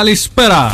Καλησπέρα. 0.00 0.72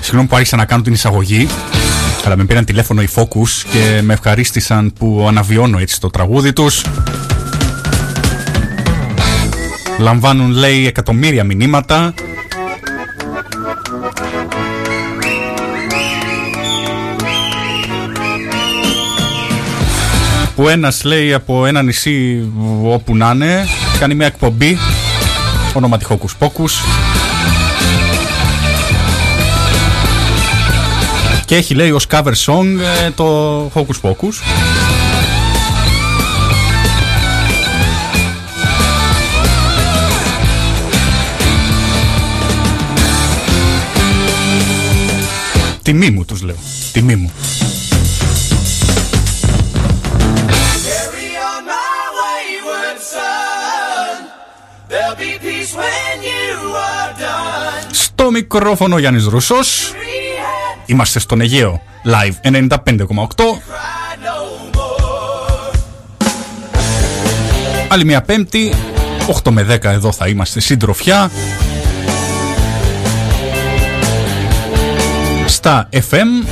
Συγγνώμη 0.00 0.28
που 0.28 0.36
άρχισα 0.36 0.56
να 0.56 0.64
κάνω 0.64 0.82
την 0.82 0.92
εισαγωγή 0.92 1.48
αλλά 2.24 2.36
με 2.36 2.44
πήραν 2.44 2.64
τηλέφωνο 2.64 3.02
οι 3.02 3.08
Focus 3.14 3.48
και 3.72 4.00
με 4.02 4.12
ευχαρίστησαν 4.12 4.92
που 4.98 5.24
αναβιώνω 5.28 5.78
έτσι 5.78 6.00
το 6.00 6.10
τραγούδι 6.10 6.52
τους 6.52 6.84
Λαμβάνουν 9.98 10.50
λέει 10.50 10.86
εκατομμύρια 10.86 11.44
μηνύματα 11.44 12.14
που 20.56 20.68
ένας 20.68 21.04
λέει 21.04 21.32
από 21.32 21.66
ένα 21.66 21.82
νησί 21.82 22.48
όπου 22.82 23.16
να 23.16 23.30
είναι 23.30 23.66
κάνει 23.98 24.14
μια 24.14 24.26
εκπομπή 24.26 24.78
ονόματι 25.74 26.06
Hocus 26.08 26.46
Pocus 26.46 26.70
και 31.44 31.56
έχει 31.56 31.74
λέει 31.74 31.90
ως 31.90 32.06
cover 32.10 32.32
song 32.46 32.66
ε, 33.06 33.10
το 33.10 33.64
Hocus 33.74 34.00
Pocus 34.02 34.42
Τιμή 45.82 46.10
μου 46.10 46.24
τους 46.24 46.42
λέω. 46.42 46.56
Τιμή 46.92 47.16
μου. 47.16 47.32
Μικρόφωνο 58.36 58.98
Γιάννης 58.98 59.24
Ρουσός 59.24 59.92
Είμαστε 60.86 61.18
στον 61.18 61.40
Αιγαίο 61.40 61.82
Live 62.04 62.50
95,8 62.52 62.68
Άλλη 67.88 68.04
μια 68.04 68.22
πέμπτη 68.22 68.72
8 69.44 69.50
με 69.50 69.66
10 69.70 69.84
εδώ 69.84 70.12
θα 70.12 70.28
είμαστε 70.28 70.60
συντροφιά. 70.60 71.30
Στα 75.46 75.88
FM 75.92 76.46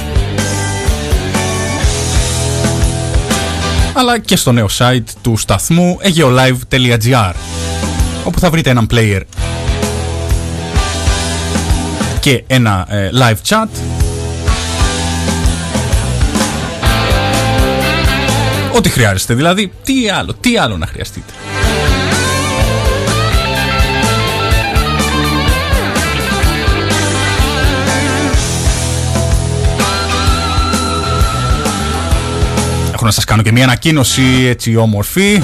αλλά 3.92 4.18
και 4.18 4.36
στο 4.36 4.52
νέο 4.52 4.68
site 4.78 5.04
του 5.22 5.36
σταθμού 5.36 5.98
aeolive.gr 6.02 7.32
όπου 8.24 8.38
θα 8.38 8.50
βρείτε 8.50 8.70
έναν 8.70 8.86
player 8.90 9.20
και 12.24 12.44
ένα 12.46 12.86
ε, 12.90 13.10
live 13.12 13.48
chat 13.48 13.68
Ό,τι 18.72 18.88
χρειάζεστε 18.88 19.34
δηλαδή, 19.34 19.72
τι 19.84 20.08
άλλο, 20.08 20.34
τι 20.40 20.58
άλλο 20.58 20.76
να 20.76 20.86
χρειαστείτε. 20.86 21.32
Έχω 32.92 33.04
να 33.04 33.10
σας 33.10 33.24
κάνω 33.24 33.42
και 33.42 33.52
μια 33.52 33.64
ανακοίνωση 33.64 34.46
έτσι 34.48 34.76
όμορφη 34.76 35.42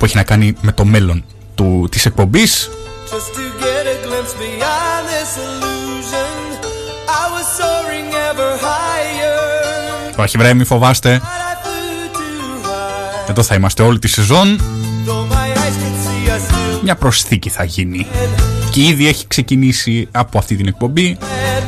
που 0.00 0.06
έχει 0.06 0.16
να 0.16 0.22
κάνει 0.22 0.54
με 0.60 0.72
το 0.72 0.84
μέλλον 0.84 1.24
του, 1.54 1.88
της 1.90 2.06
εκπομπής. 2.06 2.70
Όχι 10.16 10.38
βρε 10.38 10.54
μη 10.54 10.64
φοβάστε. 10.64 11.20
Εδώ 13.28 13.42
θα 13.42 13.54
είμαστε 13.54 13.82
όλη 13.82 13.98
τη 13.98 14.08
σεζόν. 14.08 14.60
Μια 16.82 16.94
προσθήκη 16.94 17.50
θα 17.50 17.64
γίνει. 17.64 18.06
Και 18.70 18.82
ήδη 18.82 19.08
έχει 19.08 19.26
ξεκινήσει 19.26 20.08
από 20.10 20.38
αυτή 20.38 20.56
την 20.56 20.66
εκπομπή 20.66 21.18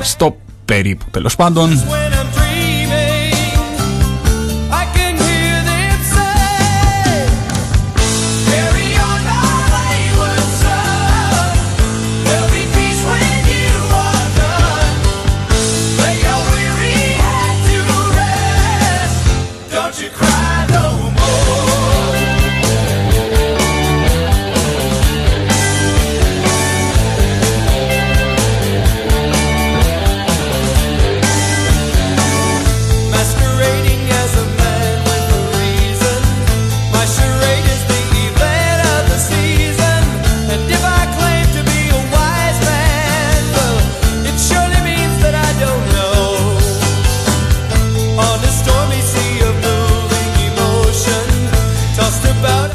Στο 0.00 0.36
περίπου 0.64 1.04
τέλος 1.10 1.36
πάντων 1.36 1.82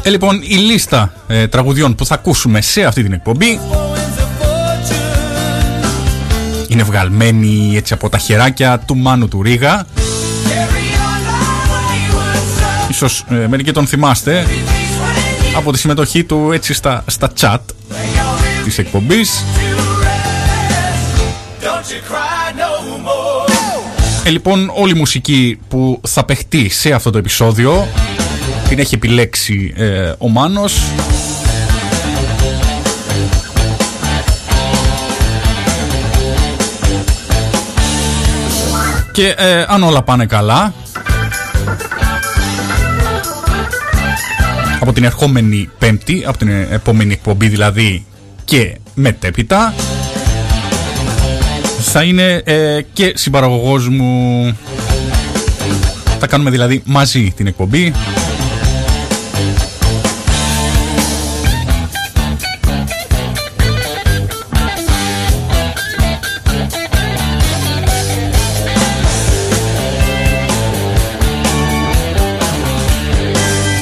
Ε, 0.08 0.10
λοιπόν, 0.10 0.40
η 0.42 0.54
λίστα 0.54 1.12
ε, 1.26 1.46
τραγουδιών 1.46 1.94
που 1.94 2.06
θα 2.06 2.14
ακούσουμε 2.14 2.60
σε 2.60 2.84
αυτή 2.84 3.02
την 3.02 3.12
εκπομπή 3.12 3.60
είναι 6.68 6.82
βγαλμένη 6.82 7.76
έτσι 7.76 7.92
από 7.92 8.08
τα 8.08 8.18
χεράκια 8.18 8.78
του 8.78 8.96
Μάνου 8.96 9.28
του 9.28 9.42
Ρίγα. 9.42 9.86
Ίσως 12.90 13.24
ε, 13.30 13.46
μερικοί 13.46 13.72
τον 13.72 13.86
θυμάστε 13.86 14.46
από 15.56 15.72
τη 15.72 15.78
συμμετοχή 15.78 16.24
του 16.24 16.50
έτσι 16.52 16.74
στα, 16.74 17.04
στα 17.06 17.32
chat 17.40 17.58
της 18.64 18.78
εκπομπής. 18.78 19.44
Ε, 24.24 24.30
λοιπόν, 24.30 24.70
όλη 24.74 24.92
η 24.92 24.98
μουσική 24.98 25.58
που 25.68 26.00
θα 26.06 26.24
παιχτεί 26.24 26.68
σε 26.68 26.92
αυτό 26.92 27.10
το 27.10 27.18
επεισόδιο 27.18 27.88
την 28.68 28.78
έχει 28.78 28.94
επιλέξει 28.94 29.72
ε, 29.76 30.12
ο 30.18 30.28
Μάνος. 30.28 30.82
Και 39.12 39.34
ε, 39.36 39.64
αν 39.68 39.82
όλα 39.82 40.02
πάνε 40.02 40.26
καλά 40.26 40.74
από 44.80 44.92
την 44.92 45.04
ερχόμενη 45.04 45.70
πέμπτη 45.78 46.24
από 46.26 46.38
την 46.38 46.48
επόμενη 46.48 47.12
εκπομπή 47.12 47.48
δηλαδή 47.48 48.06
και 48.44 48.76
μετέπειτα 48.94 49.74
θα 51.80 52.02
είναι 52.02 52.42
ε, 52.44 52.80
και 52.92 53.12
συμπαραγωγός 53.16 53.88
μου. 53.88 54.56
Θα 56.18 56.26
κάνουμε 56.26 56.50
δηλαδή 56.50 56.82
μαζί 56.84 57.32
την 57.36 57.46
εκπομπή 57.46 57.92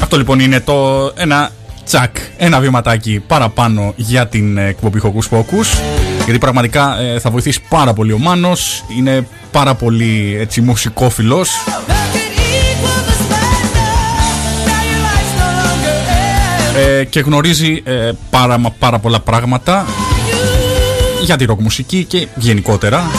Αυτό 0.07 0.19
λοιπόν 0.19 0.41
είναι 0.41 0.61
το 0.61 1.13
ένα 1.17 1.51
τσακ, 1.85 2.17
ένα 2.37 2.61
βηματάκι 2.61 3.23
παραπάνω 3.27 3.93
για 3.97 4.27
την 4.27 4.59
εκπομπή 4.59 5.01
Hocus 5.03 5.39
Pocus 5.39 5.81
γιατί 6.25 6.39
πραγματικά 6.39 7.01
ε, 7.01 7.19
θα 7.19 7.31
βοηθήσει 7.31 7.63
πάρα 7.69 7.93
πολύ 7.93 8.13
ο 8.13 8.19
Μάνος, 8.19 8.85
είναι 8.97 9.29
πάρα 9.51 9.75
πολύ 9.75 10.37
έτσι 10.41 10.61
μουσικόφιλος 10.61 11.51
ε, 16.77 17.05
και 17.05 17.21
γνωρίζει 17.21 17.83
ε, 17.85 18.11
πάρα, 18.31 18.61
πάρα 18.79 18.99
πολλά 18.99 19.21
πράγματα 19.21 19.87
για 21.23 21.37
τη 21.37 21.45
ροκ 21.45 21.61
μουσική 21.61 22.05
και 22.05 22.29
γενικότερα. 22.37 23.11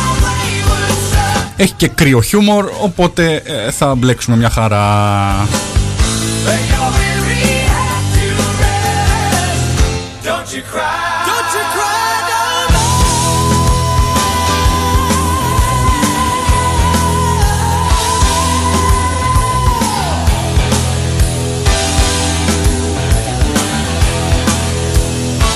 Έχει 1.55 1.73
και 1.73 1.87
κρύο 1.87 2.21
χιούμορ, 2.21 2.69
οπότε 2.81 3.41
ε, 3.45 3.71
θα 3.71 3.95
μπλέξουμε 3.95 4.37
μια 4.37 4.49
χαρά. 4.49 5.76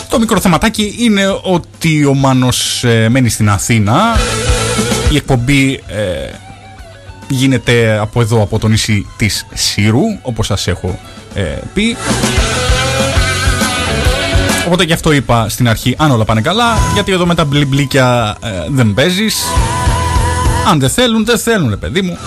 Το 0.09 0.19
μικρό 0.19 0.39
θεματάκι 0.39 0.95
είναι 0.97 1.39
ότι 1.41 2.05
ο 2.05 2.13
Μάνος 2.13 2.83
ε, 2.83 3.09
μένει 3.09 3.29
στην 3.29 3.49
Αθήνα. 3.49 4.17
Η 5.11 5.15
εκπομπή 5.15 5.83
ε, 5.87 6.50
γίνεται 7.35 7.97
από 7.99 8.21
εδώ, 8.21 8.41
από 8.41 8.59
το 8.59 8.67
νησί 8.67 9.07
της 9.17 9.45
Σύρου, 9.53 10.03
όπως 10.21 10.45
σας 10.45 10.67
έχω 10.67 10.99
ε, 11.33 11.41
πει. 11.73 11.95
Οπότε 14.65 14.83
γι' 14.83 14.93
αυτό 14.93 15.11
είπα 15.11 15.49
στην 15.49 15.69
αρχή, 15.69 15.95
αν 15.97 16.11
όλα 16.11 16.25
πάνε 16.25 16.41
καλά, 16.41 16.77
γιατί 16.93 17.11
εδώ 17.11 17.25
με 17.25 17.35
τα 17.35 17.45
μπλιμπλίκια 17.45 18.37
δεν 18.69 18.93
παίζεις. 18.93 19.35
Αν 20.67 20.79
δεν 20.79 20.89
θέλουν, 20.89 21.25
δεν 21.25 21.39
θέλουν, 21.39 21.79
παιδί 21.79 22.01
μου. 22.01 22.17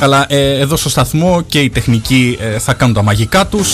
Αλλά 0.00 0.26
ε, 0.28 0.58
εδώ 0.58 0.76
στο 0.76 0.88
σταθμό 0.88 1.42
και 1.48 1.60
οι 1.60 1.70
τεχνικοί 1.70 2.38
ε, 2.40 2.58
θα 2.58 2.72
κάνουν 2.74 2.94
τα 2.94 3.02
μαγικά 3.02 3.46
τους 3.46 3.68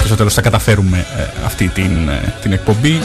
και 0.00 0.06
στο 0.06 0.14
τέλος 0.14 0.34
θα 0.34 0.40
καταφέρουμε 0.40 1.06
ε, 1.18 1.22
αυτή 1.44 1.68
την, 1.68 2.10
την 2.42 2.52
εκπομπή 2.52 3.00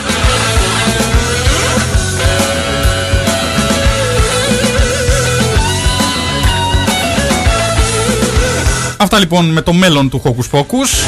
Αυτά 9.02 9.20
λοιπόν 9.20 9.46
με 9.46 9.62
το 9.62 9.74
μέλλον 9.74 10.10
του 10.10 10.22
Hocus 10.24 10.60
Pocus. 10.60 11.08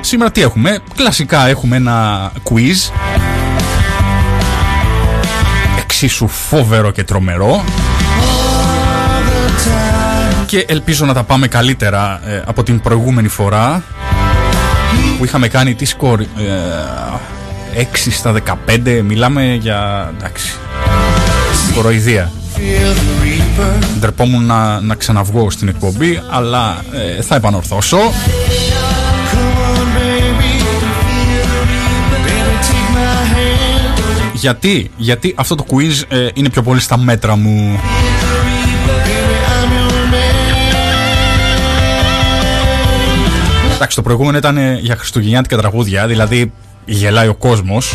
Σήμερα 0.00 0.30
τι 0.30 0.40
έχουμε, 0.40 0.78
κλασικά 0.96 1.46
έχουμε 1.46 1.76
ένα 1.76 2.30
quiz. 2.50 2.92
Εξίσου 5.78 6.28
φόβερο 6.28 6.90
και 6.90 7.04
τρομερό. 7.04 7.64
Και 10.46 10.64
ελπίζω 10.68 11.06
να 11.06 11.14
τα 11.14 11.22
πάμε 11.22 11.48
καλύτερα 11.48 12.20
ε, 12.26 12.42
από 12.46 12.62
την 12.62 12.80
προηγούμενη 12.80 13.28
φορά 13.28 13.82
που 15.18 15.24
είχαμε 15.24 15.48
κάνει 15.48 15.74
τη 15.74 15.84
σκορ 15.84 16.20
ε, 16.20 16.26
6 17.76 17.84
στα 18.10 18.34
15 18.76 19.00
μιλάμε 19.04 19.54
για 19.54 20.10
εντάξει 20.18 20.58
κοροϊδία 21.76 22.32
ντρεπόμουν 23.98 24.44
να, 24.44 24.80
να 24.80 24.94
ξαναβγώ 24.94 25.50
στην 25.50 25.68
εκπομπή 25.68 26.20
αλλά 26.30 26.84
ε, 26.92 27.22
θα 27.22 27.34
επανορθώσω 27.34 27.98
Γιατί, 34.34 34.90
γιατί 34.96 35.34
αυτό 35.36 35.54
το 35.54 35.64
quiz 35.70 36.02
ε, 36.08 36.28
είναι 36.34 36.50
πιο 36.50 36.62
πολύ 36.62 36.80
στα 36.80 36.98
μέτρα 36.98 37.36
μου. 37.36 37.80
Εντάξει, 43.74 43.96
το 43.96 44.02
προηγούμενο 44.02 44.38
ήταν 44.38 44.78
για 44.80 44.96
χριστουγεννιάτικα 44.96 45.56
τραγούδια, 45.56 46.06
δηλαδή 46.06 46.52
γελάει 46.84 47.28
ο 47.28 47.34
κόσμος. 47.34 47.94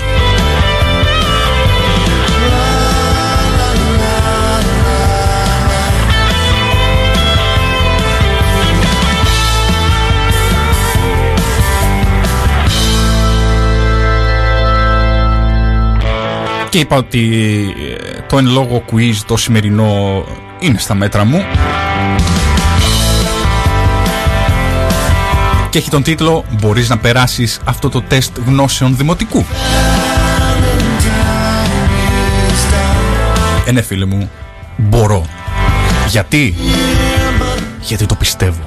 Και 16.71 16.79
είπα 16.79 16.95
ότι 16.95 17.29
ε, 17.99 18.21
το 18.27 18.37
εν 18.37 18.45
λόγω 18.45 18.83
quiz 18.91 19.13
το 19.25 19.37
σημερινό 19.37 20.23
είναι 20.59 20.77
στα 20.77 20.93
μέτρα 20.93 21.25
μου 21.25 21.45
και 25.69 25.77
έχει 25.77 25.89
τον 25.89 26.03
τίτλο 26.03 26.45
«Μπορείς 26.61 26.89
να 26.89 26.97
περάσεις 26.97 27.59
αυτό 27.63 27.89
το 27.89 28.01
τεστ 28.01 28.37
γνώσεων 28.45 28.95
δημοτικού». 28.97 29.45
Ε, 33.65 33.71
ναι 33.71 33.81
φίλε 33.81 34.05
μου, 34.05 34.31
μπορώ. 34.77 35.25
Γιατί; 36.07 36.55
Γιατί 37.81 38.05
το 38.05 38.15
πιστεύω. 38.15 38.59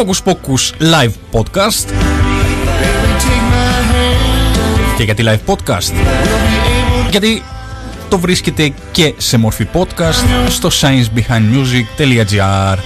Hocus 0.00 0.22
Pocus 0.24 0.72
Live 0.80 1.12
Podcast. 1.32 1.86
Και 4.96 5.02
γιατί 5.02 5.24
Live 5.26 5.40
Podcast. 5.46 5.92
Γιατί 7.10 7.42
το 8.08 8.18
βρίσκεται 8.18 8.72
και 8.92 9.14
σε 9.16 9.38
μορφή 9.38 9.66
podcast 9.72 10.24
στο 10.48 10.70
sciencebehindmusic.gr 10.80 12.76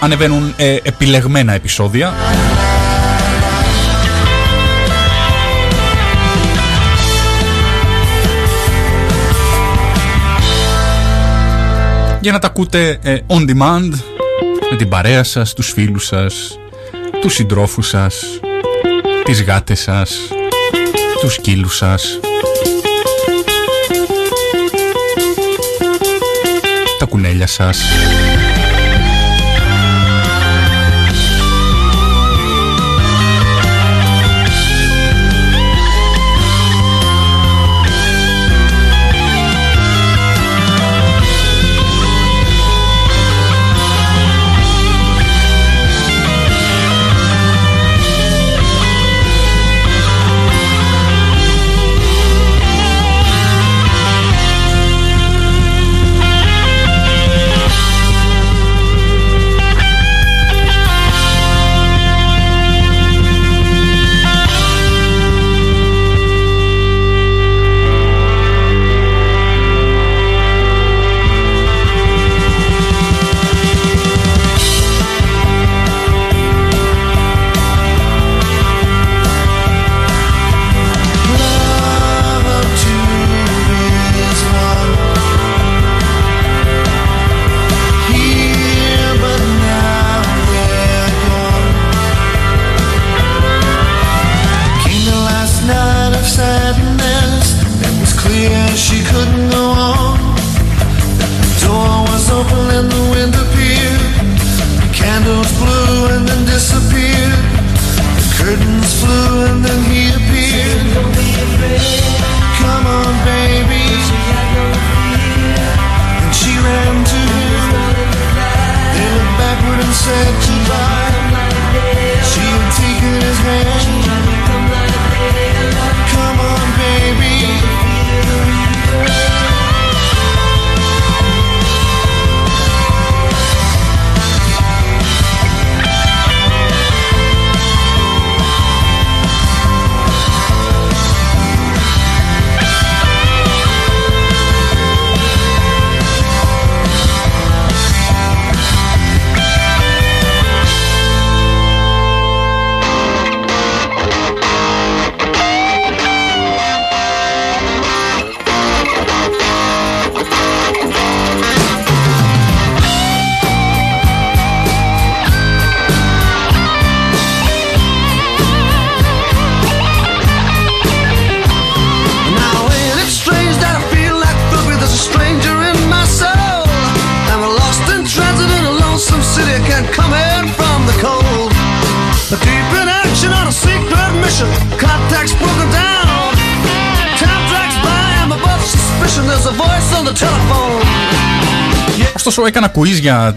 Ανεβαίνουν 0.00 0.54
ε, 0.56 0.76
επιλεγμένα 0.82 1.52
επεισόδια 1.52 2.14
για 12.22 12.32
να 12.32 12.38
τα 12.38 12.46
ακούτε 12.46 12.98
ε, 13.02 13.18
on 13.26 13.50
demand 13.50 13.90
με 14.70 14.76
την 14.76 14.88
παρέα 14.88 15.22
σας, 15.24 15.52
τους 15.52 15.72
φίλους 15.72 16.06
σας, 16.06 16.58
τους 17.20 17.34
συντρόφους 17.34 17.88
σας, 17.88 18.24
τις 19.24 19.42
γάτες 19.42 19.80
σας, 19.80 20.18
τους 21.20 21.32
σκύλους 21.34 21.76
σας, 21.76 22.20
τα 26.98 27.04
κουνέλια 27.04 27.46
σας. 27.46 27.80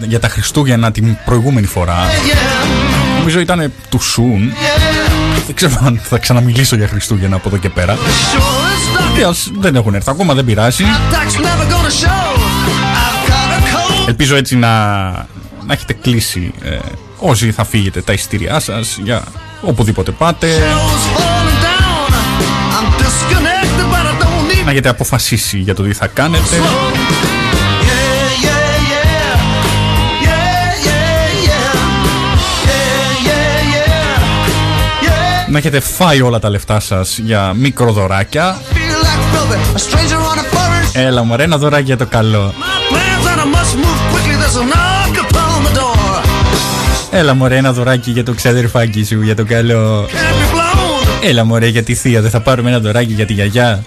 Για, 0.06 0.18
για 0.18 0.20
τα 0.20 0.28
Χριστούγεννα 0.28 0.92
την 0.92 1.16
προηγούμενη 1.24 1.66
φορά. 1.66 1.96
Νομίζω 3.18 3.40
ήταν 3.40 3.72
του 3.88 4.00
Σουν. 4.02 4.52
Δεν 5.46 5.54
ξέρω 5.54 5.80
αν 5.84 6.00
θα 6.02 6.18
ξαναμιλήσω 6.18 6.76
για 6.76 6.88
Χριστούγεννα 6.88 7.36
από 7.36 7.48
εδώ 7.48 7.56
και 7.56 7.68
πέρα. 7.68 7.96
Δεν 9.58 9.74
έχουν 9.74 9.94
έρθει 9.94 10.10
ακόμα, 10.10 10.34
δεν 10.34 10.44
πειράζει. 10.44 10.84
Ελπίζω 14.06 14.36
έτσι 14.36 14.56
να, 14.56 15.06
να 15.66 15.72
έχετε 15.72 15.92
κλείσει 15.92 16.52
ε, 16.62 16.76
όσοι 17.18 17.52
θα 17.52 17.64
φύγετε 17.64 18.00
τα 18.00 18.12
ειστήριά 18.12 18.60
σας 18.60 18.98
για 19.02 19.22
οπουδήποτε 19.60 20.10
πάτε. 20.10 20.48
Να 24.64 24.70
έχετε 24.70 24.88
αποφασίσει 24.88 25.58
για 25.58 25.74
το 25.74 25.82
τι 25.82 25.92
θα 25.92 26.06
κάνετε 26.06 26.56
να 35.48 35.58
έχετε 35.58 35.80
φάει 35.80 36.20
όλα 36.20 36.38
τα 36.38 36.50
λεφτά 36.50 36.80
σας 36.80 37.18
για 37.18 37.52
μικροδωράκια. 37.56 38.60
Έλα 40.92 41.24
μωρέ 41.24 41.42
ένα 41.42 41.58
δωράκι 41.58 41.84
για 41.84 41.96
το 41.96 42.06
καλό. 42.06 42.54
Έλα 47.10 47.34
μωρέ 47.34 47.56
ένα 47.56 47.72
δωράκι 47.72 48.10
για 48.10 48.24
το 48.24 48.32
ξαδερφάκι 48.32 49.04
σου 49.04 49.22
για 49.22 49.34
το 49.34 49.44
καλό. 49.44 50.08
Έλα 51.22 51.44
μωρέ 51.44 51.66
για 51.66 51.82
τη 51.82 51.94
θεία 51.94 52.20
δεν 52.20 52.30
θα 52.30 52.40
πάρουμε 52.40 52.70
ένα 52.70 52.80
δωράκι 52.80 53.12
για 53.12 53.26
τη 53.26 53.32
γιαγιά. 53.32 53.84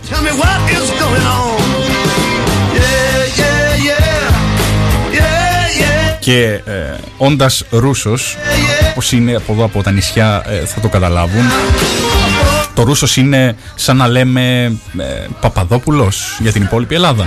Και 6.20 6.62
ε, 6.66 6.96
όντας 7.18 7.64
Ρούσος 7.70 8.38
Όσοι 8.96 9.16
είναι 9.16 9.36
από 9.36 9.54
εδώ 9.54 9.64
από 9.64 9.84
τα 9.84 9.92
νησιά 9.92 10.44
ε, 10.48 10.66
θα 10.66 10.80
το 10.80 10.88
καταλάβουν. 10.88 11.44
Το 12.74 12.84
Ρούσος 12.84 13.18
είναι 13.18 13.56
σαν 13.76 13.98
να 13.98 14.08
λέμε 14.08 14.64
ε, 14.98 15.28
Παπαδόπουλος 15.42 16.38
για 16.40 16.52
την 16.52 16.64
υπόλοιπη 16.64 16.96
Ελλάδα. 16.96 17.26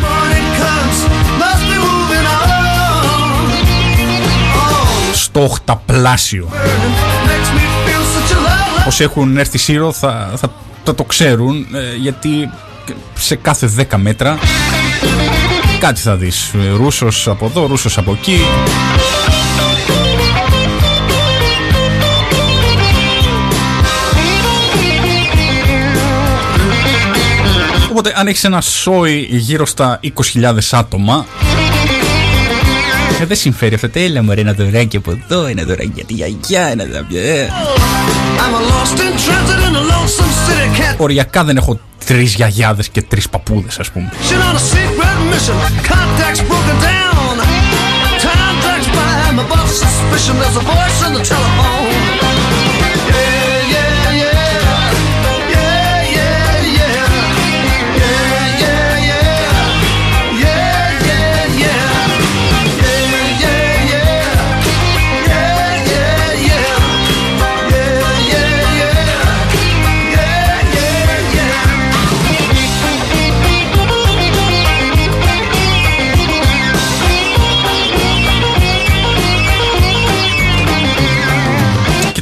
Στο 5.12 5.42
οχταπλάσιο. 5.42 6.49
Όσοι 8.87 9.02
έχουν 9.02 9.37
έρθει 9.37 9.59
Σύρο 9.59 9.92
θα, 9.92 10.31
θα, 10.85 10.95
το 10.95 11.04
ξέρουν 11.04 11.66
ε, 11.75 11.97
γιατί 11.97 12.50
σε 13.14 13.35
κάθε 13.35 13.71
10 13.90 13.97
μέτρα 13.97 14.38
κάτι 15.83 16.00
θα 16.00 16.16
δεις. 16.16 16.50
Ρούσος 16.76 17.28
από 17.28 17.47
εδώ, 17.47 17.66
Ρούσος 17.66 17.99
από 17.99 18.12
εκεί 18.12 18.40
Οπότε 27.93 28.13
αν 28.17 28.27
έχεις 28.27 28.45
ένα 28.45 28.61
σόι 28.61 29.27
γύρω 29.31 29.67
στα 29.67 30.01
20.000 30.35 30.59
άτομα 30.71 31.27
ε, 33.21 33.25
δεν 33.25 33.37
συμφέρει 33.37 33.75
αυτό. 33.75 33.89
Έλα 33.93 34.23
μωρέ 34.23 34.41
ένα 34.41 34.53
δωράκι 34.53 34.97
από 34.97 35.11
εδώ, 35.11 35.47
ένα 35.47 35.63
δωράκι 35.63 35.93
για 35.95 36.05
τη 36.05 36.13
γιαγιά, 36.13 36.67
ένα 36.67 36.85
δωράκι. 36.85 37.17
Ε. 37.17 37.49
Οριακά 40.97 41.45
δεν 41.45 41.57
έχω 41.57 41.81
τρεις 42.07 42.35
γιαγιάδες 42.35 42.89
και 42.89 43.03
τρεις 43.03 43.29
παππούδες, 43.29 43.79
ας 43.79 43.91
πούμε. 43.91 44.13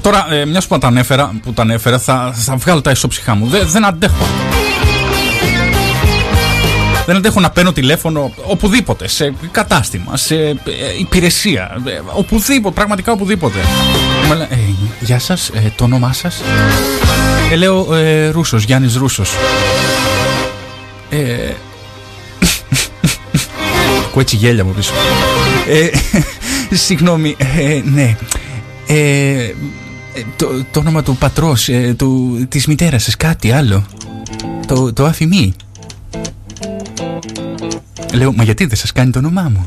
Τώρα, 0.01 0.33
ε, 0.33 0.45
μιας 0.45 0.67
που 0.67 0.79
τα 0.79 0.87
ανέφερα, 0.87 1.33
που 1.43 1.53
τα 1.53 1.63
ανέφερα 1.63 1.99
θα, 1.99 2.33
θα 2.35 2.57
βγάλω 2.57 2.81
τα 2.81 2.91
ισόψυχά 2.91 3.35
μου. 3.35 3.47
Δεν, 3.47 3.69
δεν 3.69 3.85
αντέχω. 3.85 4.27
Δεν 7.07 7.17
αντέχω 7.17 7.41
να 7.41 7.51
παίρνω 7.51 7.73
τηλέφωνο 7.73 8.33
οπουδήποτε, 8.45 9.09
σε 9.09 9.35
κατάστημα, 9.51 10.17
σε 10.17 10.35
ε, 10.35 10.55
υπηρεσία, 10.99 11.77
ε, 11.87 12.01
οπουδήποτε, 12.13 12.75
πραγματικά 12.75 13.13
οπουδήποτε. 13.13 13.59
Ε, 14.51 14.57
γεια 15.01 15.19
σας, 15.19 15.49
ε, 15.49 15.73
το 15.77 15.85
όνομά 15.85 16.13
σας; 16.13 16.43
Ε, 17.53 17.57
λέω 17.57 17.95
ε, 17.95 18.29
Ρούσος, 18.29 18.65
Γιάννης 18.65 18.97
Ρούσος. 18.97 19.31
Ε, 21.11 21.17
Ακούω 24.07 24.21
έτσι 24.21 24.37
γέλια 24.37 24.65
μου 24.65 24.73
πίσω. 24.73 24.93
Ε, 25.69 25.89
συγγνώμη, 26.87 27.37
ε, 27.39 27.81
ναι. 27.85 28.17
Ε, 28.87 29.55
ε, 30.15 30.23
το, 30.37 30.47
το 30.71 30.81
όνομα 30.81 31.03
του 31.03 31.17
πατρός, 31.17 31.69
ε, 31.69 31.95
του, 31.99 32.39
της 32.49 32.67
μητέρας 32.67 33.03
σας, 33.03 33.17
κάτι 33.17 33.51
άλλο. 33.51 33.87
Το, 34.67 34.93
το 34.93 35.05
αφημί. 35.05 35.55
Λέω, 38.13 38.33
μα 38.33 38.45
γιατί 38.45 38.67
δεν 38.67 38.77
σας 38.77 38.93
κάνει 38.93 39.11
το 39.11 39.19
όνομά 39.19 39.53
μου; 39.53 39.67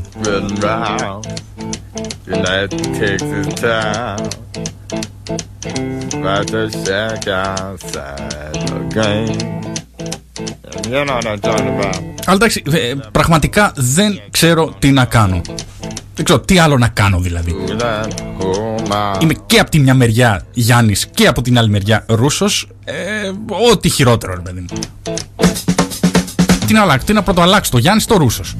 Αλλά 12.24 12.34
εντάξει, 12.34 12.62
ε, 12.72 12.94
πραγματικά 13.12 13.72
δεν 13.76 14.20
ξέρω 14.30 14.74
τι 14.78 14.90
να 14.90 15.04
κάνω. 15.04 15.40
Δεν 16.14 16.24
ξέρω 16.24 16.40
τι 16.40 16.58
άλλο 16.58 16.78
να 16.78 16.88
κάνω 16.88 17.18
δηλαδή. 17.18 17.56
Είμαι 19.20 19.34
και 19.46 19.58
από 19.58 19.70
τη 19.70 19.78
μια 19.78 19.94
μεριά 19.94 20.46
Γιάννης 20.52 21.06
και 21.06 21.26
από 21.26 21.42
την 21.42 21.58
άλλη 21.58 21.68
μεριά 21.68 22.04
Ρούσος. 22.08 22.68
Ε, 22.84 22.94
ό,τι 23.70 23.88
χειρότερο, 23.88 24.34
ρε 24.34 24.40
παιδί 24.40 24.60
μου. 24.60 24.66
Τι 26.66 26.72
να 26.72 26.82
αλλάξει, 26.82 27.06
τι 27.06 27.12
να 27.12 27.22
πρωτοαλλάξει 27.22 27.70
το 27.70 27.78
Γιάννης 27.78 28.06
το 28.06 28.16
Ρούσος; 28.16 28.56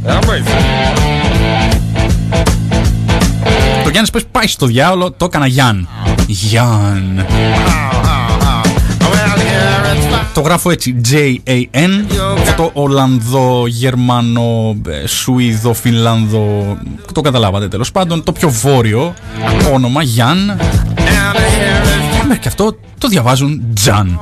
Το 3.83 3.91
Γιάννης 3.91 4.11
πες 4.11 4.25
πάει 4.31 4.47
στο 4.47 4.67
διάολο, 4.67 5.13
το 5.13 5.25
έκανα 5.25 5.47
Γιάν. 5.47 5.89
Γιάν. 6.27 7.27
Το 10.35 10.41
γράφω 10.41 10.71
έτσι 10.71 11.01
J-A-N 11.11 11.91
Το 12.57 12.71
Ολλανδό, 12.73 13.67
Γερμανό, 13.67 14.77
ε, 14.89 15.07
Σουηδό, 15.07 15.75
Φινλανδό 15.75 16.79
Το 17.13 17.21
καταλάβατε 17.21 17.69
τέλος 17.69 17.91
πάντων. 17.93 18.23
Το 18.23 18.33
πιο 18.33 18.49
βόρειο 18.51 19.15
όνομα 19.73 20.03
Γιάν. 20.03 20.59
Μέχρι 22.27 22.39
και 22.39 22.49
αυτό 22.49 22.77
το 22.99 23.09
διαβάζουν 23.09 23.63
Τζαν. 23.75 24.21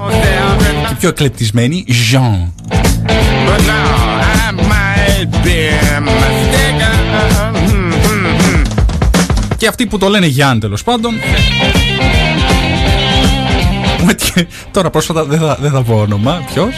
Και 0.89 0.95
πιο 0.99 1.09
εκλεπτισμένοι 1.09 1.85
Jean 1.89 2.51
Και 9.57 9.69
αυτοί 9.69 9.87
που 9.87 9.99
το 9.99 10.09
λένε 10.09 10.27
Γιάν 10.27 10.61
τέλος 10.61 10.83
πάντων 10.83 11.15
Τώρα 14.71 14.91
πρόσφατα 14.91 15.25
δεν 15.25 15.39
θα, 15.39 15.57
δεν 15.61 15.71
θα 15.71 15.83
πω 15.83 15.95
όνομα. 15.95 16.43
Ποιος; 16.53 16.75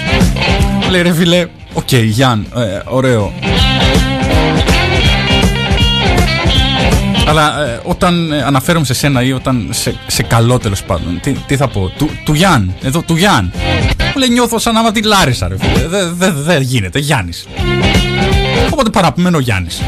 Λέει 0.90 1.02
ρε 1.02 1.12
φίλε, 1.12 1.46
OK, 1.72 1.88
okay, 1.90 2.04
Γιάν, 2.04 2.46
ε, 2.56 2.80
ωραίο. 2.84 3.32
Αλλά 7.28 7.64
ε, 7.64 7.80
όταν 7.84 8.32
ε, 8.32 8.42
αναφέρομαι 8.42 8.84
σε 8.84 8.94
σένα 8.94 9.22
ή 9.22 9.32
όταν 9.32 9.68
σε, 9.70 9.94
σε 10.06 10.22
καλό 10.22 10.58
τέλος 10.58 10.82
πάντων, 10.82 11.20
τι, 11.22 11.32
τι 11.32 11.56
θα 11.56 11.68
πω, 11.68 11.92
του, 11.98 12.10
του 12.24 12.32
Γιάν, 12.32 12.74
εδώ 12.82 13.02
του 13.02 13.16
Γιάν. 13.16 13.52
Μου 14.14 14.20
λέει 14.20 14.28
νιώθω 14.28 14.58
σαν 14.58 14.76
άμα 14.76 14.92
τη 14.92 15.02
Λάρισα, 15.02 15.48
ρε 15.48 15.56
φίλε. 15.58 15.88
Δεν 15.88 16.14
δε, 16.16 16.30
δε 16.30 16.58
γίνεται, 16.60 16.98
Γιάννης. 16.98 17.46
Οπότε 18.70 18.90
παραμένω 18.90 19.38
Γιάννης. 19.38 19.80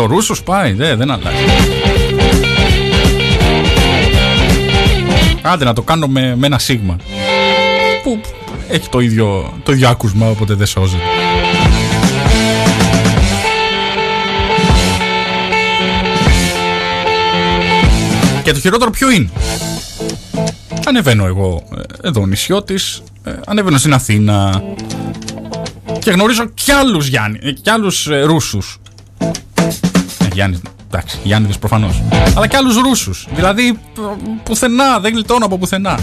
Το 0.00 0.06
Ρούσος 0.06 0.42
πάει, 0.42 0.72
δεν, 0.72 0.96
δεν 0.98 1.10
αλλάζει. 1.10 1.36
Άντε 5.42 5.64
να 5.64 5.72
το 5.72 5.82
κάνω 5.82 6.06
με, 6.06 6.36
με 6.36 6.46
ένα 6.46 6.58
σίγμα. 6.58 6.96
Που 8.02 8.20
έχει 8.68 8.88
το 8.88 9.00
ίδιο, 9.00 9.52
το 9.62 9.72
ίδιο 9.72 9.88
άκουσμα, 9.88 10.28
οπότε 10.28 10.54
δεν 10.54 10.66
σώζεται. 10.66 11.02
Και 18.42 18.52
το 18.52 18.60
χειρότερο 18.60 18.90
ποιο 18.90 19.10
είναι; 19.10 19.30
Ανεβαίνω 20.86 21.26
εγώ 21.26 21.62
ε, 22.02 22.08
εδώ 22.08 22.26
νησιώτης, 22.26 23.02
ε, 23.24 23.32
ανεβαίνω 23.46 23.78
στην 23.78 23.92
Αθήνα 23.92 24.62
και 25.98 26.10
γνωρίζω 26.10 26.46
κι 26.54 26.72
άλλους 26.72 27.06
Γιάννη, 27.06 27.38
ε, 27.42 27.52
κι 27.52 27.70
άλλους 27.70 28.08
Ρούσους. 28.24 28.78
Ε, 30.18 30.28
Γιάννη, 30.32 30.60
εντάξει, 30.86 31.18
Γιάννηδες 31.22 31.58
προφανώς. 31.58 32.02
Αλλά 32.36 32.46
κι 32.46 32.56
άλλους 32.56 32.76
Ρούσους. 32.76 33.26
Δηλαδή 33.34 33.78
πουθενά, 34.42 34.98
δεν 34.98 35.12
γλιτώνω 35.12 35.44
από 35.44 35.58
πουθενά. 35.58 35.98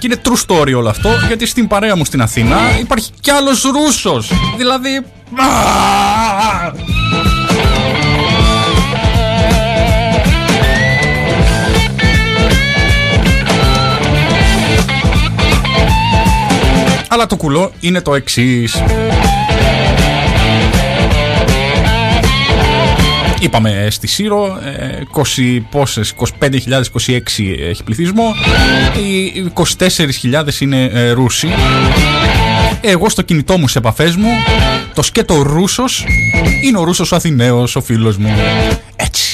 Και 0.00 0.06
είναι 0.06 0.20
true 0.24 0.46
story 0.46 0.74
όλο 0.76 0.88
αυτό, 0.88 1.08
γιατί 1.26 1.46
στην 1.46 1.68
παρέα 1.68 1.96
μου 1.96 2.04
στην 2.04 2.22
Αθήνα 2.22 2.56
υπάρχει 2.80 3.10
κι 3.20 3.30
άλλος 3.30 3.62
Ρούσος. 3.62 4.32
Δηλαδή... 4.56 5.04
Αλλά 17.12 17.26
το 17.26 17.36
κουλό 17.36 17.72
είναι 17.80 18.00
το 18.00 18.14
εξής. 18.14 18.82
Είπαμε 23.40 23.86
στη 23.90 24.06
Σύρο, 24.06 24.58
20 25.36 25.60
πόσες, 25.70 26.14
25.026 26.40 27.20
έχει 27.68 27.84
πληθυσμό, 27.84 28.34
οι 29.34 29.52
24.000 29.78 30.60
είναι 30.60 30.84
ε, 30.84 31.10
Ρούσοι. 31.10 31.48
Εγώ 32.80 33.08
στο 33.08 33.22
κινητό 33.22 33.58
μου 33.58 33.68
σε 33.68 33.78
επαφές 33.78 34.16
μου, 34.16 34.30
το 34.94 35.02
σκέτο 35.02 35.42
Ρούσος 35.42 36.04
είναι 36.62 36.78
ο 36.78 36.84
Ρούσος 36.84 37.12
ο 37.12 37.16
Αθηναίος, 37.16 37.76
ο 37.76 37.80
φίλος 37.80 38.16
μου. 38.16 38.30
Έτσι. 38.96 39.29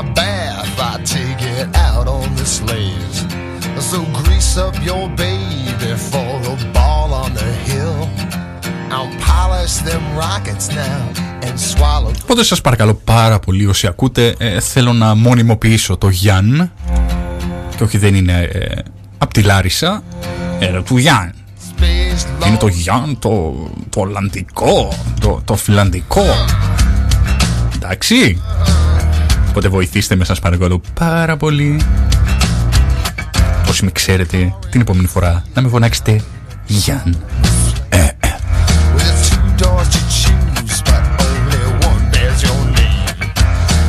My 0.00 0.12
bath, 0.20 0.78
I 0.90 0.92
take 1.16 1.42
it 1.56 1.68
out 1.88 2.06
on 2.16 2.26
the 2.40 2.46
slaves. 2.58 3.18
So 3.90 3.98
grease 4.18 4.56
up 4.66 4.74
your 4.88 5.04
baby 5.24 5.92
for 6.10 6.32
the 6.46 6.54
ball 6.76 7.08
on 7.22 7.30
the 7.40 7.50
hill. 7.68 8.00
I'll 8.96 9.12
polish 9.30 9.74
them 9.88 10.04
rockets 10.24 10.66
now 10.82 11.02
and 11.46 11.56
swallow. 11.58 12.12
Οπότε 12.22 12.44
σας 12.44 12.60
παρακαλώ 12.60 12.94
πάρα 12.94 13.38
πολύ 13.38 13.66
όσοι 13.66 13.86
ακούτε 13.86 14.34
ε, 14.38 14.60
θέλω 14.60 14.92
να 14.92 15.14
μονιμοποιήσω 15.14 15.96
το 15.96 16.08
Γιάν 16.08 16.72
και 17.76 17.82
όχι 17.82 17.98
δεν 17.98 18.14
είναι 18.14 18.48
ε, 18.52 18.82
απ' 19.18 19.32
τη 19.32 19.42
Λάρισα 19.42 20.02
ε, 20.58 20.82
του 20.82 20.96
Γιάν 20.96 21.34
Space 21.70 22.46
είναι 22.46 22.56
το 22.56 22.66
Γιάν 22.66 23.18
το, 23.18 23.54
το 23.88 24.00
Ολλανδικό 24.00 24.92
το, 25.20 25.40
το 25.44 25.56
Φιλανδικό 25.56 26.24
εντάξει 27.74 28.42
οπότε 29.50 29.68
βοηθήστε 29.68 30.16
με 30.16 30.24
σας 30.24 30.38
παρακαλώ 30.40 30.80
πάρα 30.94 31.36
πολύ 31.36 31.80
όσοι 33.68 33.84
με 33.84 33.90
ξέρετε 33.90 34.54
την 34.70 34.80
επόμενη 34.80 35.06
φορά 35.06 35.44
να 35.54 35.62
με 35.62 35.68
φωνάξετε 35.68 36.20
Γιάν 36.66 37.16
with 38.96 39.18
two 39.28 39.64
doors 39.64 39.88
to 39.94 40.00
choose, 40.20 40.78
but 40.88 41.02
only 41.26 41.62
one 41.88 42.02
bears 42.12 42.40
your 42.46 42.60
name. 42.78 43.06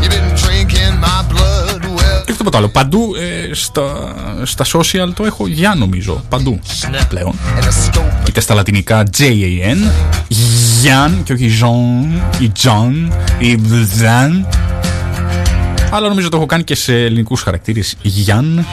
You've 0.01 0.13
been 0.17 0.29
drinking 0.43 0.93
my 1.07 1.19
blood, 1.31 1.81
well, 1.97 2.23
και 2.25 2.33
τίποτα 2.33 2.57
άλλο 2.57 2.67
παντού 2.67 3.15
ε, 3.15 3.53
στα, 3.53 4.13
στα 4.43 4.65
social 4.65 5.09
το 5.13 5.23
έχω 5.25 5.47
Γιάν 5.47 5.77
νομίζω 5.77 6.23
παντού 6.29 6.59
πλέον 7.09 7.33
and 7.59 7.63
a 7.63 7.97
scope. 7.97 8.27
είτε 8.27 8.41
στα 8.41 8.53
λατινικά 8.53 9.03
J-A-N, 9.17 9.91
Γιάν 10.81 11.21
και 11.23 11.33
όχι 11.33 11.59
Jean 11.61 12.41
ή 12.41 12.51
John 12.63 13.11
ή 13.39 13.59
Ζαν. 13.97 14.47
Αλλά 15.93 16.07
νομίζω 16.07 16.29
το 16.29 16.37
έχω 16.37 16.45
κάνει 16.45 16.63
και 16.63 16.75
σε 16.75 16.93
ελληνικούς 17.03 17.41
χαρακτήρες 17.41 17.95
Γιάν. 18.01 18.65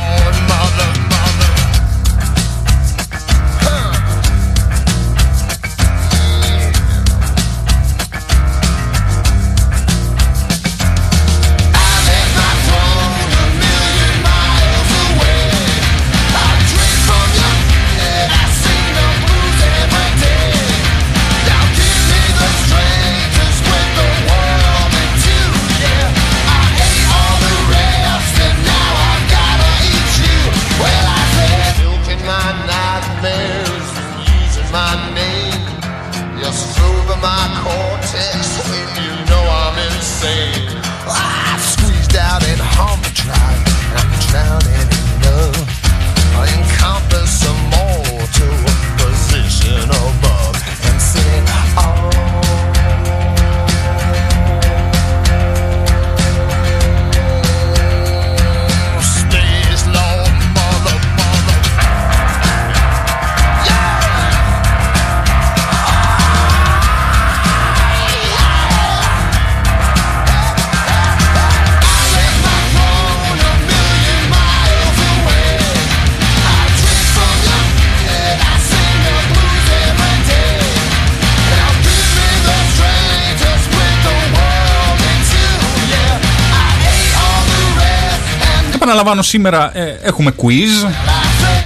Επαναλαμβάνω 89.10 89.22
σήμερα 89.22 89.78
ε, 89.78 89.98
έχουμε 90.08 90.32
quiz 90.42 90.90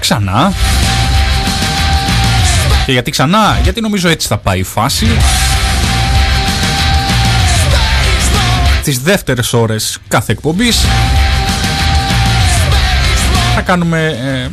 ξανά. 0.01 0.53
Και 2.87 2.93
γιατί 2.93 3.11
ξανά, 3.11 3.59
γιατί 3.63 3.81
νομίζω 3.81 4.09
έτσι 4.09 4.29
θα 4.29 4.37
πάει 4.37 4.59
η 4.59 4.63
φάση. 4.63 5.07
Τις 8.85 9.01
δεύτερες 9.01 9.53
ώρες 9.53 9.99
κάθε 10.09 10.33
εκπομπής 10.33 10.85
θα 13.55 13.61
κάνουμε 13.61 14.07
ε, 14.07 14.49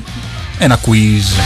ένα 0.63 0.80
quiz. 0.86 1.41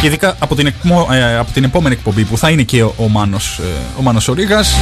Και 0.00 0.06
ειδικά 0.06 0.36
από 0.38 0.54
την, 0.54 0.66
εκμο- 0.66 1.08
ε, 1.12 1.36
από 1.38 1.50
την 1.52 1.64
επόμενη 1.64 1.94
εκπομπή 1.94 2.24
που 2.24 2.38
θα 2.38 2.50
είναι 2.50 2.62
και 2.62 2.82
ο, 2.82 2.94
ο 2.96 3.08
Μάνος, 3.08 3.58
ε, 3.62 3.98
ο 3.98 4.02
Μάνος 4.02 4.28
ο 4.28 4.32
Ρήγας. 4.32 4.74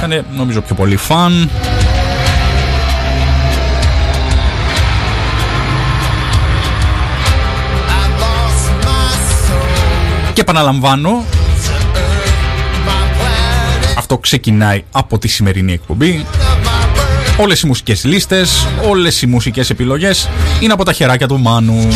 Θα 0.00 0.04
είναι 0.06 0.24
νομίζω 0.36 0.60
πιο 0.60 0.74
πολύ 0.74 0.96
φαν. 0.96 1.50
Και 10.34 10.40
επαναλαμβάνω, 10.40 11.24
αυτό 13.96 14.18
ξεκινάει 14.18 14.84
από 14.90 15.18
τη 15.18 15.28
σημερινή 15.28 15.72
εκπομπή. 15.72 16.26
Όλες 17.38 17.60
οι 17.60 17.66
μουσικές 17.66 18.04
λίστες, 18.04 18.66
όλες 18.88 19.22
οι 19.22 19.26
μουσικές 19.26 19.70
επιλογές 19.70 20.28
είναι 20.60 20.72
από 20.72 20.84
τα 20.84 20.92
χεράκια 20.92 21.28
του 21.28 21.40
Μάνου. 21.40 21.88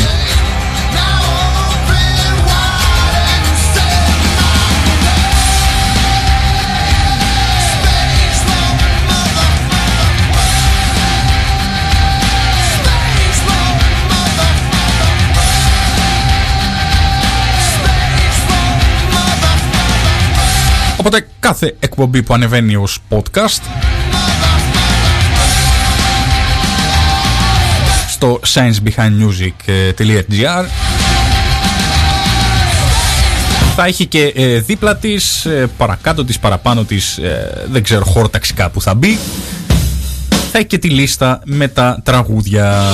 Κάθε 21.60 21.76
εκπομπή 21.80 22.22
που 22.22 22.34
ανεβαίνει 22.34 22.76
ως 22.76 22.98
podcast 23.08 23.60
στο 28.08 28.40
sciencebehindmusic.gr 28.46 30.64
θα 33.76 33.86
έχει 33.86 34.06
και 34.06 34.32
ε, 34.36 34.60
δίπλα 34.60 34.96
της, 34.96 35.44
ε, 35.44 35.70
παρακάτω 35.76 36.24
της, 36.24 36.38
παραπάνω 36.38 36.84
της, 36.84 37.18
ε, 37.18 37.64
δεν 37.70 37.82
ξέρω 37.82 38.04
χόρταξικά 38.04 38.70
που 38.70 38.80
θα 38.80 38.94
μπει 38.94 39.18
θα 40.52 40.58
έχει 40.58 40.66
και 40.66 40.78
τη 40.78 40.90
λίστα 40.90 41.40
με 41.44 41.68
τα 41.68 42.00
τραγούδια. 42.04 42.84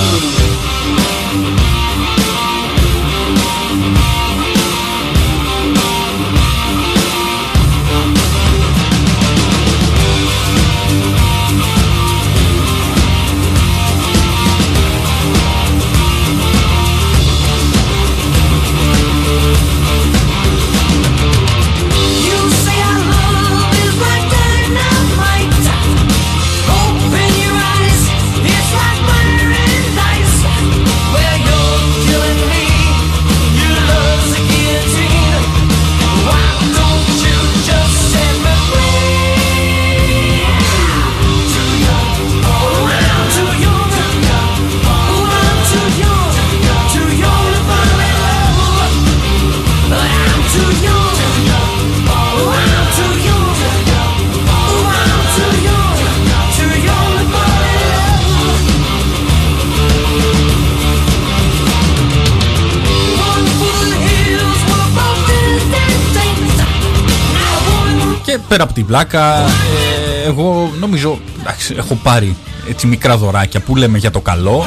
Πέρα 68.49 68.63
από 68.63 68.73
την 68.73 68.87
πλάκα, 68.87 69.39
ε, 69.39 70.27
εγώ 70.27 70.71
νομίζω 70.81 71.19
εντάξει, 71.41 71.75
έχω 71.77 71.95
πάρει 71.95 72.37
έτσι 72.69 72.87
μικρά 72.87 73.17
δωράκια 73.17 73.61
που 73.61 73.77
λέμε 73.77 73.99
για 73.99 74.11
το 74.11 74.21
καλό. 74.21 74.67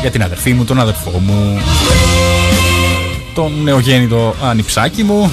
Για 0.00 0.10
την 0.10 0.22
αδερφή 0.22 0.52
μου, 0.52 0.64
τον 0.64 0.80
αδερφό 0.80 1.10
μου, 1.10 1.60
τον 3.34 3.62
νεογέννητο 3.62 4.34
ανιψάκι 4.42 5.02
μου. 5.02 5.30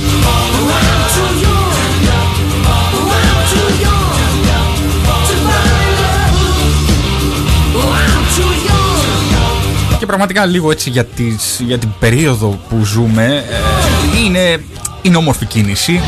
Και 10.00 10.06
πραγματικά 10.06 10.46
λίγο 10.46 10.72
έτσι 10.72 10.90
για, 10.90 11.06
τις, 11.06 11.62
για 11.66 11.78
την 11.78 11.90
περίοδο 12.00 12.60
που 12.70 12.86
ζούμε 12.86 13.44
ε, 13.50 14.20
είναι 14.26 14.64
είναι 15.02 15.18
όμορφη 15.18 15.46
κίνηση. 15.46 16.02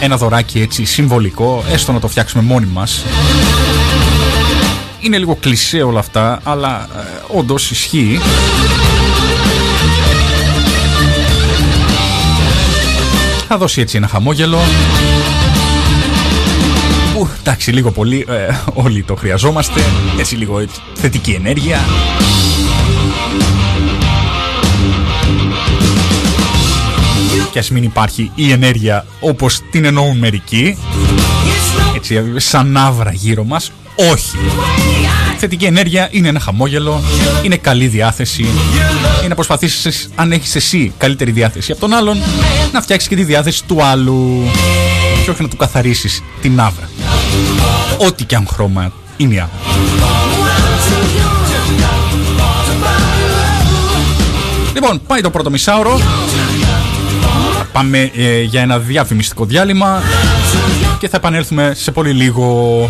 Ένα 0.00 0.16
δωράκι 0.16 0.60
έτσι 0.60 0.84
συμβολικό, 0.84 1.64
έστω 1.72 1.92
να 1.92 2.00
το 2.00 2.08
φτιάξουμε 2.08 2.42
μόνοι 2.42 2.66
μας. 2.66 3.04
Είναι 5.00 5.18
λίγο 5.18 5.36
κλισέ 5.40 5.82
όλα 5.82 5.98
αυτά, 5.98 6.40
αλλά 6.42 6.88
ε, 6.96 7.38
όντως 7.38 7.70
ισχύει. 7.70 8.20
Θα 13.48 13.56
δώσει 13.58 13.80
έτσι 13.80 13.96
ένα 13.96 14.08
χαμόγελο. 14.08 14.58
Που 17.14 17.28
εντάξει 17.40 17.70
λίγο 17.70 17.90
πολύ 17.90 18.26
ε, 18.28 18.54
όλοι 18.74 19.02
το 19.02 19.14
χρειαζόμαστε. 19.14 19.80
Έτσι 20.18 20.34
λίγο 20.34 20.58
έτσι, 20.58 20.80
θετική 20.94 21.30
ενέργεια. 21.30 21.80
Και 27.56 27.62
ας 27.62 27.70
μην 27.70 27.82
υπάρχει 27.82 28.30
η 28.34 28.52
ενέργεια 28.52 29.06
όπως 29.20 29.60
την 29.70 29.84
εννοούν 29.84 30.18
μερικοί. 30.18 30.78
Έτσι 31.96 32.22
σαν 32.36 32.76
άβρα 32.76 33.12
γύρω 33.12 33.44
μας 33.44 33.72
όχι. 34.12 34.36
Θετική 35.38 35.64
ενέργεια 35.64 36.08
είναι 36.10 36.28
ένα 36.28 36.40
χαμόγελο 36.40 37.02
είναι 37.42 37.56
καλή 37.56 37.86
διάθεση 37.86 38.42
είναι 39.18 39.28
να 39.28 39.34
προσπαθήσεις 39.34 40.10
αν 40.14 40.32
έχεις 40.32 40.54
εσύ 40.54 40.92
καλύτερη 40.98 41.30
διάθεση 41.30 41.72
από 41.72 41.80
τον 41.80 41.92
άλλον 41.92 42.18
να 42.72 42.80
φτιάξεις 42.80 43.08
και 43.08 43.16
τη 43.16 43.24
διάθεση 43.24 43.64
του 43.64 43.82
άλλου 43.84 44.42
και 45.24 45.30
όχι 45.30 45.42
να 45.42 45.48
του 45.48 45.56
καθαρίσεις 45.56 46.22
την 46.40 46.60
άβρα. 46.60 46.88
Ό,τι 47.98 48.24
και 48.24 48.36
αν 48.36 48.46
χρώμα 48.46 48.92
είναι 49.16 49.34
η 49.34 49.38
άβρα. 49.38 49.58
Λοιπόν, 54.74 55.00
πάει 55.06 55.20
το 55.20 55.30
πρώτο 55.30 55.50
μισάωρο 55.50 56.00
Πάμε 57.76 58.10
ε, 58.14 58.40
για 58.40 58.60
ένα 58.60 58.78
διαφημιστικό 58.78 59.44
διάλειμμα 59.44 60.02
και 60.98 61.08
θα 61.08 61.16
επανέλθουμε 61.16 61.72
σε 61.74 61.90
πολύ 61.90 62.12
λίγο. 62.12 62.88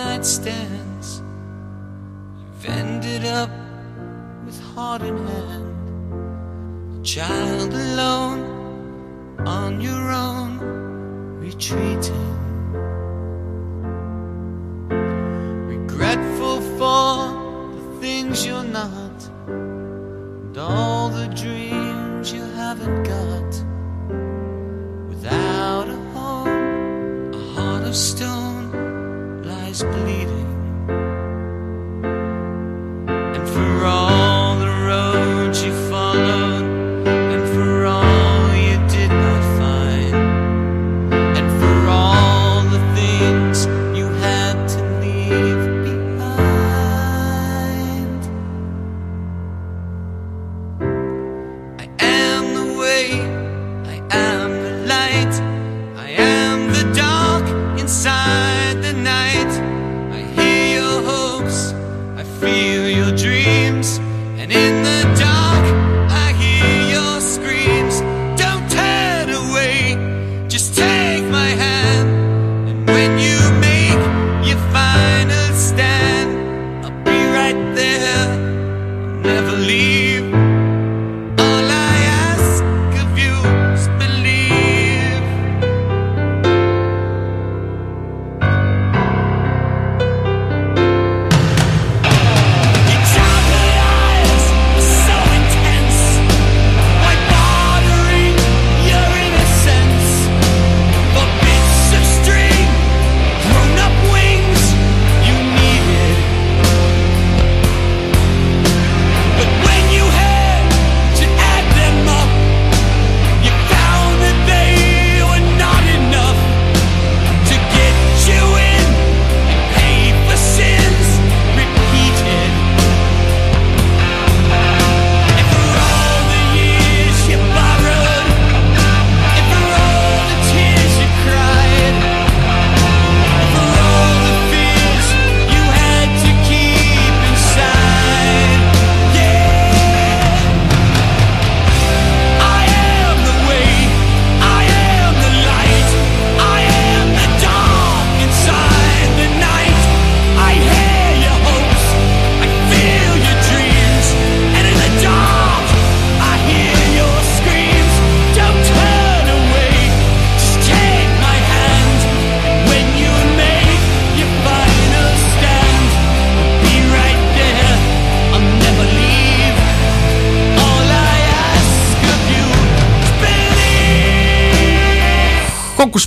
Nightstands. 0.00 1.08
You've 2.38 2.66
ended 2.80 3.26
up 3.26 3.50
with 4.46 4.58
heart 4.72 5.02
in 5.02 5.16
hand. 5.26 6.98
A 6.98 7.02
child 7.04 7.74
alone, 7.74 8.42
on 9.46 9.78
your 9.78 10.04
own, 10.10 10.52
retreating. 11.38 12.32
Regretful 15.74 16.58
for 16.78 17.12
the 17.76 17.84
things 18.00 18.46
you're 18.46 18.70
not, 18.80 19.18
and 19.48 20.56
all 20.56 21.10
the 21.10 21.28
dreams 21.44 22.32
you 22.32 22.44
haven't 22.62 23.02
got. 23.02 23.49
pleading. 29.82 30.29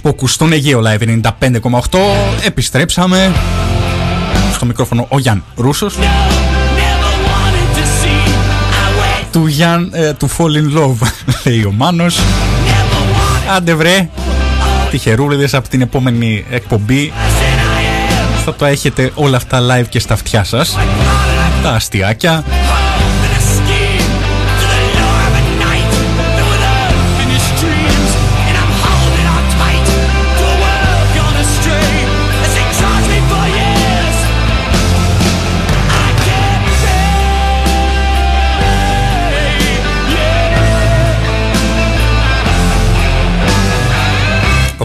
Πόκου 0.03 0.27
στον 0.27 0.51
Αιγαίο 0.51 0.81
Live 0.85 1.19
95,8 1.39 1.99
επιστρέψαμε. 2.45 3.31
Στο 4.53 4.65
μικρόφωνο 4.65 5.05
ο 5.09 5.19
Γιάν 5.19 5.43
Ρούσος. 5.55 5.97
Του 9.31 9.47
Γιάν 9.47 9.89
ε, 9.93 10.13
του 10.13 10.29
Fall 10.29 10.41
in 10.41 10.77
Love 10.77 11.07
λέει 11.45 11.63
ο 11.63 11.71
Μάνος. 11.71 12.19
Άντε 13.55 13.73
βρε. 13.73 14.09
Τυχερούλιδες 14.89 15.53
από 15.53 15.69
την 15.69 15.81
επόμενη 15.81 16.45
εκπομπή. 16.49 17.13
Θα 18.45 18.55
το 18.55 18.65
έχετε 18.65 19.11
όλα 19.15 19.37
αυτά 19.37 19.59
live 19.61 19.87
και 19.89 19.99
στα 19.99 20.13
αυτιά 20.13 20.43
σας. 20.43 20.77
Τα 21.63 21.69
αστιάκια 21.69 22.43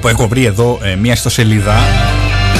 που 0.09 0.15
έχω 0.15 0.29
βρει 0.29 0.45
εδώ 0.45 0.79
ε, 0.83 0.95
μία 0.95 1.13
ιστοσελίδα. 1.13 1.75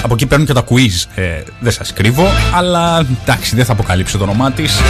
Από 0.03 0.15
εκεί 0.15 0.27
παίρνουν 0.27 0.47
και 0.47 0.53
τα 0.53 0.65
quiz. 0.69 1.05
Ε, 1.15 1.43
δεν 1.61 1.73
σας 1.73 1.93
κρύβω, 1.93 2.27
αλλά 2.55 3.07
εντάξει, 3.23 3.57
δεν 3.57 3.65
θα 3.65 3.73
αποκαλύψω 3.73 4.19
το 4.19 4.25
όνομά 4.25 4.53
της. 4.53 4.81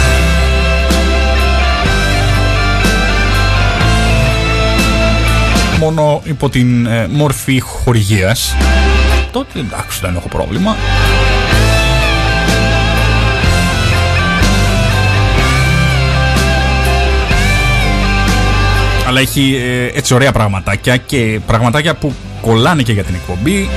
Μόνο 5.79 6.21
υπό 6.23 6.49
την 6.49 6.85
ε, 6.85 7.07
μόρφη 7.07 7.59
χορηγίας. 7.59 8.55
Τότε 9.31 9.59
εντάξει, 9.59 9.99
δεν 10.01 10.15
έχω 10.15 10.27
πρόβλημα. 10.27 10.75
αλλά 19.07 19.19
έχει 19.19 19.55
ε, 19.55 19.97
έτσι 19.97 20.13
ωραία 20.13 20.31
πραγματάκια 20.31 20.97
και 20.97 21.39
πραγματάκια 21.45 21.95
που 21.95 22.13
κολλάνε 22.41 22.83
και 22.83 22.91
για 22.91 23.03
την 23.03 23.15
εκπομπή. 23.15 23.69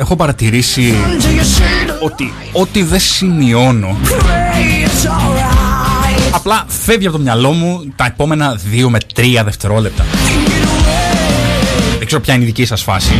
έχω 0.00 0.16
παρατηρήσει 0.16 0.94
ότι 2.00 2.32
ό,τι 2.52 2.82
δεν 2.82 3.00
σημειώνω 3.00 3.96
απλά 6.30 6.64
φεύγει 6.68 7.06
από 7.06 7.16
το 7.16 7.22
μυαλό 7.22 7.52
μου 7.52 7.92
τα 7.96 8.04
επόμενα 8.04 8.60
2 8.84 8.86
με 8.88 8.98
3 9.16 9.40
δευτερόλεπτα. 9.44 10.04
Δεν 11.98 12.06
ξέρω 12.06 12.20
ποια 12.22 12.34
είναι 12.34 12.42
η 12.42 12.46
δική 12.46 12.64
σας 12.64 12.82
φάση. 12.82 13.12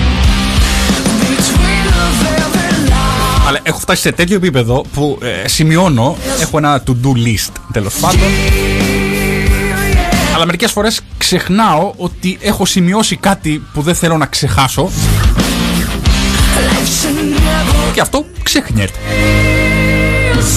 Αλλά 3.49 3.59
έχω 3.63 3.79
φτάσει 3.79 4.01
σε 4.01 4.13
τέτοιο 4.13 4.37
επίπεδο 4.37 4.85
που 4.95 5.19
ε, 5.23 5.49
σημειώνω, 5.49 6.17
έχω 6.41 6.59
ένα 6.59 6.83
to-do 6.87 7.13
list 7.27 7.53
τέλος 7.73 7.95
πάντων. 7.95 8.29
Αλλά 10.35 10.45
μερικές 10.45 10.73
φορές 10.73 11.01
ξεχνάω 11.19 11.93
ότι 11.97 12.39
έχω 12.41 12.67
σημειώσει 12.67 13.17
κάτι 13.17 13.63
που 13.73 13.83
δεν 13.83 13.95
θέλω 13.95 14.17
να 14.17 14.27
ξεχάσω. 14.27 14.91
Και 17.93 18.01
αυτό 18.01 18.25
ξεχνιέται. 18.43 18.99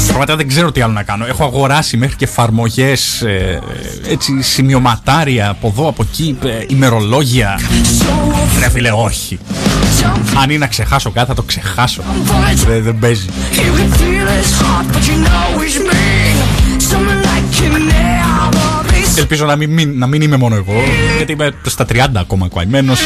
Πραγματικά 0.07 0.35
δεν 0.35 0.47
ξέρω 0.47 0.71
τι 0.71 0.81
άλλο 0.81 0.93
να 0.93 1.03
κάνω. 1.03 1.25
Έχω 1.25 1.43
αγοράσει 1.43 1.97
μέχρι 1.97 2.15
και 2.15 2.23
εφαρμογές, 2.25 3.21
ε, 3.21 3.61
έτσι 4.07 4.41
σημειωματάρια 4.41 5.49
από 5.49 5.67
εδώ, 5.67 5.87
από 5.87 6.03
εκεί, 6.11 6.37
ε, 6.43 6.65
ημερολόγια. 6.67 7.59
Ρε 8.59 8.69
φίλε, 8.69 8.91
όχι. 8.91 9.39
Αν 10.41 10.49
είναι 10.49 10.59
να 10.59 10.67
ξεχάσω 10.67 11.11
κάτι, 11.11 11.27
θα 11.27 11.33
το 11.33 11.41
ξεχάσω. 11.41 12.03
Δεν, 12.81 12.99
παίζει. 12.99 13.25
Ελπίζω 19.17 19.45
να 19.45 19.55
μην, 19.55 19.97
να 19.97 20.07
μην 20.07 20.21
είμαι 20.21 20.37
μόνο 20.37 20.55
εγώ, 20.55 20.73
γιατί 21.17 21.31
είμαι 21.31 21.51
στα 21.65 21.85
30 21.85 22.07
ακόμα 22.15 22.47
κολλημένος. 22.47 22.99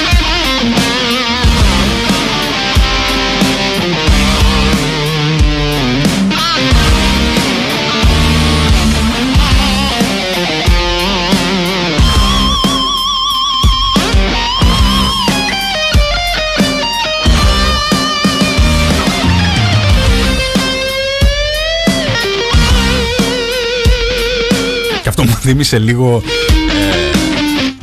αυτό 25.20 25.32
μου 25.32 25.38
θύμισε 25.42 25.80
λίγο 25.80 26.22
ε, 26.26 27.08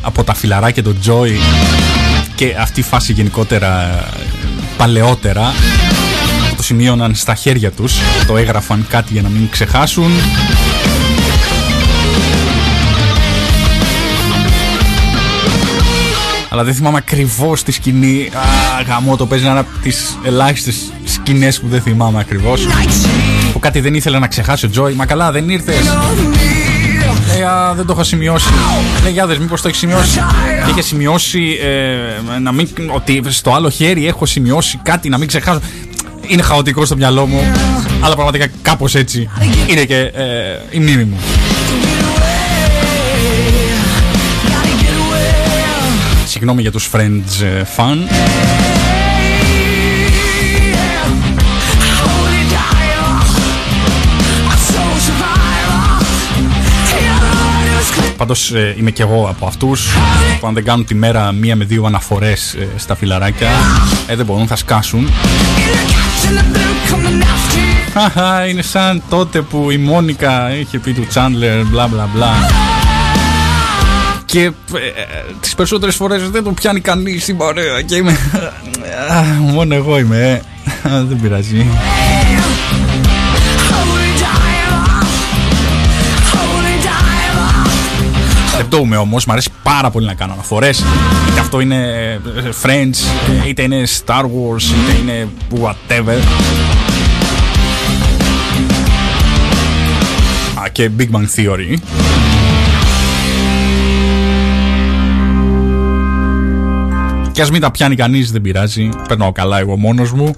από 0.00 0.24
τα 0.24 0.34
φιλαράκια 0.34 0.82
του 0.82 0.98
Τζόι 0.98 1.38
και 2.34 2.54
αυτή 2.58 2.80
η 2.80 2.82
φάση 2.82 3.12
γενικότερα 3.12 4.04
παλαιότερα 4.76 5.52
που 6.48 6.54
το 6.56 6.62
σημείωναν 6.62 7.14
στα 7.14 7.34
χέρια 7.34 7.70
τους 7.70 7.94
το 8.26 8.36
έγραφαν 8.36 8.86
κάτι 8.88 9.12
για 9.12 9.22
να 9.22 9.28
μην 9.28 9.48
ξεχάσουν 9.50 10.10
αλλά 16.48 16.64
δεν 16.64 16.74
θυμάμαι 16.74 16.96
ακριβώς 16.96 17.62
τη 17.62 17.72
σκηνή. 17.72 18.30
Α, 18.32 18.82
γαμώ 18.86 19.16
το 19.16 19.26
παίζει 19.26 19.44
να 19.44 19.58
από 19.58 19.78
τις 19.82 20.18
ελάχιστες 20.24 20.92
σκηνές 21.04 21.60
που 21.60 21.68
δεν 21.68 21.80
θυμάμαι 21.80 22.20
ακριβώς. 22.20 22.66
Που 23.52 23.58
κάτι 23.58 23.80
δεν 23.80 23.94
ήθελα 23.94 24.18
να 24.18 24.26
ξεχάσει 24.26 24.66
ο 24.66 24.70
Τζόι. 24.70 24.92
Μα 24.92 25.06
καλά, 25.06 25.32
δεν 25.32 25.48
ήρθες 25.48 25.76
δεν 27.74 27.86
το 27.86 27.92
είχα 27.92 28.04
σημειώσει. 28.04 28.48
Λέει 29.02 29.12
για 29.12 29.26
μήπως 29.26 29.60
το 29.62 29.68
έχεις 29.68 29.80
σημειώσει. 29.80 30.18
Και 30.64 30.70
είχε 30.70 30.82
σημειώσει 30.82 31.58
ε, 31.62 32.38
να 32.38 32.52
μην, 32.52 32.68
ότι 32.92 33.22
στο 33.28 33.52
άλλο 33.52 33.70
χέρι 33.70 34.06
έχω 34.06 34.26
σημειώσει 34.26 34.80
κάτι 34.82 35.08
να 35.08 35.18
μην 35.18 35.28
ξεχάσω. 35.28 35.60
Είναι 36.26 36.42
χαοτικό 36.42 36.84
στο 36.84 36.96
μυαλό 36.96 37.26
μου, 37.26 37.40
αλλά 38.00 38.14
πραγματικά 38.14 38.46
κάπως 38.62 38.94
έτσι 38.94 39.30
είναι 39.66 39.84
και 39.84 39.98
ε, 39.98 40.58
η 40.70 40.78
μνήμη 40.78 41.04
μου. 41.04 41.18
Συγγνώμη 46.26 46.62
για 46.62 46.70
τους 46.70 46.90
Friends 46.92 47.42
ε, 47.42 47.62
Fan. 47.76 48.73
Πάντως 58.16 58.52
ε, 58.52 58.74
είμαι 58.78 58.90
και 58.90 59.02
εγώ 59.02 59.26
από 59.28 59.46
αυτούς 59.46 59.88
που 60.40 60.46
αν 60.46 60.54
δεν 60.54 60.64
κάνουν 60.64 60.84
τη 60.84 60.94
μέρα 60.94 61.32
μία 61.32 61.56
με 61.56 61.64
δύο 61.64 61.84
αναφορές 61.84 62.54
ε, 62.54 62.68
στα 62.76 62.94
φιλαράκια, 62.94 63.48
ε, 64.06 64.16
δεν 64.16 64.26
μπορούν, 64.26 64.46
θα 64.46 64.56
σκάσουν. 64.56 65.10
Αχα, 67.94 68.46
είναι 68.46 68.62
σαν 68.62 69.02
τότε 69.08 69.40
που 69.40 69.70
η 69.70 69.76
Μόνικα 69.76 70.54
είχε 70.54 70.78
πει 70.78 70.92
του 70.92 71.06
Τσάντλερ 71.06 71.64
μπλα 71.64 71.86
μπλα 71.86 72.08
μπλα. 72.14 72.32
Και 74.24 74.40
ε, 74.42 74.48
ε 74.48 74.52
τις 75.40 75.54
περισσότερες 75.54 75.94
φορές 75.94 76.30
δεν 76.30 76.44
το 76.44 76.50
πιάνει 76.50 76.80
κανείς 76.80 77.22
στην 77.22 77.36
παρέα 77.36 77.82
και 77.82 77.94
είμαι... 77.94 78.18
μόνο 79.52 79.74
εγώ 79.74 79.98
είμαι, 79.98 80.42
δεν 81.08 81.20
πειράζει. 81.20 81.66
όμως. 88.76 89.24
Μ' 89.24 89.30
αρέσει 89.30 89.50
πάρα 89.62 89.90
πολύ 89.90 90.06
να 90.06 90.14
κάνω 90.14 90.32
αναφορές. 90.32 90.84
Είτε 91.30 91.40
αυτό 91.40 91.60
είναι 91.60 91.76
ε, 91.76 92.12
ε, 92.12 92.20
Friends, 92.62 92.96
είτε 93.46 93.62
είναι 93.62 93.82
Star 94.06 94.22
Wars, 94.22 94.62
είτε 94.62 94.98
είναι 95.02 95.28
whatever. 95.60 96.18
Α, 100.62 100.68
και 100.68 100.90
Big 100.98 101.08
Bang 101.10 101.26
Theory. 101.36 101.76
Και 107.32 107.42
ας 107.42 107.50
μην 107.50 107.60
τα 107.60 107.70
πιάνει 107.70 107.94
κανείς, 107.94 108.32
δεν 108.32 108.40
πειράζει. 108.40 108.88
Περνάω 109.08 109.32
καλά 109.32 109.58
εγώ 109.58 109.76
μόνος 109.76 110.12
μου. 110.12 110.34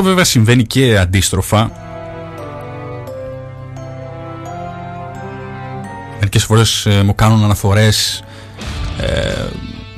Αυτό 0.00 0.12
βέβαια 0.12 0.30
συμβαίνει 0.30 0.64
και 0.64 0.98
αντίστροφα. 0.98 1.70
Μερικές 6.18 6.44
φορές 6.44 6.86
ε, 6.86 7.02
μου 7.02 7.14
κάνουν 7.14 7.44
αναφορές 7.44 8.22
ε, 9.00 9.32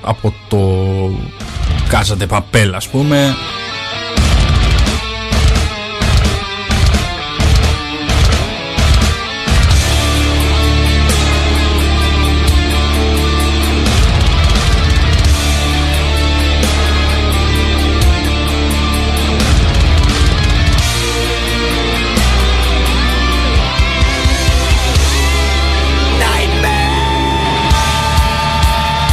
από 0.03 0.34
το 0.48 0.59
Κάζαντε 1.88 2.26
Παπέλα 2.26 2.76
ας 2.76 2.88
πούμε 2.88 3.34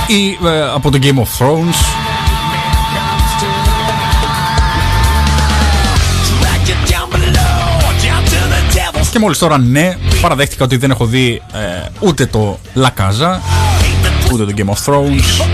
ή 0.10 0.38
ε, 0.48 0.62
από 0.74 0.92
το 0.92 1.00
Game 1.02 1.18
of 1.18 1.46
Thrones. 1.46 1.76
Και 9.12 9.20
μόλις 9.20 9.38
τώρα 9.38 9.58
ναι, 9.58 9.98
παραδέχτηκα 10.22 10.64
ότι 10.64 10.78
δεν 10.78 10.92
έχω 10.92 11.06
δει 11.06 11.42
ε, 11.54 11.88
ούτε 12.00 12.26
το 12.26 12.60
La 12.76 12.88
Casa, 13.02 13.40
ούτε 14.34 14.46
το 14.46 14.54
Game 14.58 14.70
of 14.70 14.94
Thrones 14.94 15.46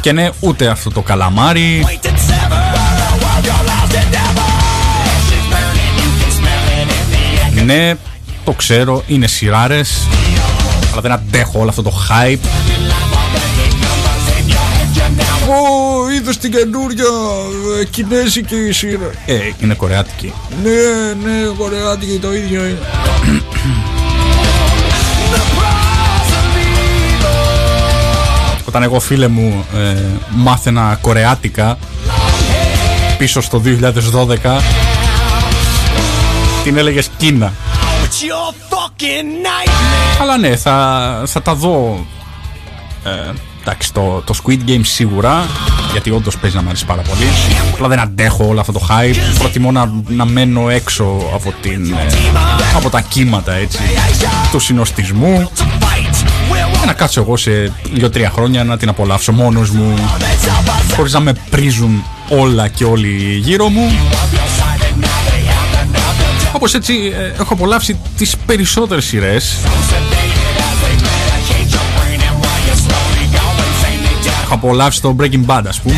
και 0.00 0.12
ναι, 0.12 0.28
ούτε 0.40 0.66
αυτό 0.66 0.90
το 0.90 1.02
καλαμάρι. 1.02 1.86
Ναι, 7.64 7.94
το 8.44 8.52
ξέρω, 8.52 9.02
είναι 9.06 9.26
σειράρες, 9.26 10.06
αλλά 10.92 11.00
δεν 11.00 11.12
αντέχω 11.12 11.58
όλο 11.58 11.68
αυτό 11.68 11.82
το 11.82 11.92
hype. 12.08 13.05
είδες 16.16 16.38
την 16.38 16.50
καινούργια 16.50 17.04
ε, 17.80 17.84
κινέζικη 17.84 18.72
σειρά; 18.72 19.10
Ε, 19.26 19.34
είναι 19.62 19.74
κορεάτικη. 19.74 20.32
Ναι, 20.62 21.30
ναι, 21.30 21.46
κορεάτικη 21.58 22.18
το 22.18 22.34
ίδιο 22.34 22.64
είναι. 22.66 22.78
Όταν 28.64 28.82
εγώ 28.82 29.00
φίλε 29.00 29.28
μου 29.28 29.64
ε, 29.74 30.02
μάθαινα 30.30 30.98
κορεάτικα 31.00 31.78
πίσω 33.18 33.40
στο 33.40 33.62
2012 33.64 34.60
την 36.64 36.76
έλεγες 36.76 37.08
Κίνα. 37.16 37.52
Αλλά 40.20 40.36
ναι, 40.38 40.56
θα, 40.56 41.22
θα 41.26 41.42
τα 41.42 41.54
δω 41.54 42.06
ε, 43.04 43.32
εντάξει, 43.66 43.92
το, 43.92 44.22
το 44.26 44.34
Squid 44.42 44.58
Game 44.68 44.80
σίγουρα, 44.82 45.46
γιατί 45.92 46.10
όντως 46.10 46.38
παίζει 46.38 46.56
να 46.56 46.62
μου 46.62 46.68
αρέσει 46.68 46.84
πάρα 46.84 47.02
πολύ. 47.02 47.24
Απλά 47.72 47.88
δεν 47.88 47.98
αντέχω 48.00 48.46
όλο 48.46 48.60
αυτό 48.60 48.72
το 48.72 48.86
hype. 48.90 49.16
Προτιμώ 49.38 49.70
να, 49.70 49.92
να 50.08 50.24
μένω 50.24 50.70
έξω 50.70 51.04
από, 51.34 51.54
την, 51.60 51.92
ε, 51.92 52.14
από 52.76 52.90
τα 52.90 53.00
κύματα 53.00 53.52
έτσι, 53.52 53.78
του 54.50 54.58
συνοστισμού. 54.58 55.50
Και 56.80 56.86
να 56.86 56.92
κάτσω 56.92 57.20
εγώ 57.20 57.36
σε 57.36 57.72
δύο-τρία 57.92 58.30
χρόνια 58.30 58.64
να 58.64 58.76
την 58.76 58.88
απολαύσω 58.88 59.32
μόνος 59.32 59.70
μου, 59.70 59.94
χωρίς 60.96 61.12
να 61.12 61.20
με 61.20 61.32
πρίζουν 61.50 62.04
όλα 62.28 62.68
και 62.68 62.84
όλοι 62.84 63.40
γύρω 63.42 63.68
μου. 63.68 63.90
Όπως 66.52 66.74
έτσι 66.74 67.12
ε, 67.16 67.40
έχω 67.40 67.52
απολαύσει 67.52 67.98
τις 68.16 68.36
περισσότερες 68.46 69.04
σειρές 69.04 69.56
Έχω 74.46 74.54
απολαύσει 74.54 75.00
το 75.00 75.16
Breaking 75.20 75.46
Bad 75.46 75.62
ας 75.66 75.80
πούμε 75.80 75.96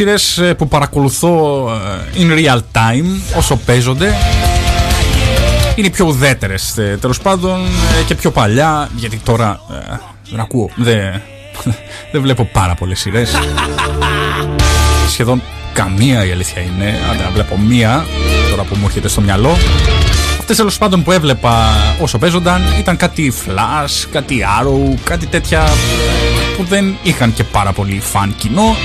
σειρές 0.00 0.38
ε, 0.38 0.54
που 0.54 0.68
παρακολουθώ 0.68 1.66
ε, 2.16 2.22
in 2.22 2.38
real 2.38 2.58
time 2.72 3.36
όσο 3.36 3.56
παίζονται. 3.56 4.14
Είναι 5.74 5.90
πιο 5.90 6.06
ουδέτερες 6.06 6.78
ε, 6.78 6.98
τέλος 7.00 7.20
πάντων 7.20 7.60
και 8.06 8.14
πιο 8.14 8.30
παλιά 8.30 8.88
γιατί 8.96 9.16
τώρα 9.16 9.60
δεν 10.30 10.40
ακούω 10.40 10.70
δεν, 10.76 11.20
δεν 12.12 12.20
βλέπω 12.20 12.44
πάρα 12.52 12.74
πολλές 12.74 12.98
σειρές. 12.98 13.34
Σχεδόν 15.08 15.42
καμία 15.72 16.26
η 16.26 16.30
αλήθεια 16.30 16.62
είναι 16.62 16.98
αν 17.10 17.32
βλέπω 17.32 17.58
μία 17.58 18.06
τώρα 18.50 18.62
που 18.62 18.76
μου 18.76 18.84
έρχεται 18.86 19.08
στο 19.08 19.20
μυαλό. 19.20 19.56
Αυτές 20.38 20.56
τέλος 20.56 20.78
πάντων 20.78 21.02
που 21.02 21.12
έβλεπα 21.12 21.68
όσο 22.00 22.18
παίζονταν 22.18 22.62
ήταν 22.78 22.96
κάτι 22.96 23.32
Flash, 23.46 24.06
κάτι 24.12 24.44
Arrow, 24.60 24.98
κάτι 25.04 25.26
τέτοια 25.26 25.64
που 26.56 26.64
δεν 26.64 26.96
είχαν 27.02 27.32
και 27.32 27.44
πάρα 27.44 27.72
πολύ 27.72 28.00
φαν 28.00 28.34
κοινό 28.36 28.76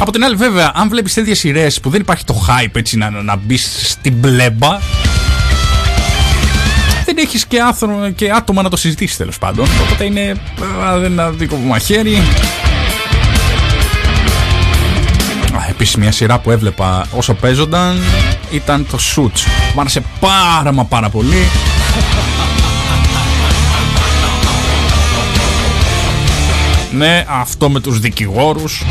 Από 0.00 0.12
την 0.12 0.24
άλλη, 0.24 0.36
βέβαια, 0.36 0.72
αν 0.74 0.88
βλέπεις 0.88 1.14
τέτοιες 1.14 1.38
σειρές 1.38 1.80
που 1.80 1.90
δεν 1.90 2.00
υπάρχει 2.00 2.24
το 2.24 2.46
hype 2.48 2.76
έτσι 2.76 2.96
να, 2.96 3.10
να 3.10 3.36
μπεις 3.36 3.80
στην 3.82 4.20
πλέμπα, 4.20 4.78
δεν 7.04 7.16
έχεις 7.18 7.46
και, 7.46 7.58
και 8.14 8.30
άτομα 8.30 8.62
να 8.62 8.70
το 8.70 8.76
συζητήσεις 8.76 9.16
τέλος 9.16 9.38
πάντων. 9.38 9.66
Οπότε 9.82 10.04
είναι 10.04 10.34
ένα 11.04 11.30
δικό 11.30 11.56
μου 11.56 11.66
μαχαίρι. 11.66 12.22
Επίσης, 15.68 15.96
μια 15.96 16.12
σειρά 16.12 16.38
που 16.38 16.50
έβλεπα 16.50 17.06
όσο 17.10 17.34
παίζονταν 17.34 18.02
ήταν 18.50 18.86
το 18.90 18.98
Suits. 19.14 19.40
Μ' 19.74 19.80
άρεσε 19.80 20.02
πάρα 20.20 20.72
μα 20.72 20.84
πάρα 20.84 21.08
πολύ. 21.08 21.48
Ναι, 26.92 27.24
αυτό 27.28 27.70
με 27.70 27.80
τους 27.80 28.00
δικηγόρους 28.00 28.84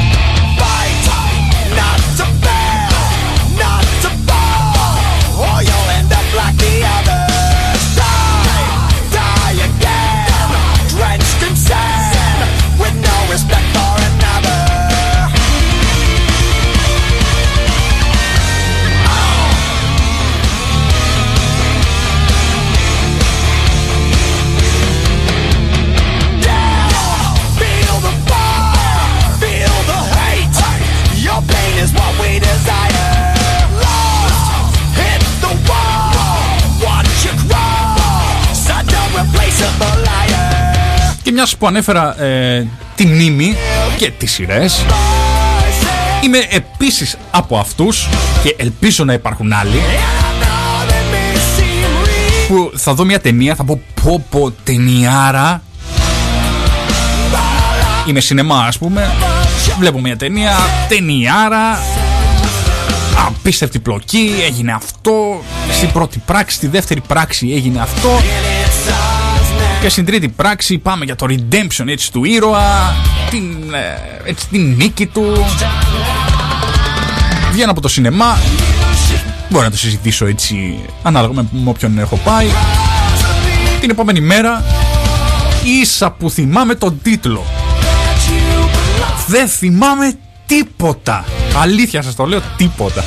μια 41.38 41.47
που 41.59 41.67
ανέφερα 41.67 42.21
ε, 42.21 42.67
τη 42.95 43.05
μνήμη 43.05 43.55
και 43.97 44.11
τις 44.11 44.31
σειρές. 44.31 44.85
Είμαι 46.23 46.38
επίσης 46.49 47.17
από 47.31 47.57
αυτούς 47.57 48.07
και 48.43 48.55
ελπίζω 48.57 49.03
να 49.03 49.13
υπάρχουν 49.13 49.53
άλλοι. 49.53 49.81
Που 52.47 52.71
θα 52.75 52.93
δω 52.93 53.03
μια 53.05 53.19
ταινία, 53.19 53.55
θα 53.55 53.63
πω 53.63 53.81
πω 54.03 54.25
πω 54.29 54.51
ταινιάρα 54.63 55.61
Είμαι 58.07 58.19
σινεμά 58.19 58.63
ας 58.63 58.77
πούμε. 58.77 59.11
Βλέπω 59.79 59.99
μια 59.99 60.17
ταινία, 60.17 60.55
ταινιάρα. 60.88 61.79
Απίστευτη 63.27 63.79
πλοκή, 63.79 64.33
έγινε 64.45 64.71
αυτό. 64.71 65.41
Στην 65.71 65.91
πρώτη 65.91 66.21
πράξη, 66.25 66.55
στη 66.55 66.67
δεύτερη 66.67 67.01
πράξη 67.07 67.51
έγινε 67.55 67.81
αυτό 67.81 68.09
και 69.82 69.89
στην 69.89 70.05
τρίτη 70.05 70.30
πράξη; 70.30 70.78
Πάμε 70.78 71.05
για 71.05 71.15
το 71.15 71.25
redemption 71.30 71.88
έτσι 71.88 72.11
του 72.11 72.23
ήρωα, 72.23 72.95
την, 73.30 73.73
ε, 73.73 74.30
έτσι, 74.30 74.47
την 74.47 74.75
νίκη 74.75 75.05
του. 75.05 75.45
Βγαίνω 77.51 77.71
από 77.71 77.82
το 77.82 77.88
σινεμά, 77.88 78.38
μπορώ 79.49 79.63
να 79.63 79.71
το 79.71 79.78
συζητήσω 79.78 80.25
έτσι 80.25 80.80
ανάλογα 81.03 81.34
με 81.34 81.69
όποιον 81.69 81.99
έχω 81.99 82.15
πάει. 82.17 82.47
Την 83.80 83.89
επόμενη 83.89 84.19
μέρα, 84.19 84.63
ίσα 85.82 86.11
που 86.11 86.30
θυμάμαι 86.30 86.75
τον 86.75 86.99
τίτλο. 87.03 87.45
Δεν 89.28 89.47
θυμάμαι 89.47 90.13
τίποτα. 90.45 91.25
Αλήθεια 91.61 92.01
σας 92.01 92.15
το 92.15 92.25
λέω, 92.25 92.41
τίποτα. 92.57 93.03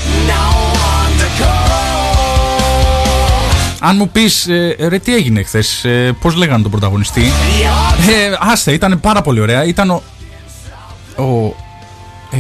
Αν 3.83 3.97
μου 3.97 4.09
πεις, 4.09 4.47
ε, 4.49 4.77
ρε, 4.89 4.99
τι 4.99 5.15
έγινε 5.15 5.43
χθες, 5.43 5.85
ε, 5.85 6.17
πώς 6.21 6.35
λέγανε 6.35 6.63
τον 6.63 6.71
πρωταγωνιστή; 6.71 7.23
Ε, 8.09 8.37
άστε, 8.41 8.73
ήταν 8.73 9.01
πάρα 9.01 9.23
πολύ 9.23 9.41
ωραία. 9.41 9.65
Ήταν 9.65 9.91
ο. 9.91 10.03
ο 11.17 11.55
ε, 12.31 12.39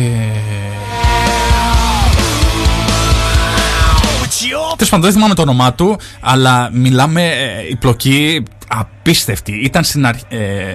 Τέλος 4.76 4.93
πάντων, 4.93 5.05
δεν 5.05 5.12
θυμάμαι 5.12 5.34
το 5.34 5.43
όνομά 5.43 5.72
του, 5.74 5.99
αλλά 6.20 6.70
μιλάμε 6.72 7.26
ε, 7.26 7.68
η 7.70 7.76
πλοκή 7.76 8.43
απίστευτη. 8.68 9.53
Ήταν 9.53 9.84
στην 9.84 10.07
αρχή. 10.07 10.24
Ε, 10.28 10.74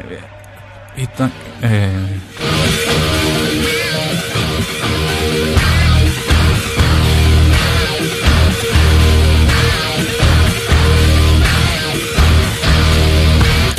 ήταν. 0.95 1.32
Ε, 1.61 1.89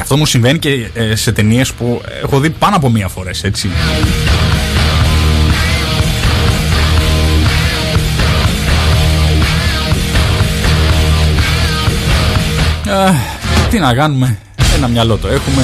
Αυτό 0.07 0.19
μου 0.19 0.27
συμβαίνει 0.27 0.59
και 0.59 0.91
ε, 0.95 1.15
σε 1.15 1.33
ταινίες 1.33 1.73
που 1.73 2.03
έχω 2.23 2.41
δει 2.41 2.51
πάνω 2.51 2.77
από 2.77 2.91
μία 2.91 3.09
φορές, 3.09 3.45
έτσι. 3.45 3.71
τι 13.71 13.79
να 13.79 13.95
κάνουμε, 13.95 14.39
ένα 14.77 14.89
μυαλό 14.89 15.17
το 15.17 15.29
έχουμε. 15.29 15.63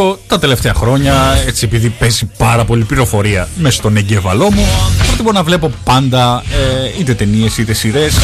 Αυτό 0.00 0.18
τα 0.26 0.38
τελευταία 0.38 0.74
χρόνια, 0.74 1.38
έτσι 1.46 1.64
επειδή 1.64 1.88
παίζει 1.88 2.30
πάρα 2.38 2.64
πολύ 2.64 2.84
πληροφορία 2.84 3.48
μέσα 3.56 3.76
στον 3.76 3.96
εγκέφαλό 3.96 4.52
μου, 4.52 4.66
προτιμώ 5.06 5.32
να 5.32 5.42
βλέπω 5.42 5.70
πάντα 5.84 6.42
ε, 6.50 7.00
είτε 7.00 7.14
ταινίες 7.14 7.58
είτε 7.58 7.72
σειρές 7.72 8.14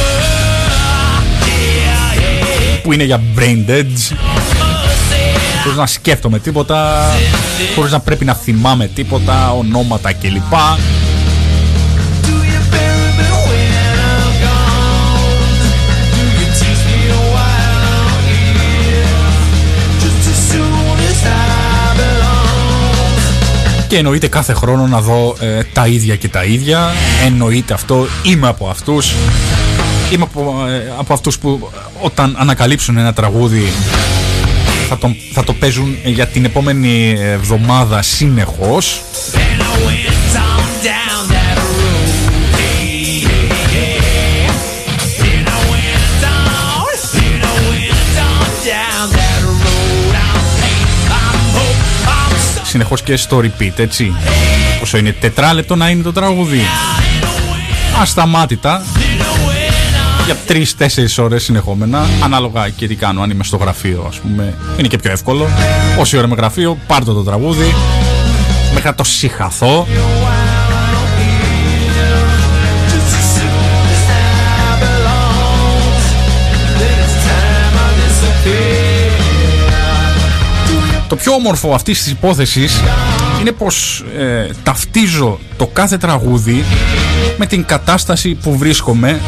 που 2.83 2.93
είναι 2.93 3.05
για 3.05 3.21
brain 3.37 3.71
dead 3.71 3.87
χωρίς 5.63 5.79
να 5.79 5.87
σκέφτομαι 5.87 6.39
τίποτα 6.39 7.11
χωρίς 7.75 7.93
να 7.93 8.01
πρέπει 8.01 8.25
να 8.25 8.35
θυμάμαι 8.35 8.87
τίποτα 8.87 9.53
ονόματα 9.53 10.13
κλπ 10.13 10.53
και 23.91 23.97
εννοείται 23.97 24.29
κάθε 24.29 24.53
χρόνο 24.53 24.87
να 24.87 25.01
δω 25.01 25.37
ε, 25.41 25.63
τα 25.73 25.87
ίδια 25.87 26.17
και 26.17 26.29
τα 26.29 26.45
ίδια. 26.45 26.93
Εννοείται 27.25 27.75
αυτό. 27.75 28.07
Είμαι 28.23 28.49
από 28.49 28.69
αυτούς. 28.69 29.15
Είμαι 30.13 30.23
από, 30.23 30.65
ε, 30.69 30.93
από 30.99 31.13
αυτούς 31.13 31.39
που 31.39 31.71
όταν 32.01 32.37
ανακαλύψουν 32.39 32.97
ένα 32.97 33.13
τραγούδι 33.13 33.73
θα 34.89 34.99
το, 34.99 35.15
θα 35.33 35.45
το 35.45 35.53
παίζουν 35.53 35.97
για 36.05 36.27
την 36.27 36.45
επόμενη 36.45 37.15
εβδομάδα 37.19 38.03
συνεχώς. 38.03 39.03
Συνεχώς 52.71 53.03
και 53.03 53.17
στο 53.17 53.39
repeat, 53.39 53.73
έτσι. 53.77 54.13
Όσο 54.83 54.99
είναι 54.99 55.13
τετράλεπτο 55.13 55.77
να 55.77 55.89
είναι 55.89 56.03
το 56.03 56.13
τραγούδι. 56.13 56.61
Ασταμάτητα. 58.01 58.83
Για 60.25 60.37
3-4 60.49 61.23
ώρες 61.23 61.43
συνεχόμενα. 61.43 62.07
Ανάλογα 62.25 62.69
και 62.69 62.87
τι 62.87 62.95
κάνω. 62.95 63.23
Αν 63.23 63.31
είμαι 63.31 63.45
στο 63.45 63.57
γραφείο, 63.57 64.05
ας 64.09 64.19
πούμε, 64.19 64.55
είναι 64.79 64.89
και 64.89 64.99
πιο 64.99 65.11
εύκολο. 65.11 65.49
Όση 65.99 66.17
ώρα 66.17 66.27
με 66.27 66.35
γραφείο, 66.35 66.79
πάρτε 66.87 67.13
το 67.13 67.23
τραγούδι. 67.23 67.75
Μέχρι 68.73 68.89
να 68.89 68.95
το 68.95 69.05
συχαθώ. 69.05 69.87
Το 81.11 81.17
πιο 81.17 81.33
όμορφο 81.33 81.75
αυτής 81.75 82.03
της 82.03 82.13
υπόθεσης 82.13 82.81
είναι 83.41 83.53
πως 83.53 84.05
ε, 84.19 84.47
ταυτίζω 84.63 85.39
το 85.57 85.67
κάθε 85.67 85.97
τραγούδι 85.97 86.65
με 87.39 87.47
την 87.47 87.65
κατάσταση 87.65 88.35
που 88.35 88.57
βρίσκομαι 88.57 89.21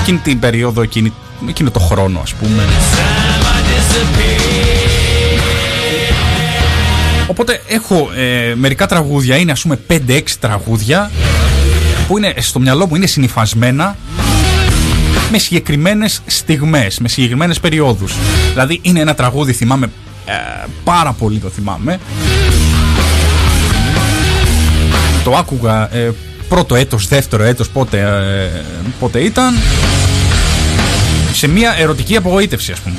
εκείνη 0.00 0.18
την 0.18 0.38
περίοδο, 0.38 0.82
εκείνη, 0.82 1.12
εκείνο 1.48 1.70
το 1.70 1.78
χρόνο 1.78 2.20
ας 2.22 2.34
πούμε. 2.34 2.62
Οπότε 7.26 7.62
έχω 7.68 8.10
ε, 8.16 8.54
μερικά 8.54 8.86
τραγούδια, 8.86 9.36
είναι 9.36 9.52
ας 9.52 9.62
πούμε 9.62 9.78
5-6 9.90 10.22
τραγούδια 10.40 11.10
που 12.08 12.18
είναι 12.18 12.34
στο 12.38 12.60
μυαλό 12.60 12.86
μου 12.86 12.94
είναι 12.94 13.06
συνυφασμένα 13.06 13.96
με 15.30 15.38
συγκεκριμένες 15.38 16.20
στιγμές, 16.26 16.98
με 16.98 17.08
συγκεκριμένες 17.08 17.60
περιόδους. 17.60 18.14
Δηλαδή 18.50 18.78
είναι 18.82 19.00
ένα 19.00 19.14
τραγούδι, 19.14 19.52
θυμάμαι 19.52 19.90
ε, 20.32 20.66
πάρα 20.84 21.12
πολύ 21.12 21.38
το 21.38 21.48
θυμάμαι. 21.48 21.98
Το 25.24 25.36
άκουγα 25.36 25.94
ε, 25.94 26.10
πρώτο 26.48 26.74
έτος, 26.74 27.08
δεύτερο 27.08 27.42
έτος, 27.42 27.68
πότε, 27.68 27.98
ε, 28.00 28.62
πότε 29.00 29.20
ήταν. 29.20 29.54
Σε 31.32 31.48
μια 31.48 31.74
ερωτική 31.78 32.16
απογοήτευση 32.16 32.72
ας 32.72 32.78
πούμε. 32.78 32.96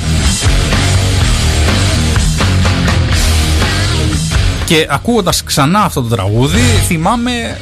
Και 4.66 4.88
ακούγοντας 4.90 5.44
ξανά 5.44 5.80
αυτό 5.80 6.02
το 6.02 6.16
τραγούδι 6.16 6.62
θυμάμαι 6.88 7.58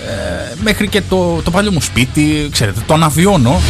μέχρι 0.63 0.88
και 0.88 1.01
το, 1.09 1.41
το 1.43 1.51
παλιό 1.51 1.72
μου 1.72 1.82
σπίτι, 1.82 2.49
ξέρετε, 2.51 2.80
το 2.88 2.93
αναβιώνω 2.93 3.61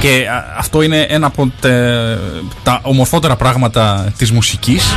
και 0.00 0.26
αυτό 0.56 0.82
είναι 0.82 1.00
ένα 1.00 1.26
από 1.26 1.52
τα 2.62 2.80
ομορφότερα 2.82 3.36
πράγματα 3.36 4.12
της 4.18 4.30
μουσικής. 4.32 4.94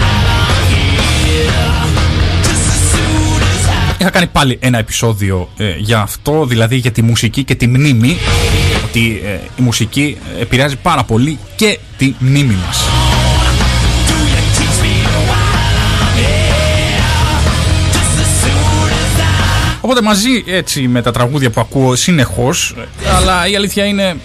Είχα 3.98 4.10
κάνει 4.10 4.28
πάλι 4.28 4.58
ένα 4.62 4.78
επεισόδιο 4.78 5.50
ε, 5.58 5.74
για 5.78 6.00
αυτό, 6.00 6.46
δηλαδή 6.46 6.76
για 6.76 6.92
τη 6.92 7.02
μουσική 7.02 7.44
και 7.44 7.56
τη 7.56 7.68
μνήμη. 7.68 8.18
Ότι 8.86 9.22
ε, 9.26 9.30
η 9.58 9.62
μουσική 9.62 10.18
επηρεάζει 10.40 10.76
πάρα 10.76 11.04
πολύ 11.04 11.40
και 11.56 11.80
τη 11.98 12.14
μνήμη 12.20 12.58
μας. 12.66 12.84
Οπότε 19.82 20.02
μαζί 20.02 20.44
έτσι 20.48 20.88
με 20.88 21.02
τα 21.02 21.12
τραγούδια 21.12 21.50
που 21.50 21.62
ακούω 21.62 21.96
συνεχώς, 21.96 22.76
αλλά 23.16 23.48
η 23.48 23.56
αλήθεια 23.56 23.86
είναι 23.86 24.16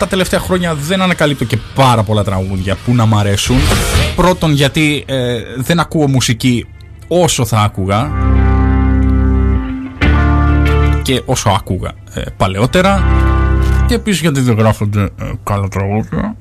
τα 0.00 0.06
τελευταία 0.06 0.40
χρόνια 0.40 0.74
δεν 0.74 1.02
ανακαλύπτω 1.02 1.44
και 1.44 1.58
πάρα 1.74 2.02
πολλά 2.02 2.24
τραγούδια 2.24 2.76
που 2.84 2.94
να 2.94 3.06
μ' 3.06 3.16
αρέσουν. 3.16 3.56
Πρώτον 4.16 4.52
γιατί 4.52 5.04
ε, 5.06 5.38
δεν 5.56 5.80
ακούω 5.80 6.08
μουσική 6.08 6.66
όσο 7.08 7.44
θα 7.44 7.60
άκουγα 7.60 8.10
και 11.02 11.22
όσο 11.24 11.50
άκουγα 11.50 11.92
ε, 12.14 12.22
παλαιότερα 12.36 13.04
και 13.86 13.94
επίσης 13.94 14.20
γιατί 14.20 14.40
δεν 14.40 14.56
γράφονται 14.58 15.02
ε, 15.02 15.08
καλά 15.44 15.68
τραγούδια. 15.68 16.36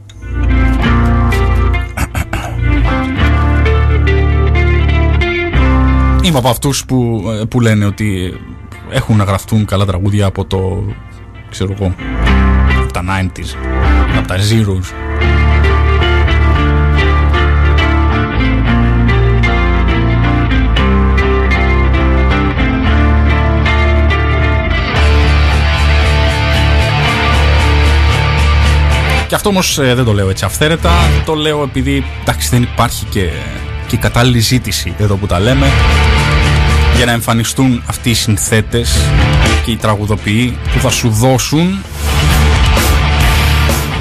Είμαι 6.22 6.38
από 6.38 6.50
αυτούς 6.50 6.86
που, 6.86 7.24
που 7.50 7.62
λένε 7.62 7.86
ότι 7.86 8.34
έχουν 8.89 9.18
να 9.18 9.24
γραφτούν 9.24 9.66
καλά 9.66 9.86
τραγούδια 9.86 10.26
από 10.26 10.45
το 10.45 10.84
ξέρω 11.50 11.76
εγώ 11.80 11.95
από 12.89 12.93
τα 12.93 13.03
90s 13.21 13.55
από 14.17 14.27
τα 14.27 14.35
Zeros 14.35 14.93
Και 29.27 29.35
αυτό 29.35 29.49
όμως 29.49 29.79
ε, 29.79 29.93
δεν 29.93 30.05
το 30.05 30.13
λέω 30.13 30.29
έτσι 30.29 30.45
αυθαίρετα. 30.45 30.91
Το 31.25 31.33
λέω 31.33 31.63
επειδή 31.63 32.05
εντάξει, 32.21 32.49
δεν 32.49 32.61
υπάρχει 32.61 33.05
και, 33.05 33.29
και 33.87 33.97
κατάλληλη 33.97 34.39
ζήτηση 34.39 34.93
εδώ 34.97 35.15
που 35.15 35.25
τα 35.25 35.39
λέμε 35.39 35.67
για 36.95 37.05
να 37.05 37.11
εμφανιστούν 37.11 37.83
αυτοί 37.85 38.09
οι 38.09 38.13
συνθέτες 38.13 38.97
και 39.65 39.71
οι 39.71 39.75
τραγουδοποιοί 39.75 40.57
που 40.73 40.79
θα 40.79 40.89
σου 40.89 41.09
δώσουν 41.09 41.83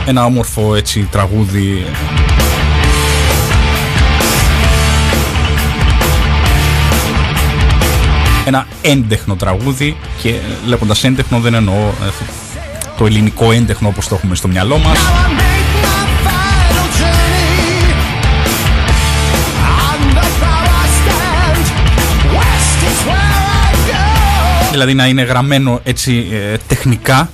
ένα 0.09 0.25
όμορφο 0.25 0.75
έτσι 0.75 1.09
τραγούδι. 1.11 1.85
Ένα 8.45 8.67
έντεχνο 8.83 9.37
τραγούδι 9.37 9.97
και 10.23 10.35
λέγοντας 10.67 11.05
έντεχνο 11.05 11.41
δεν 11.41 11.55
εννοώ 11.55 11.75
ε, 11.75 12.11
το 12.99 13.07
ελληνικό 13.07 13.53
έντεχνο 13.53 13.89
όπως 13.89 14.09
το 14.09 14.15
έχουμε 14.15 14.35
στο 14.35 14.49
μυαλό 14.49 14.79
μας. 14.79 14.99
Δηλαδή 24.71 24.95
να 24.95 25.07
είναι 25.07 25.23
γραμμένο 25.23 25.81
έτσι 25.85 26.29
ε, 26.33 26.57
τεχνικά, 26.67 27.31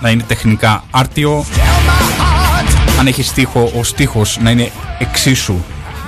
να 0.00 0.10
είναι 0.10 0.22
τεχνικά 0.26 0.84
άρτιο. 0.90 1.44
Αν 3.00 3.06
έχεις 3.06 3.26
στίχο, 3.26 3.72
ο 3.78 3.84
στίχος 3.84 4.38
να 4.40 4.50
είναι 4.50 4.70
εξίσου 4.98 5.56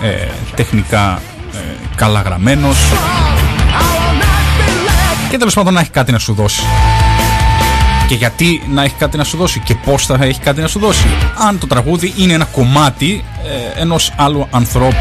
ε, 0.03 0.27
τεχνικά 0.55 1.23
ε, 1.55 1.59
καλά 1.95 2.21
γραμμένος. 2.21 2.77
Και 5.31 5.39
τέλος 5.39 5.55
πάντων 5.55 5.73
να 5.73 5.81
έχει 5.81 5.91
κάτι 5.91 6.13
να 6.13 6.19
σου 6.19 6.35
δώσει. 6.35 6.63
Και 8.09 8.15
γιατί 8.15 8.63
να 8.69 8.83
έχει 8.83 8.95
κάτι 8.99 9.17
να 9.17 9.25
σου 9.25 9.37
δώσει 9.37 9.61
και 9.61 9.75
πώς 9.75 10.07
θα 10.07 10.19
έχει 10.21 10.41
κάτι 10.41 10.61
να 10.61 10.67
σου 10.67 10.79
δώσει. 10.79 11.07
Αν 11.49 11.59
το 11.59 11.67
τραγούδι 11.67 12.13
είναι 12.17 12.33
ένα 12.33 12.45
κομμάτι 12.45 13.25
ε, 13.77 13.81
ενός 13.81 14.13
άλλου 14.17 14.47
ανθρώπου 14.51 14.97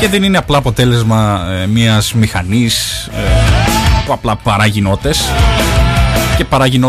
και 0.00 0.08
δεν 0.08 0.22
είναι 0.22 0.38
απλά 0.38 0.58
αποτέλεσμα 0.58 1.46
ε, 1.62 1.66
μιας 1.66 2.12
μηχανής 2.12 3.08
που 4.06 4.12
απλά 4.12 4.36
παράγει 4.36 4.82
και 6.36 6.44
παράγει 6.44 6.80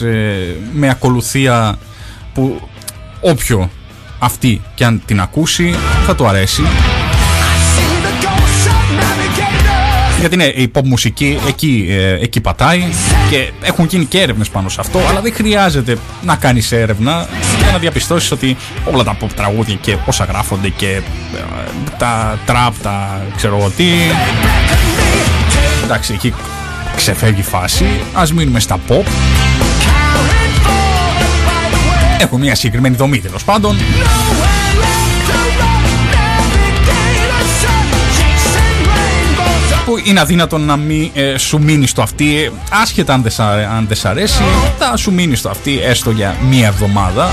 ε, 0.00 0.06
με 0.72 0.88
ακολουθία 0.90 1.78
που 2.34 2.68
όποιο 3.24 3.70
αυτή 4.18 4.60
και 4.74 4.84
αν 4.84 5.02
την 5.06 5.20
ακούσει 5.20 5.74
θα 6.06 6.14
του 6.14 6.26
αρέσει. 6.26 6.62
Γιατί 10.18 10.36
ναι, 10.36 10.44
η 10.44 10.70
pop 10.74 10.82
μουσική 10.84 11.38
εκεί, 11.48 11.86
ε, 11.90 12.12
εκεί 12.12 12.40
πατάει 12.40 12.84
και 13.30 13.50
έχουν 13.62 13.86
γίνει 13.86 14.04
και 14.04 14.20
έρευνες 14.20 14.48
πάνω 14.48 14.68
σε 14.68 14.80
αυτό 14.80 14.98
αλλά 15.08 15.20
δεν 15.20 15.34
χρειάζεται 15.34 15.98
να 16.22 16.36
κάνεις 16.36 16.72
έρευνα 16.72 17.26
για 17.62 17.72
να 17.72 17.78
διαπιστώσεις 17.78 18.30
ότι 18.30 18.56
όλα 18.92 19.04
τα 19.04 19.16
pop 19.20 19.28
τραγούδια 19.36 19.74
και 19.80 19.96
όσα 20.06 20.24
γράφονται 20.24 20.68
και 20.68 20.90
ε, 20.90 21.00
τα 21.98 22.38
trap, 22.46 22.72
τα 22.82 23.22
ξέρω 23.36 23.56
εγώ 23.56 23.70
τι. 23.70 23.86
Εντάξει 25.84 26.12
εκεί 26.12 26.34
ξεφεύγει 26.96 27.40
η 27.40 27.42
φάση. 27.42 27.84
Ας 28.14 28.32
μείνουμε 28.32 28.60
στα 28.60 28.78
pop. 28.88 29.04
Έχουν 32.18 32.40
μια 32.40 32.54
συγκεκριμένη 32.54 32.96
δομή 32.96 33.18
τέλος 33.20 33.44
πάντων. 33.44 33.76
που 39.84 40.00
είναι 40.04 40.20
αδύνατο 40.20 40.58
να 40.58 40.76
μην 40.76 41.10
ε, 41.14 41.38
σου 41.38 41.62
μείνει 41.62 41.86
στο 41.86 42.02
αυτή 42.02 42.52
άσχετα 42.70 43.14
αν 43.14 43.22
δεν, 43.22 43.46
αν 43.46 43.86
δεν 43.86 43.96
σ' 43.96 44.04
αρέσει 44.04 44.42
θα 44.78 44.96
σου 44.96 45.12
μείνει 45.12 45.36
στο 45.36 45.48
αυτή 45.48 45.80
έστω 45.82 46.10
για 46.10 46.36
μία 46.48 46.66
εβδομάδα 46.66 47.28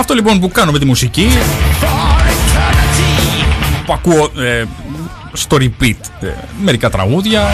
Αυτό 0.00 0.14
λοιπόν 0.14 0.40
που 0.40 0.48
κάνω 0.48 0.72
με 0.72 0.78
τη 0.78 0.84
μουσική 0.84 1.28
που 3.86 3.92
ακούω 3.92 4.30
ε, 4.42 4.64
στο 5.32 5.56
repeat 5.60 5.94
ε, 6.20 6.26
μερικά 6.62 6.90
τραγούδια 6.90 7.50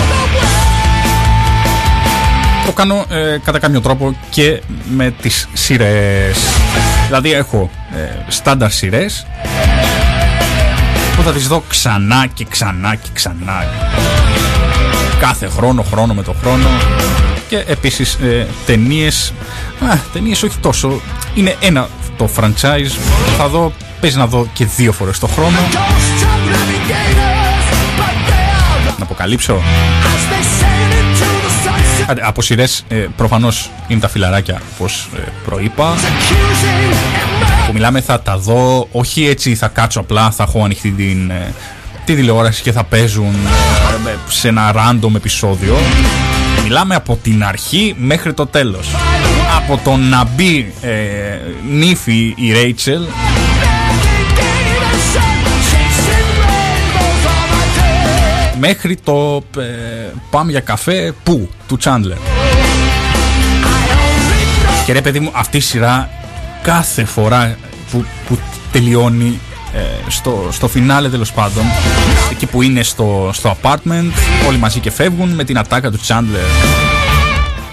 το 2.66 2.72
κάνω 2.72 3.04
ε, 3.08 3.38
κατά 3.44 3.58
κάποιο 3.58 3.80
τρόπο 3.80 4.16
και 4.30 4.62
με 4.88 5.10
τις 5.20 5.48
σειρές. 5.52 6.38
Δηλαδή 7.06 7.32
έχω 7.32 7.70
ε, 7.96 8.08
στάνταρ 8.28 8.70
σειρές 8.70 9.26
που 11.16 11.22
θα 11.22 11.32
τις 11.32 11.46
δω 11.46 11.62
ξανά 11.68 12.26
και 12.34 12.46
ξανά 12.50 12.94
και 12.94 13.08
ξανά. 13.12 13.64
Κάθε 15.20 15.48
χρόνο, 15.48 15.82
χρόνο 15.82 16.14
με 16.14 16.22
το 16.22 16.34
χρόνο. 16.42 16.68
Και 17.48 17.64
επίσης 17.66 18.14
ε, 18.14 18.46
ταινίες 18.66 19.32
α, 19.90 19.96
ταινίες 20.12 20.42
όχι 20.42 20.58
τόσο 20.58 21.00
είναι 21.34 21.56
ένα 21.60 21.88
το 22.16 22.28
franchise. 22.36 22.90
Θα 23.38 23.48
δω, 23.48 23.72
παίζει 24.00 24.16
να 24.16 24.26
δω 24.26 24.48
και 24.52 24.66
δύο 24.66 24.92
φορές 24.92 25.18
το 25.18 25.26
χρόνο. 25.26 25.58
Να 28.98 29.04
αποκαλύψω. 29.04 29.62
Από 32.22 32.42
σειρές 32.42 32.84
ε, 32.88 33.06
προφανώς 33.16 33.70
είναι 33.88 34.00
τα 34.00 34.08
φιλαράκια 34.08 34.60
όπως 34.74 35.08
ε, 35.16 35.20
προείπα. 35.44 35.94
Που 37.66 37.72
μιλάμε 37.72 38.00
θα 38.00 38.20
τα 38.20 38.38
δω, 38.38 38.88
όχι 38.92 39.26
έτσι 39.26 39.54
θα 39.54 39.68
κάτσω 39.68 40.00
απλά, 40.00 40.30
θα 40.30 40.42
έχω 40.42 40.64
ανοιχτή 40.64 40.90
την, 40.90 41.30
ε, 41.30 41.52
τη 42.04 42.14
τηλεόραση 42.14 42.62
και 42.62 42.72
θα 42.72 42.84
παίζουν 42.84 43.34
ε, 44.06 44.14
σε 44.28 44.48
ένα 44.48 44.72
random 44.74 45.14
επεισόδιο. 45.14 45.76
Μιλάμε 46.62 46.94
από 46.94 47.18
την 47.22 47.44
αρχή 47.44 47.94
μέχρι 47.98 48.34
το 48.34 48.46
τέλος 48.46 48.88
από 49.56 49.80
το 49.84 49.96
να 49.96 50.24
μπει 50.24 50.72
ε, 50.80 50.92
νύφη 51.70 52.34
η 52.36 52.52
Ρέιτσελ. 52.52 53.02
Μέχρι 58.58 58.96
το 58.96 59.42
ε, 59.58 59.62
πάμε 60.30 60.50
για 60.50 60.60
καφέ 60.60 61.12
που 61.22 61.48
του 61.68 61.76
Τσάντλερ 61.76 62.16
και 64.86 64.92
ρε 64.92 65.00
παιδί 65.00 65.20
μου 65.20 65.30
αυτή 65.34 65.56
η 65.56 65.60
σειρά 65.60 66.10
κάθε 66.62 67.04
φορά 67.04 67.56
που, 67.90 68.04
που 68.28 68.38
τελειώνει 68.72 69.40
ε, 69.74 70.10
στο, 70.10 70.48
στο 70.50 70.68
φινάλε 70.68 71.08
τέλος 71.08 71.32
πάντων 71.32 71.64
εκεί 72.30 72.46
που 72.46 72.62
είναι 72.62 72.82
στο, 72.82 73.30
στο 73.32 73.56
apartment 73.62 74.10
όλοι 74.48 74.58
μαζί 74.58 74.80
και 74.80 74.90
φεύγουν 74.90 75.28
με 75.28 75.44
την 75.44 75.58
ατάκα 75.58 75.90
του 75.90 75.98
Τσάντλερ 75.98 76.44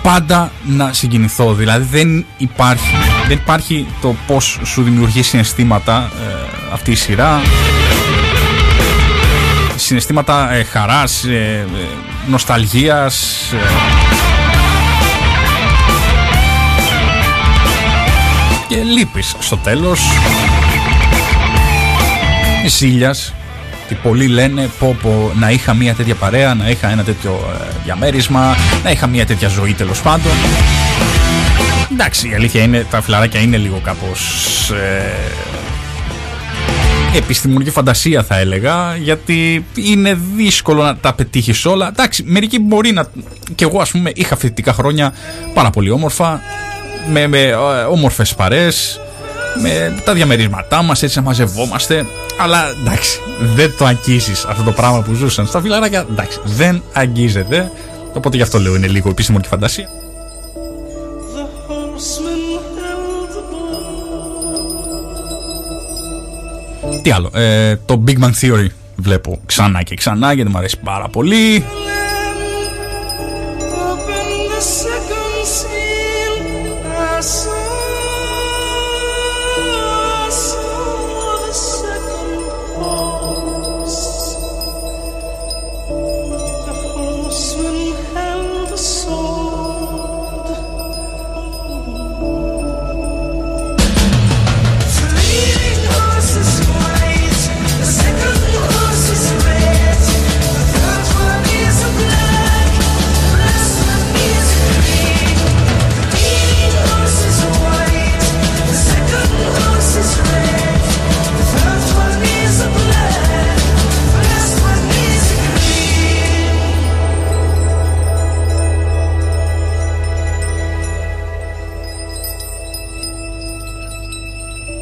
πάντα 0.03 0.51
να 0.63 0.93
συγκινηθώ. 0.93 1.53
Δηλαδή 1.53 1.85
δεν 1.91 2.25
υπάρχει, 2.37 2.95
δεν 3.27 3.37
υπάρχει 3.37 3.87
το 4.01 4.15
πώς 4.27 4.59
σου 4.63 4.83
δημιουργείς 4.83 5.27
συναισθήματα 5.27 6.11
ε, 6.27 6.33
αυτή 6.73 6.91
η 6.91 6.95
σειρά. 6.95 7.41
Συναισθήματα 9.75 10.53
ε, 10.53 10.63
χαράς, 10.63 11.23
ε, 11.23 11.31
ε 11.31 11.65
νοσταλγίας. 12.27 13.37
και 18.67 18.75
λύπης 18.75 19.35
στο 19.39 19.57
τέλος. 19.57 20.01
Ζήλιας 22.67 23.33
ότι 23.85 23.95
πολλοί 23.95 24.27
λένε 24.27 24.69
πω, 24.79 24.97
πω 25.01 25.31
να 25.39 25.51
είχα 25.51 25.73
μια 25.73 25.93
τέτοια 25.93 26.15
παρέα, 26.15 26.53
να 26.53 26.69
είχα 26.69 26.89
ένα 26.89 27.03
τέτοιο 27.03 27.39
ε, 27.61 27.65
διαμέρισμα, 27.83 28.55
να 28.83 28.91
είχα 28.91 29.07
μια 29.07 29.25
τέτοια 29.25 29.47
ζωή 29.47 29.73
τέλος 29.73 30.01
πάντων. 30.01 30.31
Εντάξει, 31.91 32.29
η 32.29 32.33
αλήθεια 32.33 32.63
είναι, 32.63 32.85
τα 32.89 33.01
φιλαράκια 33.01 33.39
είναι 33.39 33.57
λίγο 33.57 33.79
κάπως 33.83 34.21
ε, 34.71 35.11
επιστημονική 37.17 37.69
φαντασία 37.69 38.23
θα 38.23 38.37
έλεγα, 38.37 38.95
γιατί 38.95 39.65
είναι 39.75 40.17
δύσκολο 40.35 40.83
να 40.83 40.95
τα 40.95 41.13
πετύχεις 41.13 41.65
όλα. 41.65 41.87
Εντάξει, 41.87 42.23
μερικοί 42.23 42.59
μπορεί 42.59 42.91
να. 42.91 43.07
και 43.55 43.63
εγώ, 43.63 43.81
ας 43.81 43.91
πούμε, 43.91 44.11
είχα 44.15 44.37
φοιτητικά 44.37 44.73
χρόνια 44.73 45.13
πάρα 45.53 45.69
πολύ 45.69 45.89
όμορφα, 45.89 46.41
με, 47.11 47.27
με 47.27 47.41
ε, 47.41 47.53
όμορφες 47.89 48.35
παρές, 48.35 48.99
με 49.61 50.01
τα 50.05 50.13
διαμερίσματά 50.13 50.81
μας 50.81 51.03
έτσι 51.03 51.17
να 51.17 51.23
μαζευόμαστε. 51.23 52.05
Αλλά 52.39 52.69
εντάξει 52.81 53.19
δεν 53.55 53.73
το 53.77 53.85
αγγίζεις 53.85 54.45
αυτό 54.45 54.63
το 54.63 54.71
πράγμα 54.71 55.01
που 55.01 55.13
ζούσαν 55.13 55.47
στα 55.47 55.61
φιλαράκια. 55.61 56.05
Εντάξει 56.11 56.39
δεν 56.43 56.83
αγγίζεται. 56.93 57.71
Οπότε 58.13 58.37
γι' 58.37 58.43
αυτό 58.43 58.59
λέω 58.59 58.75
είναι 58.75 58.87
λίγο 58.87 59.09
επιστημονική 59.09 59.49
φαντασία. 59.49 59.89
Τι 67.01 67.11
άλλο, 67.11 67.29
ε, 67.33 67.75
το 67.85 68.03
Big 68.07 68.19
Bang 68.19 68.31
Theory 68.41 68.67
βλέπω 68.95 69.39
ξανά 69.45 69.83
και 69.83 69.95
ξανά 69.95 70.33
γιατί 70.33 70.49
μου 70.49 70.57
αρέσει 70.57 70.79
πάρα 70.83 71.07
πολύ 71.09 71.65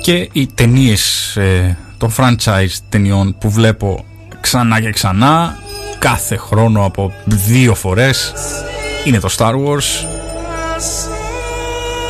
και 0.02 0.30
οι 0.32 0.48
ταινίες 0.48 1.36
ε, 1.38 1.78
των 1.98 2.14
franchise 2.18 2.78
ταινιών 2.90 3.36
που 3.38 3.50
βλέπω 3.50 4.06
ξανά 4.42 4.82
και 4.82 4.90
ξανά 4.90 5.58
κάθε 6.00 6.36
χρόνο 6.36 6.86
από 6.86 7.14
δύο 7.26 7.76
φορές 7.76 8.34
είναι 9.06 9.20
το 9.20 9.30
Star 9.38 9.54
Wars 9.54 10.08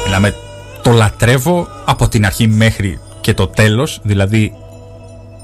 μιλάμε 0.05 0.35
το 0.81 0.91
λατρεύω 0.91 1.67
από 1.85 2.07
την 2.07 2.25
αρχή 2.25 2.47
μέχρι 2.47 2.99
και 3.21 3.33
το 3.33 3.47
τέλος 3.47 3.99
δηλαδή 4.03 4.53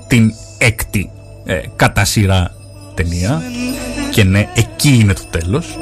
την 0.07 0.33
έκτη 0.57 1.11
ε, 1.45 1.61
κατά 1.75 2.05
σειρά 2.05 2.51
ταινία. 2.93 3.41
Και 4.11 4.23
ναι, 4.23 4.49
εκεί 4.53 4.97
είναι 4.99 5.13
το 5.13 5.23
τέλος. 5.29 5.77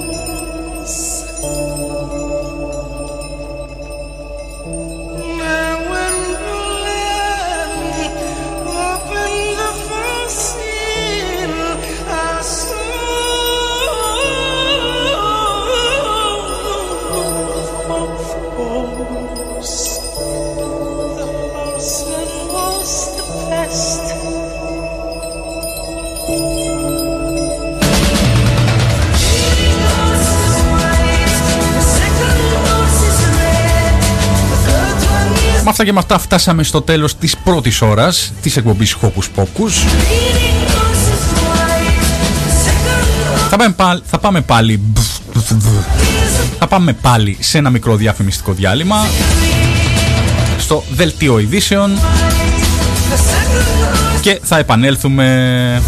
Αυτά 35.69 35.85
και 35.85 35.93
με 35.93 35.99
αυτά 35.99 36.19
φτάσαμε 36.19 36.63
στο 36.63 36.81
τέλος 36.81 37.17
της 37.17 37.37
πρώτης 37.37 37.81
ώρας 37.81 38.31
της 38.41 38.57
εκπομπής 38.57 38.95
Hocus 39.01 39.41
Pocus. 39.41 39.71
Θα 43.49 43.57
πάμε, 43.57 43.73
πάλι, 43.73 44.01
θα 44.05 44.19
πάμε 44.19 44.41
πάλι 44.41 44.81
θα 46.59 46.67
πάμε 46.67 46.93
πάλι 46.93 47.37
σε 47.39 47.57
ένα 47.57 47.69
μικρό 47.69 47.95
διαφημιστικό 47.95 48.53
διάλειμμα 48.53 49.07
στο 50.57 50.83
δελτίο 50.91 51.39
ειδήσεων 51.39 51.97
και 54.21 54.39
θα 54.43 54.57
επανέλθουμε. 54.57 55.81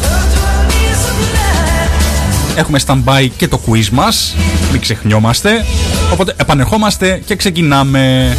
Έχουμε 2.56 2.80
stand-by 2.86 3.28
και 3.38 3.48
το 3.48 3.62
quiz 3.68 3.90
μας 3.92 4.36
Μην 4.72 4.82
ξεχνιόμαστε. 4.82 5.66
Οπότε 6.12 6.34
επανερχόμαστε 6.38 7.22
και 7.26 7.36
ξεκινάμε 7.36 8.36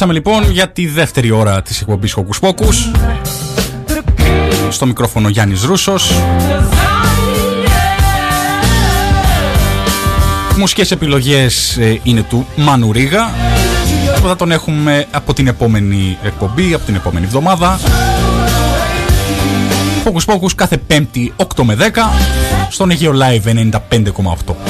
Επιστρέψαμε 0.00 0.34
λοιπόν 0.34 0.54
για 0.54 0.70
τη 0.70 0.86
δεύτερη 0.86 1.30
ώρα 1.30 1.62
της 1.62 1.80
εκπομπής 1.80 2.16
Hocus 2.16 2.48
Pocus. 2.48 2.74
Στο 4.70 4.86
μικρόφωνο 4.86 5.28
Γιάννης 5.28 5.62
Ρούσος. 5.62 6.12
Μουσικές 10.56 10.90
επιλογές 10.90 11.76
ε, 11.76 12.00
είναι 12.02 12.22
του 12.22 12.46
Μάνου 12.56 12.92
Ρίγα 12.92 13.30
Θα 14.22 14.36
τον 14.36 14.50
έχουμε 14.50 15.06
από 15.10 15.34
την 15.34 15.46
επόμενη 15.46 16.18
εκπομπή, 16.22 16.74
από 16.74 16.84
την 16.84 16.94
επόμενη 16.94 17.24
εβδομάδα. 17.24 17.80
Hocus 20.04 20.34
Pocus 20.34 20.52
κάθε 20.54 20.76
πέμπτη 20.76 21.32
8 21.36 21.62
με 21.62 21.76
10 21.80 21.82
Στον 22.70 22.90
Αιγαίο 22.90 23.12
Live 23.12 23.70
95,8 23.90 24.67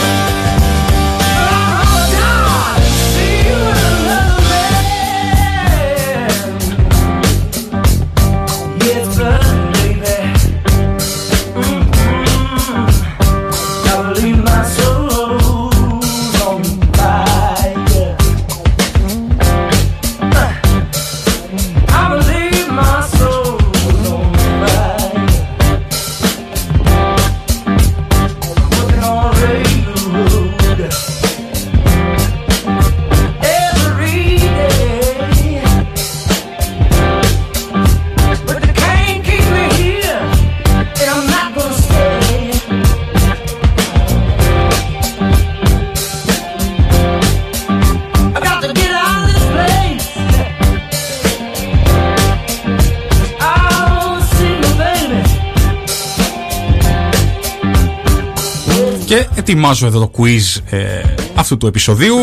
ετοιμάζω 59.53 59.87
εδώ 59.87 60.01
το 60.01 60.11
quiz 60.17 60.61
ε, 60.71 61.03
αυτού 61.35 61.57
του 61.57 61.67
επεισοδίου 61.67 62.17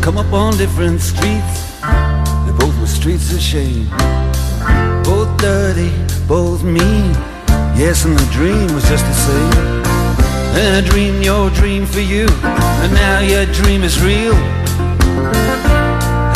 come 0.00 0.16
up 0.16 0.32
on 0.32 0.56
different 0.56 1.00
streets. 1.00 1.80
They 2.46 2.52
both 2.58 2.78
were 2.80 2.86
streets 2.86 3.32
of 3.32 3.40
shame. 3.40 3.88
Both 5.04 5.36
dirty, 5.36 5.92
both 6.26 6.62
mean. 6.64 7.12
Yes, 7.76 8.04
and 8.04 8.16
the 8.16 8.28
dream 8.32 8.72
was 8.74 8.88
just 8.88 9.04
the 9.04 9.18
same. 9.28 9.52
And 10.56 10.76
I 10.76 10.88
dreamed 10.88 11.24
your 11.24 11.50
dream 11.50 11.84
for 11.84 12.00
you, 12.00 12.26
and 12.42 12.92
now 12.94 13.20
your 13.20 13.46
dream 13.52 13.82
is 13.82 14.00
real. 14.00 14.34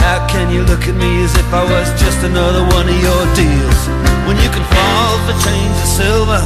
How 0.04 0.26
can 0.28 0.52
you 0.52 0.62
look 0.64 0.84
at 0.86 0.94
me 0.94 1.24
as 1.24 1.34
if 1.34 1.48
I 1.52 1.64
was 1.64 1.88
just 2.00 2.22
another 2.22 2.62
one 2.76 2.86
of 2.88 2.98
your 3.00 3.24
deals? 3.32 3.80
When 4.28 4.36
you 4.44 4.50
can 4.52 4.64
fall 4.76 5.14
for 5.24 5.34
chains 5.40 5.76
of 5.80 5.88
silver, 5.88 6.42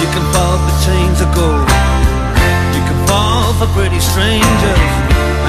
you 0.00 0.08
can 0.12 0.24
fall 0.32 0.56
for 0.60 0.74
chains 0.84 1.18
of 1.24 1.28
gold, 1.34 1.68
you 2.76 2.82
can 2.84 2.98
fall 3.08 3.52
for 3.54 3.66
pretty 3.72 4.00
strangers 4.00 5.39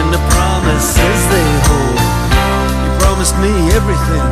promises 0.71 1.21
they 1.27 1.49
hold. 1.67 1.99
You 1.99 2.91
promised 3.03 3.35
me 3.43 3.51
everything. 3.75 4.23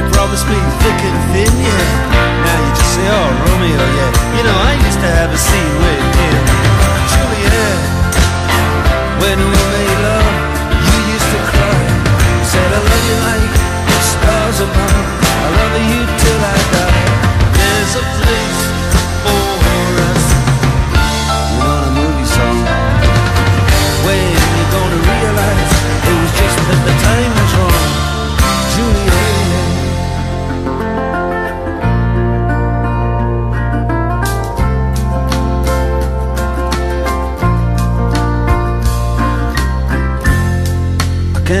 You 0.00 0.04
promised 0.16 0.48
me 0.48 0.56
thick 0.80 1.00
and 1.04 1.18
thin, 1.32 1.52
yeah. 1.60 2.48
Now 2.48 2.56
you 2.64 2.72
just 2.72 2.92
say, 2.96 3.06
oh, 3.12 3.28
Romeo, 3.44 3.76
yeah. 3.76 4.10
You 4.40 4.42
know, 4.48 4.56
I 4.56 4.72
used 4.80 5.00
to 5.04 5.10
have 5.12 5.28
a 5.28 5.36
scene 5.36 5.76
with 5.84 6.16
him. 6.16 6.40
Juliet, 7.12 7.80
when 9.20 9.36
we 9.36 9.60
made 9.76 9.98
love, 10.00 10.32
you 10.80 10.96
used 11.12 11.28
to 11.28 11.40
cry. 11.52 11.76
You 12.40 12.46
said, 12.48 12.70
I 12.72 12.80
love 12.80 13.04
you 13.04 13.16
like 13.28 13.52
the 13.92 14.00
stars 14.00 14.58
above. 14.64 15.04
I 15.28 15.48
love 15.60 15.74
you 15.92 16.00
till 16.08 16.40
I 16.40 16.58
die. 16.72 17.04
There's 17.52 17.92
a 18.00 18.04
place. 18.16 18.81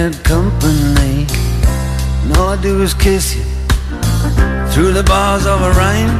bad 0.00 0.24
company. 0.24 1.26
And 2.22 2.36
all 2.38 2.48
I 2.48 2.58
do 2.62 2.80
is 2.80 2.94
kiss 2.94 3.36
you 3.36 3.44
Through 4.72 4.92
the 4.92 5.04
bars 5.04 5.44
of 5.44 5.60
a 5.60 5.70
Orion 5.70 6.12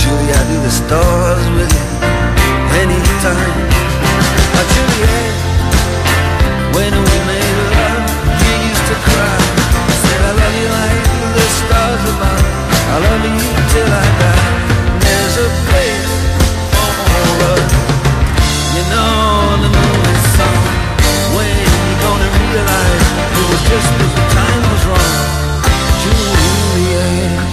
Julie, 0.00 0.32
I 0.38 0.42
do 0.50 0.56
the 0.66 0.74
stars 0.82 1.46
with 1.56 1.70
you 1.78 1.86
Anytime. 2.82 3.54
Oh, 4.58 4.66
Juliet, 4.74 5.34
when 6.74 6.92
we 7.06 7.16
made 7.30 7.58
love 7.78 8.04
You 8.42 8.52
used 8.70 8.86
to 8.90 8.96
cry. 9.06 9.38
I 9.92 9.96
Said 10.02 10.20
I 10.30 10.32
love 10.42 10.54
you 10.60 10.68
like 10.78 11.02
the 11.38 11.46
stars 11.60 12.02
above. 12.12 12.44
I 12.94 12.98
love 13.06 13.22
you 13.34 13.46
till 13.72 13.90
I 14.02 14.06
die. 14.22 14.50
There's 15.04 15.36
a 15.46 15.48
place 15.68 16.10
for 16.74 16.90
us 17.54 17.70
You 18.74 18.84
know 18.92 19.37
realized 22.52 23.10
it 23.38 23.46
was 23.50 23.62
just 23.68 23.88
that 23.98 24.12
the 24.16 24.24
time 24.36 24.62
was 24.72 24.82
wrong. 24.88 25.26
Juliet. 26.02 27.48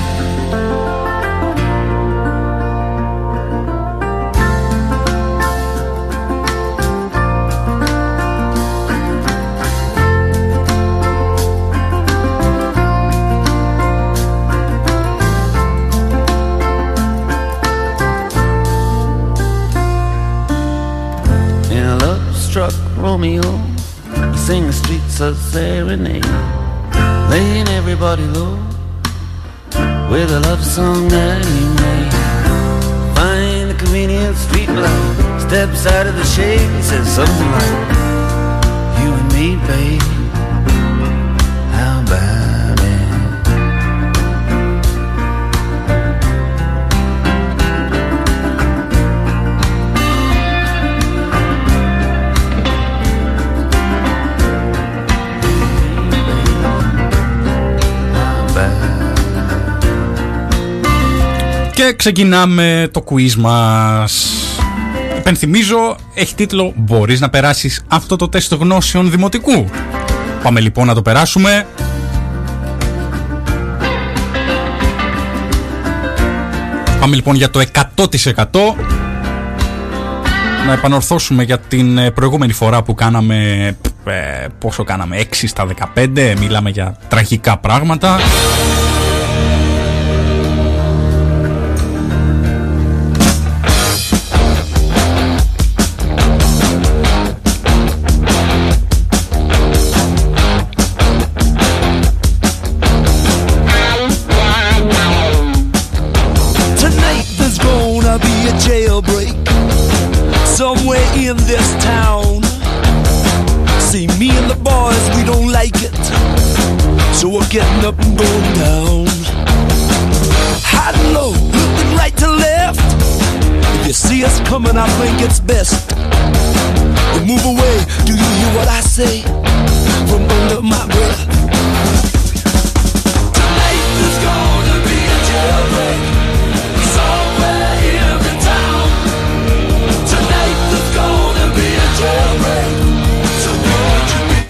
Romeo 22.97 23.74
sing 24.45 24.67
the 24.67 24.73
streets 24.73 25.19
a 25.21 25.33
serenade, 25.33 26.23
laying 27.31 27.67
everybody 27.69 28.21
low 28.25 28.53
with 30.11 30.29
a 30.31 30.39
love 30.41 30.63
song 30.63 31.07
that 31.07 31.43
he 31.43 31.61
made. 31.81 32.13
Find 33.15 33.71
the 33.71 33.73
convenient 33.73 34.37
street 34.37 34.69
light, 34.69 35.39
steps 35.39 35.87
out 35.87 36.05
of 36.05 36.15
the 36.15 36.23
shade 36.25 36.61
and 36.61 36.83
says 36.83 37.07
something 37.07 37.51
like, 37.57 37.79
"You 39.01 39.09
and 39.19 39.33
me, 39.33 39.55
babe." 39.65 40.14
Και 61.85 61.93
ξεκινάμε 61.93 62.89
το 62.91 63.03
quiz 63.09 63.33
μας. 63.33 64.33
Επενθυμίζω, 65.17 65.95
έχει 66.13 66.35
τίτλο 66.35 66.73
«Μπορείς 66.75 67.19
να 67.19 67.29
περάσεις 67.29 67.83
αυτό 67.87 68.15
το 68.15 68.29
τεστ 68.29 68.53
γνώσεων 68.53 69.11
δημοτικού». 69.11 69.69
Πάμε 70.43 70.59
λοιπόν 70.59 70.87
να 70.87 70.93
το 70.93 71.01
περάσουμε. 71.01 71.67
Πάμε 76.99 77.15
λοιπόν 77.15 77.35
για 77.35 77.49
το 77.49 77.61
100% 77.95 78.05
να 80.65 80.73
επανορθώσουμε 80.73 81.43
για 81.43 81.59
την 81.59 81.97
ε, 81.97 82.11
προηγούμενη 82.11 82.53
φορά 82.53 82.83
που 82.83 82.93
κάναμε 82.93 83.67
ε, 84.05 84.47
πόσο 84.59 84.83
κάναμε 84.83 85.17
6 85.21 85.25
στα 85.31 85.67
15 85.95 86.35
μιλάμε 86.39 86.69
για 86.69 86.97
τραγικά 87.07 87.57
πράγματα 87.57 88.19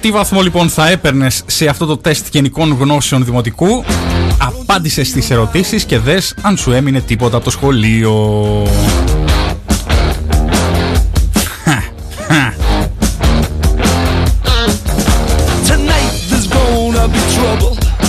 Τι 0.05 0.11
βαθμό 0.11 0.41
λοιπόν 0.41 0.69
θα 0.69 0.89
έπαιρνες 0.89 1.43
σε 1.45 1.67
αυτό 1.67 1.85
το 1.85 1.97
τεστ 1.97 2.27
γενικών 2.31 2.77
γνώσεων 2.79 3.25
δημοτικού, 3.25 3.83
απάντησες 4.37 5.07
στις 5.07 5.29
ερωτήσεις 5.29 5.83
και 5.83 5.99
δες 5.99 6.35
αν 6.41 6.57
σου 6.57 6.71
έμεινε 6.71 7.01
τίποτα 7.01 7.35
από 7.35 7.45
το 7.45 7.51
σχολείο. 7.51 8.67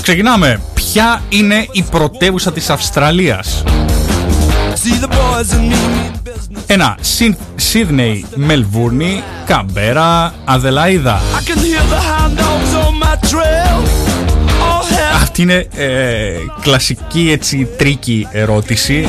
Ξεκινάμε. 0.03 0.61
Ποια 0.74 1.22
είναι 1.28 1.66
η 1.72 1.82
πρωτεύουσα 1.82 2.53
της 2.53 2.70
Αυστραλίας; 2.70 3.62
Ένα 6.66 6.98
Σίδνεϊ, 7.56 8.24
Μελβούρνη, 8.34 9.22
Καμπέρα, 9.46 10.34
Αδελαίδα. 10.44 11.20
Αυτή 15.22 15.42
είναι 15.42 15.66
ε, 15.76 16.32
κλασική 16.62 17.30
έτσι 17.32 17.68
τρίκη 17.78 18.26
ερώτηση. 18.30 19.08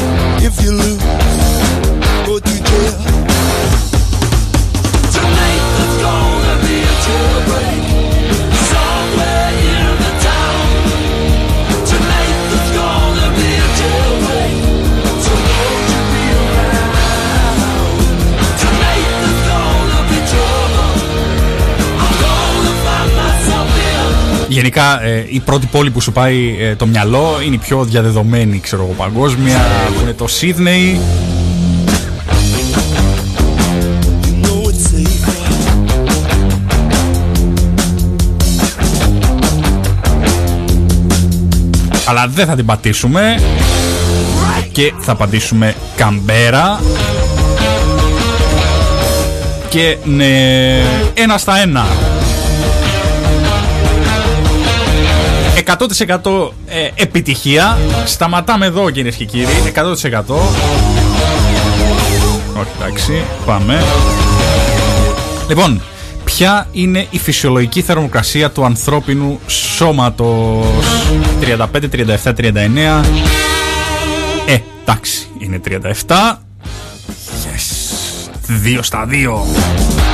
Γενικά 24.68 25.04
ε, 25.04 25.26
η 25.30 25.40
πρώτη 25.40 25.68
πόλη 25.72 25.92
που 25.92 26.02
σου 26.02 26.12
πάει 26.12 26.58
ε, 26.60 26.76
το 26.76 26.86
μυαλό 26.86 27.40
είναι 27.46 27.56
η 27.56 27.58
πιο 27.58 27.84
διαδεδομένη 27.84 28.60
ξέρω 28.60 28.84
εγώ 28.84 28.94
παγκόσμια 28.94 29.58
που 29.96 30.02
είναι 30.02 30.14
το 30.14 30.28
Σίδνεϊ. 30.28 31.00
Αλλά 42.06 42.28
δεν 42.28 42.46
θα 42.46 42.56
την 42.56 42.66
πατήσουμε 42.66 43.40
και 44.72 44.94
θα 45.00 45.16
πατήσουμε 45.16 45.76
Καμπέρα. 45.96 46.80
Και 49.70 49.98
ναι, 50.04 50.82
ένα 51.14 51.38
στα 51.38 51.58
ένα 51.58 51.86
100% 55.66 56.50
ε, 56.68 56.90
επιτυχία. 56.96 57.78
Σταματάμε 58.06 58.66
εδώ 58.66 58.90
κυρίε 58.90 59.12
και 59.12 59.26
κύριοι. 59.26 59.74
100%. 59.76 59.82
Όχι, 62.60 62.70
εντάξει, 62.80 63.24
πάμε. 63.46 63.84
Λοιπόν, 65.48 65.82
ποια 66.24 66.68
είναι 66.72 67.08
η 67.10 67.18
φυσιολογική 67.20 67.82
θερμοκρασία 67.82 68.52
του 68.52 68.66
ανθρώπινου 68.66 69.40
σώματος; 69.48 70.66
35, 71.42 71.90
37, 72.24 72.34
39 72.34 73.04
Ε, 74.48 74.58
εντάξει, 74.82 75.28
είναι 75.40 75.62
37 76.08 76.38
Yes 77.46 77.88
2 78.48 78.80
στα 78.82 79.08
2 79.10 80.07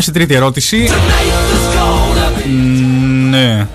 Πάμε 0.00 0.12
στην 0.12 0.26
τρίτη 0.26 0.34
ερώτηση. 0.34 0.90
Ναι. 3.30 3.66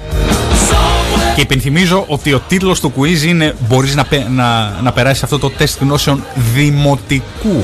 Και 1.35 1.41
υπενθυμίζω 1.41 2.05
ότι 2.07 2.33
ο 2.33 2.41
τίτλος 2.47 2.79
του 2.79 2.93
quiz 2.97 3.25
είναι 3.25 3.55
«Μπορείς 3.67 3.95
να, 3.95 4.05
να, 4.29 4.79
να 4.81 4.91
περάσεις 4.91 5.23
αυτό 5.23 5.39
το 5.39 5.49
τεστ 5.49 5.81
γνώσεων 5.81 6.23
δημοτικού». 6.53 7.63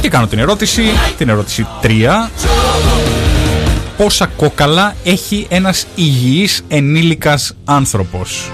Και 0.00 0.08
κάνω 0.08 0.26
την 0.26 0.38
ερώτηση, 0.38 0.82
την 1.18 1.28
ερώτηση 1.28 1.66
3 1.82 2.28
πόσα 3.96 4.26
κόκαλα 4.26 4.94
έχει 5.04 5.46
ένας 5.48 5.86
υγιής 5.94 6.64
ενήλικας 6.68 7.54
άνθρωπος; 7.64 8.50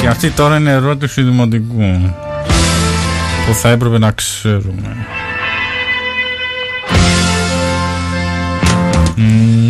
Και 0.00 0.06
αυτή 0.06 0.30
τώρα 0.30 0.56
είναι 0.56 0.70
ερώτηση 0.70 1.22
δημοτικού 1.22 2.14
που 3.46 3.54
θα 3.54 3.68
έπρεπε 3.68 3.98
να 3.98 4.10
ξέρουμε. 4.10 4.96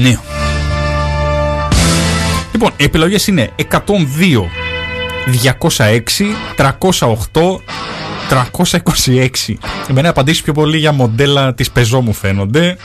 Ναι. 0.00 0.18
Λοιπόν, 2.52 2.70
οι 2.76 2.84
επιλογές 2.84 3.26
είναι 3.26 3.50
102, 3.70 3.76
206, 5.68 6.00
308, 6.56 7.60
326. 8.28 9.54
Εμένα 9.88 10.08
απαντήσεις 10.08 10.42
πιο 10.42 10.52
πολύ 10.52 10.78
για 10.78 10.92
μοντέλα 10.92 11.54
της 11.54 11.70
πεζό 11.70 12.00
μου 12.00 12.12
φαίνονται. 12.12 12.76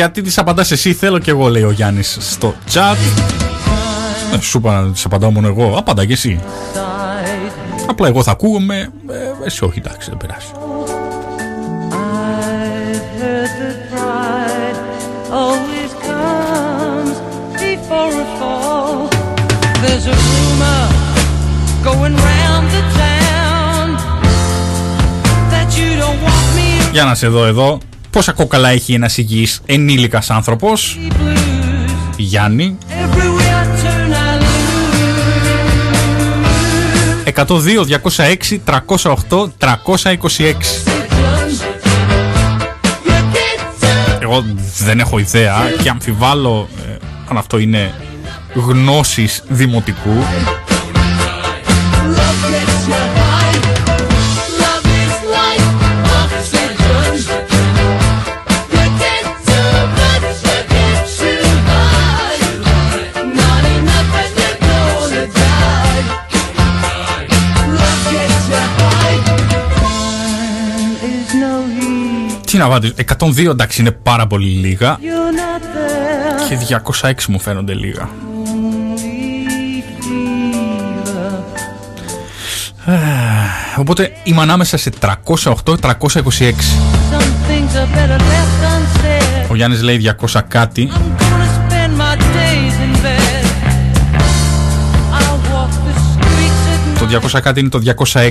Γιατί 0.00 0.22
τις 0.22 0.38
απαντάς 0.38 0.70
εσύ 0.70 0.92
θέλω 0.92 1.18
και 1.18 1.30
εγώ 1.30 1.48
λέει 1.48 1.62
ο 1.62 1.70
Γιάννης 1.70 2.16
στο 2.20 2.54
chat. 2.72 2.96
Ε, 4.34 4.40
Σου 4.40 4.58
είπα 4.58 4.80
να 4.80 4.90
τις 4.92 5.04
απαντάω 5.04 5.30
μόνο 5.30 5.48
εγώ. 5.48 5.74
Απαντά 5.78 6.06
και 6.06 6.12
εσύ. 6.12 6.40
Απλά 7.88 8.08
εγώ 8.08 8.22
θα 8.22 8.30
ακούγομαι. 8.30 8.92
Ε, 9.10 9.46
Εσύ 9.46 9.64
όχι 9.64 9.78
εντάξει 9.78 10.08
δεν 10.08 10.18
περάσει 10.18 10.46
Για 26.92 27.04
να 27.04 27.14
σε 27.14 27.28
δω 27.28 27.44
εδώ 27.44 27.78
Πόσα 28.10 28.32
κόκαλα 28.32 28.68
έχει 28.68 28.92
ένας 28.94 29.16
υγιής 29.18 29.60
ενήλικας 29.66 30.30
άνθρωπος. 30.30 30.98
Γιάννη. 32.16 32.78
102, 37.34 37.84
206, 37.84 38.60
308, 38.64 39.52
326 39.58 40.90
Εγώ 44.20 44.44
δεν 44.78 45.00
έχω 45.00 45.18
ιδέα 45.18 45.56
και 45.82 45.88
αμφιβάλλω 45.88 46.68
ε, 46.88 46.96
αν 47.28 47.36
αυτό 47.36 47.58
είναι 47.58 47.94
γνώσεις 48.54 49.42
δημοτικού 49.48 50.24
να 72.60 72.68
βάλω, 72.68 72.92
102 73.18 73.50
εντάξει 73.50 73.80
είναι 73.80 73.90
πάρα 73.90 74.26
πολύ 74.26 74.48
λίγα 74.48 74.98
και 76.48 76.80
206 77.00 77.12
μου 77.28 77.40
φαίνονται 77.40 77.74
λίγα. 77.74 78.08
Οπότε 83.76 84.12
είμαι 84.24 84.40
ανάμεσα 84.40 84.76
σε 84.76 84.92
308-326. 85.00 85.06
Ο 89.50 89.54
Γιάννης 89.54 89.82
λέει 89.82 90.14
200 90.32 90.40
κάτι. 90.48 90.90
Το 96.98 97.06
200 97.34 97.40
κάτι 97.42 97.60
είναι 97.60 97.68
το 97.68 97.80
206. 98.12 98.30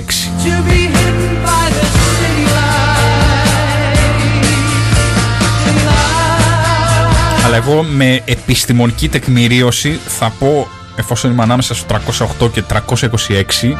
Αλλά 7.50 7.58
εγώ 7.58 7.82
με 7.82 8.22
επιστημονική 8.24 9.08
τεκμηρίωση 9.08 10.00
θα 10.06 10.32
πω, 10.38 10.68
εφόσον 10.96 11.30
είμαι 11.30 11.42
ανάμεσα 11.42 11.74
στο 11.74 12.00
308 12.40 12.50
και 12.52 12.62
326, 12.68 13.74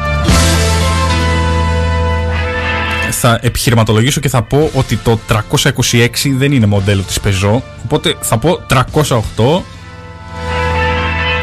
θα 3.11 3.39
επιχειρηματολογήσω 3.41 4.19
και 4.19 4.29
θα 4.29 4.41
πω 4.41 4.69
ότι 4.73 4.95
το 4.95 5.19
326 5.29 6.07
δεν 6.37 6.51
είναι 6.51 6.65
μοντέλο 6.65 7.01
της 7.01 7.19
Peugeot, 7.23 7.61
οπότε 7.83 8.15
θα 8.21 8.37
πω 8.37 8.65
308 8.69 9.61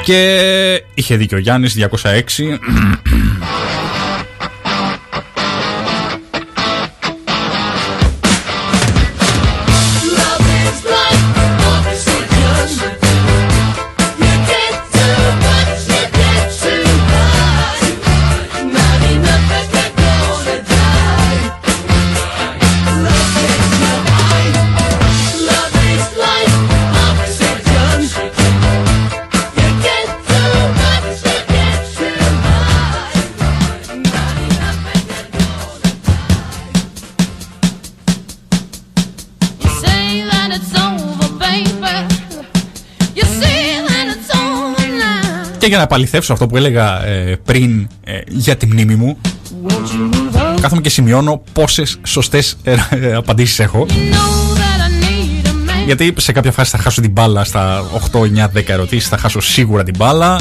και 0.05 0.82
είχε 0.94 1.16
δίκιο 1.16 1.36
ο 1.36 1.40
Γιάννης, 1.40 1.74
206. 1.74 2.59
Για 45.68 45.76
να 45.76 45.82
επαληθεύσω 45.82 46.32
αυτό 46.32 46.46
που 46.46 46.56
έλεγα 46.56 47.04
ε, 47.04 47.38
πριν 47.44 47.88
ε, 48.04 48.20
για 48.28 48.56
τη 48.56 48.66
μνήμη 48.66 48.94
μου 48.94 49.18
κάθομαι 50.60 50.80
και 50.80 50.88
σημειώνω 50.88 51.42
πόσες 51.52 51.98
σωστές 52.02 52.56
ε, 52.62 52.76
ε, 52.90 53.14
απαντήσεις 53.14 53.58
έχω 53.58 53.86
γιατί 55.86 56.14
σε 56.16 56.32
κάποια 56.32 56.52
φάση 56.52 56.70
θα 56.70 56.78
χάσω 56.78 57.00
την 57.00 57.10
μπάλα 57.10 57.44
στα 57.44 57.84
8, 58.12 58.18
9, 58.18 58.24
10 58.24 58.62
ερωτήσεις 58.66 59.08
θα 59.08 59.18
χάσω 59.18 59.40
σίγουρα 59.40 59.82
την 59.82 59.94
μπάλα 59.96 60.40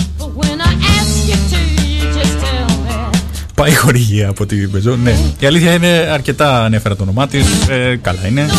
Πάει 3.58 3.76
χορηγία 3.76 4.30
από 4.30 4.46
την 4.46 4.72
πεζό. 4.72 4.96
Ναι. 4.96 5.18
Η 5.40 5.46
αλήθεια 5.46 5.74
είναι 5.74 5.88
αρκετά 5.88 6.64
ανέφερα 6.64 6.96
το 6.96 7.04
όνομά 7.04 7.28
της. 7.28 7.46
Ε, 7.70 8.00
καλά 8.02 8.28
είναι. 8.28 8.50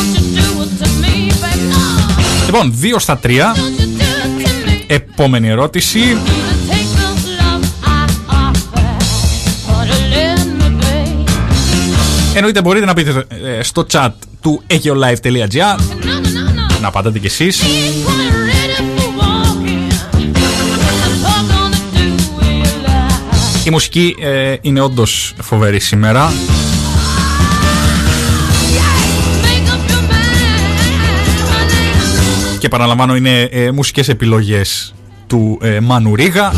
Λοιπόν, 2.46 2.74
2 2.82 2.98
στα 2.98 3.20
3. 3.22 3.28
Επόμενη 4.86 5.48
ερώτηση. 5.48 6.00
Εννοείται 12.38 12.62
μπορείτε 12.62 12.86
να 12.86 12.94
πείτε 12.94 13.24
ε, 13.58 13.62
στο 13.62 13.86
chat 13.92 14.10
του 14.40 14.62
egeolive.gr 14.66 15.78
να 16.80 16.88
απαντάτε 16.88 17.18
κι 17.18 17.26
εσείς. 17.26 17.62
Η 23.64 23.70
μουσική 23.70 24.16
ε, 24.20 24.56
είναι 24.60 24.80
όντως 24.80 25.34
φοβερή 25.40 25.80
σήμερα. 25.80 26.32
Και 32.58 32.68
παραλαμβάνω 32.68 33.16
είναι 33.16 33.40
ε, 33.42 33.70
μουσικές 33.70 34.08
επιλογές 34.08 34.94
του 35.26 35.58
ε, 35.62 35.80
Μάνου 35.80 36.14
Ρίγα 36.14 36.52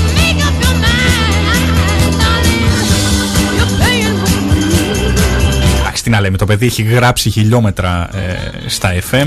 τι 6.10 6.16
να 6.16 6.22
λέμε, 6.22 6.36
το 6.36 6.44
παιδί 6.44 6.66
έχει 6.66 6.82
γράψει 6.82 7.30
χιλιόμετρα 7.30 8.08
ε, 8.16 8.68
στα 8.68 8.92
FM. 9.10 9.26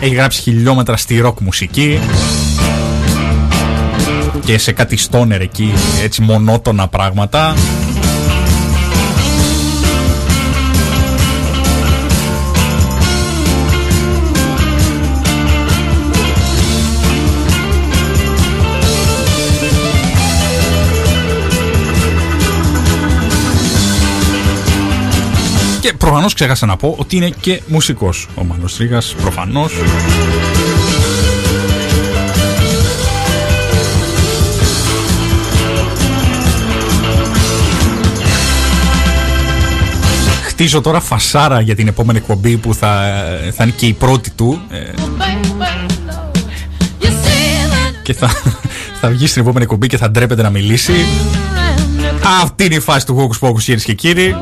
Έχει 0.00 0.14
γράψει 0.14 0.40
χιλιόμετρα 0.40 0.96
στη 0.96 1.18
ροκ 1.20 1.40
μουσική 1.40 2.00
και 4.44 4.58
σε 4.58 4.72
κάτι 4.72 4.96
στόνερ 4.96 5.40
εκεί, 5.40 5.72
έτσι 6.02 6.22
μονότονα 6.22 6.88
πράγματα. 6.88 7.54
Και 25.82 25.92
προφανώς 25.92 26.34
ξέχασα 26.34 26.66
να 26.66 26.76
πω 26.76 26.94
ότι 26.98 27.16
είναι 27.16 27.30
και 27.40 27.62
μουσικός 27.66 28.28
ο 28.34 28.44
Μάνος 28.44 28.76
Τρίγας, 28.76 29.14
προφανώς. 29.20 29.72
Χτίζω 40.46 40.80
τώρα 40.80 41.00
φασάρα 41.00 41.60
για 41.60 41.74
την 41.74 41.88
επόμενη 41.88 42.18
εκπομπή 42.18 42.56
που 42.56 42.74
θα, 42.74 43.12
θα 43.52 43.64
είναι 43.64 43.72
και 43.76 43.86
η 43.86 43.92
πρώτη 43.92 44.30
του. 44.30 44.60
Ε, 44.70 44.90
και 48.02 48.12
θα, 48.12 48.30
θα 49.00 49.08
βγει 49.08 49.26
στην 49.26 49.42
επόμενη 49.42 49.64
εκπομπή 49.64 49.86
και 49.86 49.96
θα 49.96 50.10
ντρέπεται 50.10 50.42
να 50.42 50.50
μιλήσει. 50.50 50.92
Αυτή 52.42 52.64
είναι 52.64 52.74
η 52.74 52.80
φάση 52.80 53.06
του 53.06 53.16
Hocus 53.16 53.48
Pocus 53.48 53.62
κυρίες 53.62 53.84
και 53.84 53.94
κύριοι. 53.94 54.36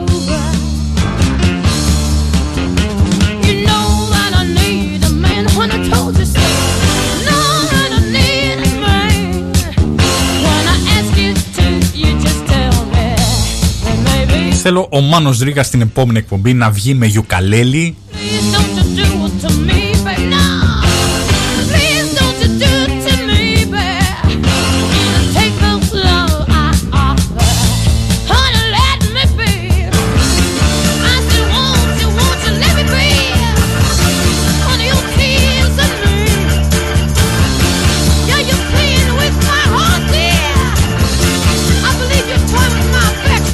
Θέλω 14.63 14.89
ο 14.91 15.01
Μάνος 15.01 15.39
Δρίγας 15.39 15.67
στην 15.67 15.81
επόμενη 15.81 16.19
εκπομπή 16.19 16.55
να 16.55 16.71
βγει 16.71 16.95
με 16.95 17.07
γιουκαλέλι 17.07 17.97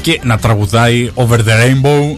και 0.07 0.21
να 0.23 0.39
τραγουδάει 0.39 1.11
Over 1.15 1.37
the 1.37 1.39
Rainbow. 1.39 2.17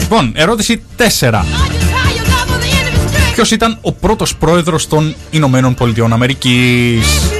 Λοιπόν, 0.00 0.32
ερώτηση 0.34 0.82
4. 1.20 1.44
Ποιος 3.32 3.50
ήταν 3.50 3.78
ο 3.80 3.92
πρώτος 3.92 4.36
πρόεδρος 4.36 4.88
των 4.88 5.14
Ηνωμένων 5.30 5.74
Πολιτειών 5.74 6.12
Αμερικής; 6.12 7.30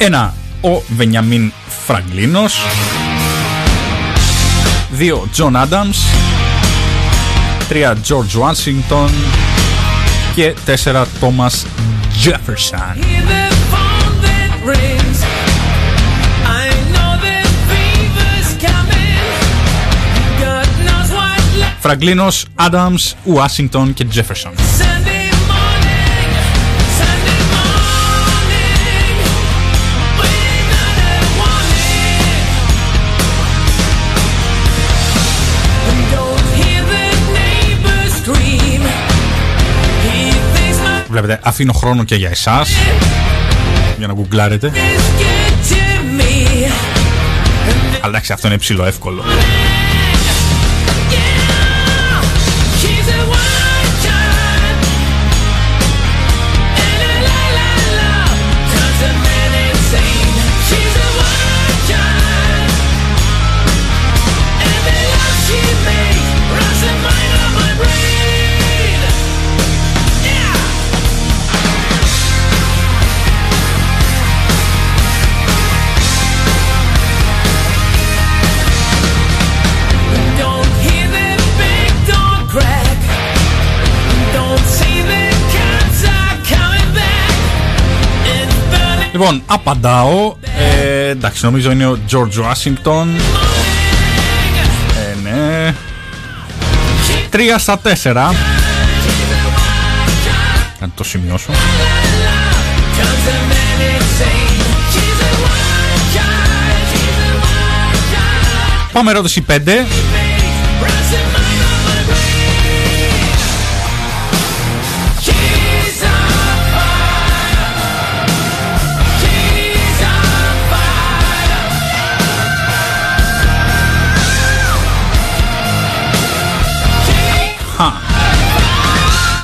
Ένα, 0.00 0.34
ο 0.60 0.82
Βενιαμίν 0.96 1.52
Φραγκλίνος. 1.86 2.60
Δύο, 4.90 5.28
Τζον 5.32 5.56
Άνταμς. 5.56 5.98
Τρία, 7.68 7.96
Τζόρτζ 7.96 8.34
Ουάσιγκτον. 8.34 9.10
Και 10.34 10.54
τέσσερα, 10.64 11.06
Τόμας 11.20 11.66
Τζέφερσαν. 12.18 12.98
Φραγκλίνος, 21.80 22.44
Άνταμς, 22.54 23.14
Ουάσιγκτον 23.24 23.94
και 23.94 24.04
Τζέφερσον. 24.04 24.52
Βλέπετε, 41.20 41.48
αφήνω 41.48 41.72
χρόνο 41.72 42.04
και 42.04 42.14
για 42.14 42.28
εσάς 42.28 42.70
για 43.98 44.06
να 44.06 44.12
γκουγκλάρετε. 44.12 44.72
Αλλά 48.00 48.08
εντάξει, 48.08 48.32
αυτό 48.32 48.46
είναι 48.46 48.58
ψηλό 48.58 48.84
εύκολο. 48.84 49.22
Λοιπόν, 89.18 89.42
απαντάω. 89.46 90.36
Ε, 90.58 91.08
εντάξει, 91.08 91.44
νομίζω 91.44 91.70
είναι 91.70 91.86
ο 91.86 91.98
George 92.10 92.16
Washington. 92.16 93.06
Ε, 94.98 95.30
ναι. 95.30 95.74
Τρία 97.30 97.58
στα 97.58 97.78
τέσσερα. 97.78 98.32
Να 100.80 100.88
το 100.94 101.04
σημειώσω. 101.04 101.52
Πάμε 108.92 109.10
ερώτηση 109.10 109.44
5. 109.48 109.60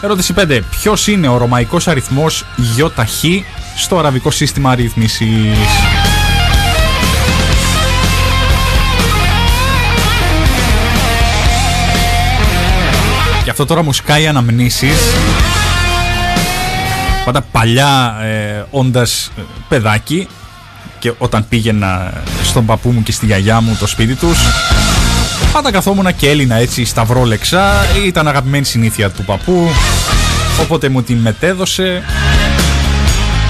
Ερώτηση 0.04 0.34
5. 0.36 0.60
Ποιος 0.70 1.06
είναι 1.06 1.28
ο 1.28 1.36
ρωμαϊκός 1.36 1.88
αριθμός 1.88 2.44
ΙΧ 2.56 3.44
στο 3.76 3.98
αραβικό 3.98 4.30
σύστημα 4.30 4.70
αριθμίση. 4.70 5.26
Και 13.44 13.50
αυτό 13.50 13.66
τώρα 13.66 13.82
μου 13.82 13.92
σκάει 13.92 14.26
αναμνήσεις 14.26 14.98
Πάντα 17.24 17.40
παλιά 17.42 18.16
ε, 18.22 18.64
όντας 18.70 19.30
ε, 19.38 19.42
παιδάκι 19.68 20.28
Και 20.98 21.12
όταν 21.18 21.46
πήγαινα 21.48 22.12
στον 22.42 22.66
παππού 22.66 22.90
μου 22.90 23.02
και 23.02 23.12
στη 23.12 23.26
γιαγιά 23.26 23.60
μου 23.60 23.76
το 23.80 23.86
σπίτι 23.86 24.14
τους 24.14 24.38
Πάντα 25.54 25.70
καθόμουν 25.70 26.16
και 26.16 26.30
Έλληνα 26.30 26.56
έτσι 26.56 26.84
σταυρόλεξα. 26.84 27.86
Ήταν 28.06 28.28
αγαπημένη 28.28 28.64
συνήθεια 28.64 29.10
του 29.10 29.24
παππού. 29.24 29.68
Οπότε 30.60 30.88
μου 30.88 31.02
την 31.02 31.16
μετέδωσε. 31.16 32.02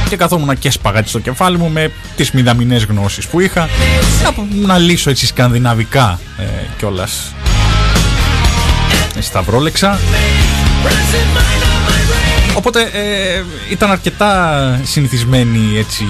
Και 0.09 0.17
καθόμουν 0.17 0.59
και 0.59 0.71
σπαγάτη 0.71 1.09
στο 1.09 1.19
κεφάλι 1.19 1.59
μου 1.59 1.69
με 1.69 1.91
τις 2.17 2.31
μηδαμινές 2.31 2.85
γνώσεις 2.85 3.27
που 3.27 3.41
είχα. 3.41 3.69
Να, 4.23 4.67
να 4.67 4.79
λύσω 4.79 5.11
έτσι 5.11 5.27
σκανδιναβικά 5.27 6.21
ε, 6.39 6.43
κιόλας. 6.79 7.35
Ε, 9.17 9.21
σταυρόλεξα. 9.21 9.99
Οπότε 12.55 12.81
ε, 12.81 13.43
ήταν 13.71 13.91
αρκετά 13.91 14.81
συνηθισμένη 14.85 15.79
έτσι 15.79 16.05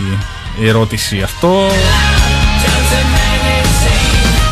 η 0.61 0.69
ερώτηση 0.69 1.23
αυτό 1.23 1.69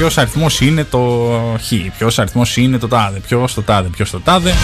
ποιος 0.03 0.19
αριθμός 0.19 0.61
είναι 0.61 0.85
το 0.85 1.31
χ, 1.63 1.73
ποιος 1.99 2.19
αριθμός 2.19 2.57
είναι 2.57 2.79
το 2.79 2.89
τάδε, 2.89 3.19
ποιος 3.19 3.55
το 3.55 3.63
τάδε, 3.63 3.89
ποιος 3.89 4.11
το 4.11 4.21
τάδε. 4.21 4.55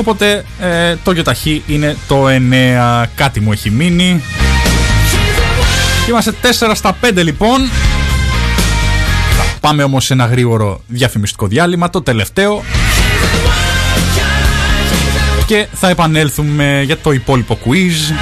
Οπότε 0.00 0.44
ε, 0.60 0.96
το 1.04 1.12
γιοταχ 1.12 1.44
είναι 1.66 1.96
το 2.08 2.26
9. 2.26 3.04
Κάτι 3.14 3.40
μου 3.40 3.52
έχει 3.52 3.70
μείνει. 3.70 4.22
Είμαστε 6.08 6.34
4 6.42 6.72
στα 6.74 6.96
5 7.02 7.10
λοιπόν. 7.14 7.60
Θα 9.36 9.44
πάμε 9.60 9.82
όμως 9.82 10.04
σε 10.04 10.12
ένα 10.12 10.26
γρήγορο 10.26 10.80
διαφημιστικό 10.86 11.46
διάλειμμα, 11.46 11.90
το 11.90 12.02
τελευταίο. 12.02 12.62
Και 15.46 15.66
θα 15.72 15.88
επανέλθουμε 15.88 16.82
για 16.84 16.98
το 16.98 17.12
υπόλοιπο 17.12 17.58
quiz. 17.64 18.14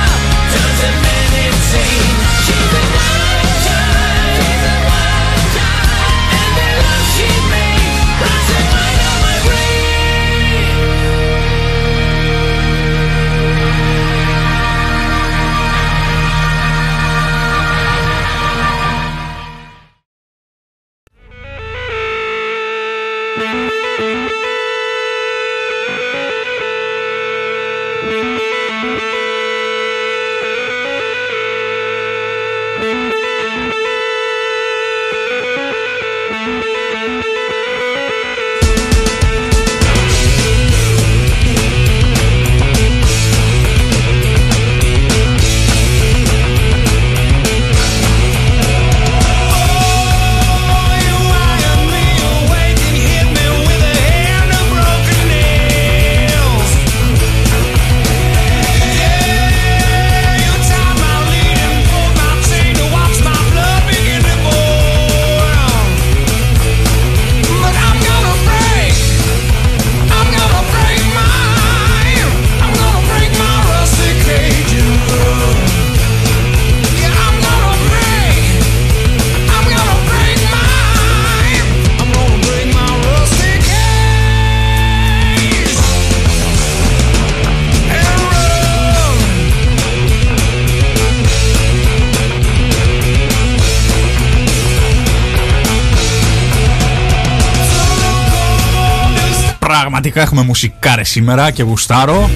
Έχουμε 100.39 100.53
μουσικάρε 100.53 101.05
σήμερα 101.05 101.51
και 101.51 101.63
γουστάρω. 101.63 102.31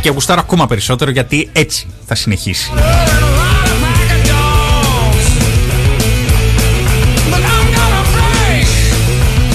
Και 0.00 0.10
γουστάρω 0.10 0.40
ακόμα 0.40 0.66
περισσότερο 0.66 1.10
γιατί 1.10 1.48
έτσι 1.52 1.86
θα 2.06 2.14
συνεχίσει. 2.14 2.70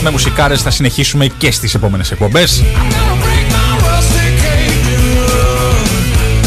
Με 0.03 0.09
μουσικάρες 0.09 0.61
θα 0.61 0.69
συνεχίσουμε 0.69 1.27
και 1.27 1.51
στις 1.51 1.73
επόμενες 1.73 2.11
εκπομπές. 2.11 2.63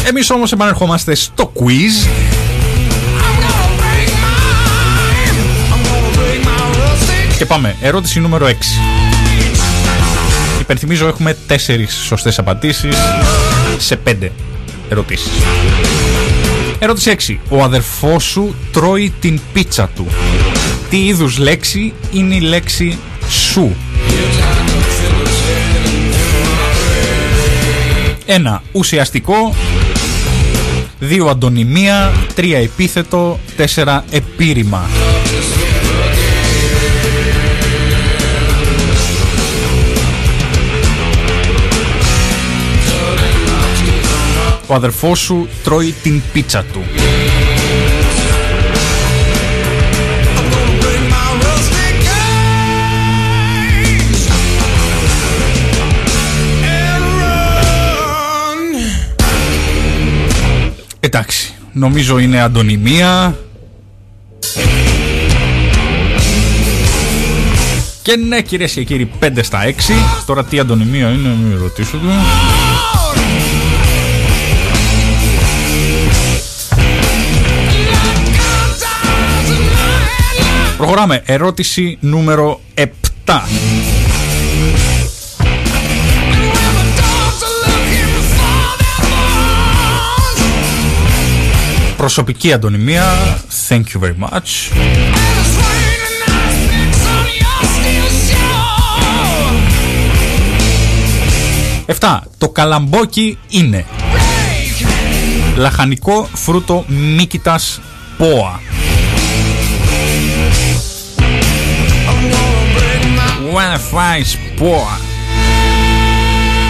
Εμείς 0.07 0.29
όμως 0.29 0.51
επανερχόμαστε 0.51 1.15
στο 1.15 1.51
quiz 1.55 2.30
πάμε. 7.51 7.75
Ερώτηση 7.81 8.19
νούμερο 8.19 8.47
6. 8.47 8.51
Υπενθυμίζω 10.59 11.07
έχουμε 11.07 11.37
4 11.47 11.53
σωστές 12.05 12.39
απαντήσεις 12.39 12.95
σε 13.77 13.95
5 13.95 14.29
ερωτήσεις. 14.89 15.31
Ερώτηση 16.79 17.09
6. 17.09 17.39
Ο 17.49 17.63
αδερφός 17.63 18.23
σου 18.23 18.55
τρώει 18.71 19.13
την 19.19 19.39
πίτσα 19.53 19.89
του. 19.95 20.07
Τι 20.89 21.05
είδους 21.05 21.37
λέξη 21.37 21.93
είναι 22.11 22.35
η 22.35 22.39
λέξη 22.39 22.97
σου; 23.29 23.75
1. 28.25 28.61
Ουσιαστικό 28.71 29.55
2. 30.99 31.27
Αντωνυμία 31.29 32.11
3. 32.35 32.53
Επίθετο 32.53 33.39
4. 33.75 33.99
Επίρρημα 34.11 34.89
Ο 44.71 44.73
αδερφός 44.73 45.19
σου 45.19 45.47
τρώει 45.63 45.95
την 46.03 46.21
πίτσα 46.33 46.63
του. 46.63 46.83
Εντάξει, 60.99 61.53
νομίζω 61.71 62.19
είναι 62.19 62.41
αντωνυμία. 62.41 63.37
Και 68.01 68.15
ναι 68.15 68.41
κυρίες 68.41 68.71
και 68.71 68.83
κύριοι 68.83 69.11
5 69.19 69.27
στα 69.41 69.59
6 69.65 69.71
Τώρα 70.25 70.45
τι 70.45 70.59
αντωνυμία 70.59 71.09
είναι 71.09 71.29
μην 71.43 71.57
ρωτήσω 71.59 71.97
του 71.97 72.07
Προχωράμε. 80.81 81.21
Ερώτηση 81.25 81.97
νούμερο 81.99 82.59
7. 82.73 82.83
Προσωπική 91.97 92.53
αντωνυμία. 92.53 93.03
Thank 93.67 93.83
you 93.83 94.01
very 94.01 94.29
much. 94.29 94.71
Εφτά. 101.85 102.23
Το 102.37 102.49
καλαμπόκι 102.49 103.37
είναι 103.49 103.85
λαχανικό 105.55 106.29
φρούτο 106.33 106.85
μύκητας 106.87 107.81
πόα. 108.17 108.59
Wanna 113.53 113.79
fly 113.91 114.21
σπόα. 114.23 114.99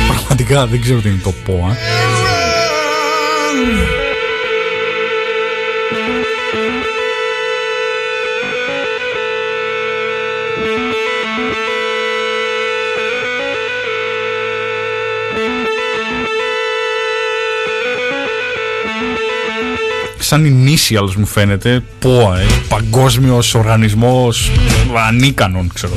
Πραγματικά 0.07 0.67
δεν 0.67 0.81
ξέρω 0.81 0.99
τι 0.99 1.09
είναι 1.09 1.21
το 1.23 1.31
πόα. 1.45 1.77
σαν 20.31 20.65
initials 20.65 21.13
μου 21.15 21.25
φαίνεται 21.25 21.83
ΠΟΑ, 21.99 22.39
ε, 22.39 22.45
παγκόσμιος 22.69 23.53
οργανισμός 23.53 24.51
ανίκανων 25.07 25.71
ξέρω 25.73 25.93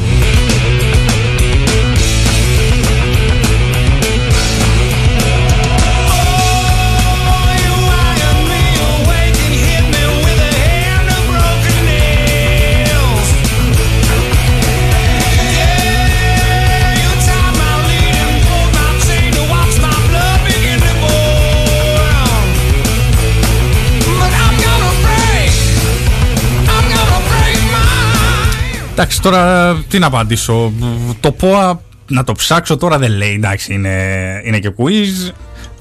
Εντάξει, 28.97 29.23
τώρα 29.23 29.75
τι 29.89 29.99
να 29.99 30.07
απαντήσω. 30.07 30.73
Το 31.21 31.33
ΠΟΑ 31.33 31.81
να 32.07 32.25
το 32.25 32.33
ψάξω 32.33 32.77
τώρα 32.77 32.99
δεν 32.99 33.11
λέει. 33.11 33.35
Εντάξει, 33.35 33.75
είναι, 33.75 33.99
είναι 34.45 34.59
και 34.59 34.73
quiz. 34.77 35.33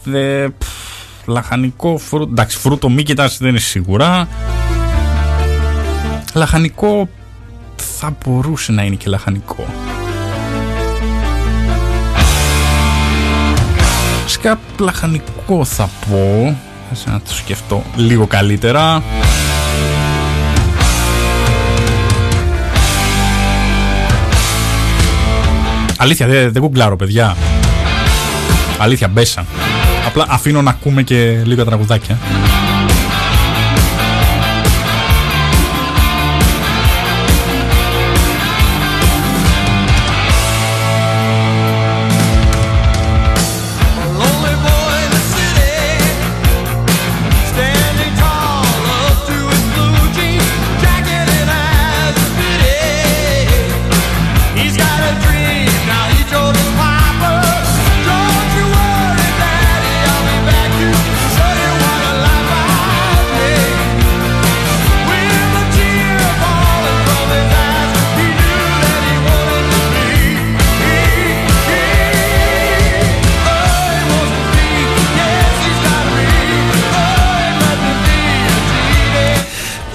Δε, 0.04 0.48
π, 0.48 0.62
λαχανικό 1.26 1.98
φρούτο. 1.98 2.30
Εντάξει, 2.32 2.58
φρούτο 2.58 2.90
μη 2.90 3.04
κοιτάς 3.04 3.38
δεν 3.38 3.50
είναι 3.50 3.60
σίγουρα. 3.60 4.28
Λαχανικό 6.34 7.10
θα 8.00 8.16
μπορούσε 8.24 8.72
να 8.72 8.84
είναι 8.84 8.96
και 8.96 9.10
λαχανικό. 9.10 9.66
Σκαπ 14.26 14.60
λαχανικό 14.80 15.66
θα 15.66 15.90
πω. 16.10 16.58
Θα 16.94 17.12
να 17.12 17.20
το 17.20 17.34
σκεφτώ 17.34 17.84
λίγο 17.96 18.28
καλύτερα. 18.28 19.04
Αλήθεια, 26.04 26.28
δεν 26.28 26.52
δε 26.52 26.60
κουγκλάρω, 26.60 26.96
παιδιά. 26.96 27.36
Αλήθεια, 28.78 29.08
μπέσα. 29.08 29.46
Απλά 30.08 30.26
αφήνω 30.30 30.62
να 30.62 30.70
ακούμε 30.70 31.02
και 31.02 31.42
λίγα 31.44 31.66
τραγουδάκια. 31.66 32.18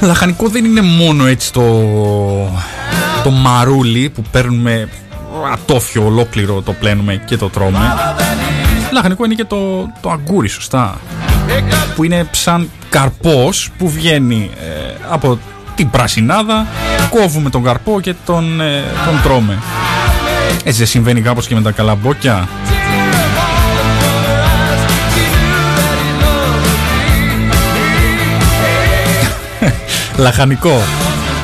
Λαχανικό 0.08 0.48
δεν 0.48 0.64
είναι 0.64 0.80
μόνο 0.80 1.26
έτσι 1.26 1.52
το, 1.52 1.62
το 3.24 3.30
μαρούλι 3.30 4.10
που 4.10 4.22
παίρνουμε 4.30 4.88
ατόφιο 5.52 6.04
ολόκληρο 6.04 6.62
το 6.62 6.72
πλένουμε 6.72 7.22
και 7.26 7.36
το 7.36 7.48
τρώμε. 7.48 7.78
Λαχανικό 8.92 9.24
είναι 9.24 9.34
και 9.34 9.44
το, 9.44 9.90
το 10.00 10.10
αγκούρι 10.10 10.48
σωστά. 10.48 10.98
Που 11.94 12.04
είναι 12.04 12.28
σαν 12.30 12.70
καρπός 12.90 13.70
που 13.78 13.90
βγαίνει 13.90 14.50
ε, 14.60 14.94
από 15.08 15.38
την 15.74 15.90
πρασινάδα 15.90 16.66
κόβουμε 17.10 17.50
τον 17.50 17.62
καρπό 17.62 18.00
και 18.00 18.14
τον, 18.24 18.60
ε, 18.60 18.82
τον 19.04 19.22
τρώμε. 19.22 19.58
Έτσι 20.64 20.78
δεν 20.78 20.86
συμβαίνει 20.86 21.20
κάπως 21.20 21.46
και 21.46 21.54
με 21.54 21.62
τα 21.62 21.70
καλαμπόκια. 21.70 22.48
Λαχανικό. 30.18 30.82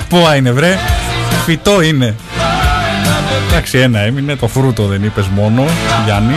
Πόα 0.09 0.36
είναι 0.36 0.51
βρε. 0.52 0.78
Φυτό 1.44 1.80
είναι. 1.80 2.16
Εντάξει 3.48 3.78
ένα 3.78 3.98
έμεινε. 4.01 4.36
Το 4.36 4.48
φρούτο 4.48 4.86
δεν 4.86 5.05
είπες 5.05 5.26
μόνο 5.26 5.64
Γιάννη. 6.05 6.34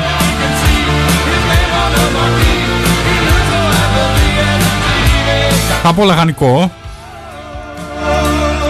Θα 5.83 5.93
πω 5.93 6.03
λαχανικό. 6.03 6.71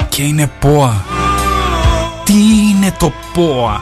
Και 0.10 0.24
είναι 0.24 0.52
πόα. 0.60 1.04
Τι 2.24 2.34
είναι 2.34 2.94
το 3.00 3.14
πόα; 3.34 3.82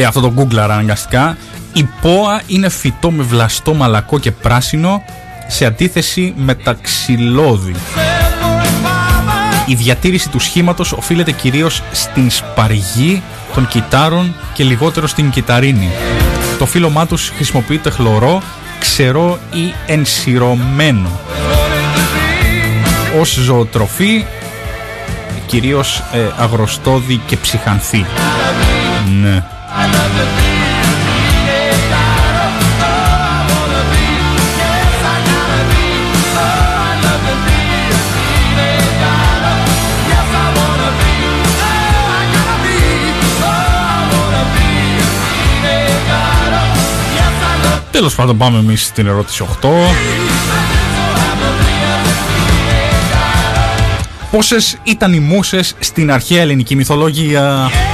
Ε, 0.00 0.04
αυτό 0.04 0.20
το 0.20 0.32
Google 0.36 0.56
αναγκαστικά. 0.56 1.36
Η 1.72 1.88
πόα 2.00 2.42
είναι 2.46 2.68
φυτό 2.68 3.10
με 3.10 3.22
βλαστό 3.22 3.74
μαλακό 3.74 4.18
και 4.18 4.30
πράσινο 4.30 5.02
σε 5.46 5.64
αντίθεση 5.64 6.34
με 6.36 6.54
τα 6.54 6.78
ξυλώδη. 6.82 7.74
Η 9.66 9.74
διατήρηση 9.74 10.28
του 10.28 10.38
σχήματος 10.38 10.92
οφείλεται 10.92 11.32
κυρίως 11.32 11.82
στην 11.92 12.30
σπαργή 12.30 13.22
των 13.54 13.68
κυτάρων 13.68 14.34
και 14.52 14.64
λιγότερο 14.64 15.06
στην 15.06 15.30
κυταρίνη. 15.30 15.88
Το 16.58 16.66
φύλλωμά 16.66 17.06
τους 17.06 17.32
χρησιμοποιείται 17.36 17.90
χλωρό, 17.90 18.42
ξερό 18.78 19.38
ή 19.52 19.74
ενσυρωμένο. 19.86 21.20
Ως 23.20 23.32
ζωοτροφή, 23.32 24.24
κυρίως 25.46 26.02
ε, 26.12 26.18
αγροστόδη 26.36 27.20
και 27.26 27.36
ψυχανθή. 27.36 28.06
Ναι. 29.22 29.44
Τέλος 47.98 48.14
πάντων 48.14 48.36
πάμε 48.36 48.58
εμείς 48.58 48.84
στην 48.84 49.06
ερώτηση 49.06 49.44
8 49.62 49.68
Πόσες 54.30 54.76
ήταν 54.82 55.12
οι 55.12 55.20
μουσες 55.20 55.74
στην 55.78 56.12
αρχαία 56.12 56.40
ελληνική 56.40 56.74
μυθολογία; 56.76 57.70
The 57.70 57.87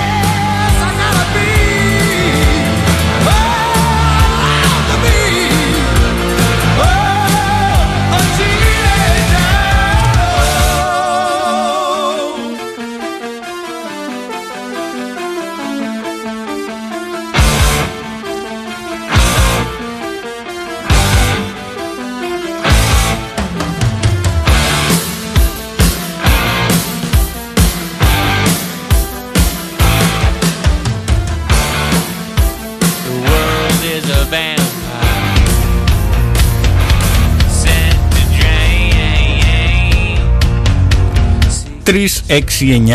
3, 41.95 41.97
6, 42.27 42.41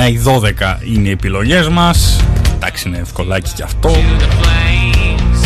9 0.08 0.10
ή 0.12 0.20
12 0.26 0.86
είναι 0.94 1.08
οι 1.08 1.12
επιλογές 1.12 1.68
μας 1.68 2.20
Εντάξει 2.56 2.88
είναι 2.88 2.98
ευκολάκι 2.98 3.52
και 3.56 3.64
αυτό 3.64 3.90
to 3.90 4.22
the 4.22 4.26
flames. 4.26 5.46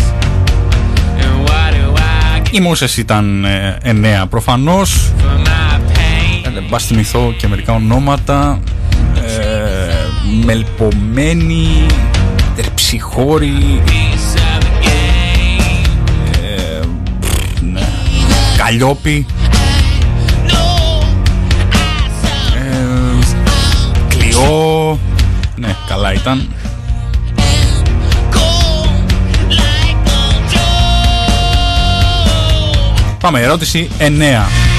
And 1.19 1.47
why 1.47 1.71
do 1.71 1.97
I 1.97 2.47
get 2.47 2.51
Οι 2.51 2.59
μουσες 2.59 2.97
ήταν 2.97 3.45
ε, 3.45 3.77
9 4.23 4.25
προφανώς 4.29 5.11
for 5.17 5.47
my 5.47 5.79
pain? 5.79 6.51
Ε, 6.57 6.61
Μπας 6.69 6.85
θυμηθώ 6.85 7.33
και 7.37 7.47
μερικά 7.47 7.73
ονόματα 7.73 8.59
ε, 9.15 10.43
Μελπομένη 10.45 11.85
Τερψιχώρη 12.55 13.81
Piece 13.85 14.37
of 14.37 14.63
the 14.63 14.85
game. 14.85 15.87
ε, 16.41 16.85
ναι, 17.71 17.87
Καλλιόπη 18.57 19.25
Κλειό 24.33 24.99
Ναι 25.55 25.75
καλά 25.87 26.13
ήταν. 26.13 26.49
Πάμε 33.19 33.41
ερώτηση 33.41 33.89
9 33.99 34.72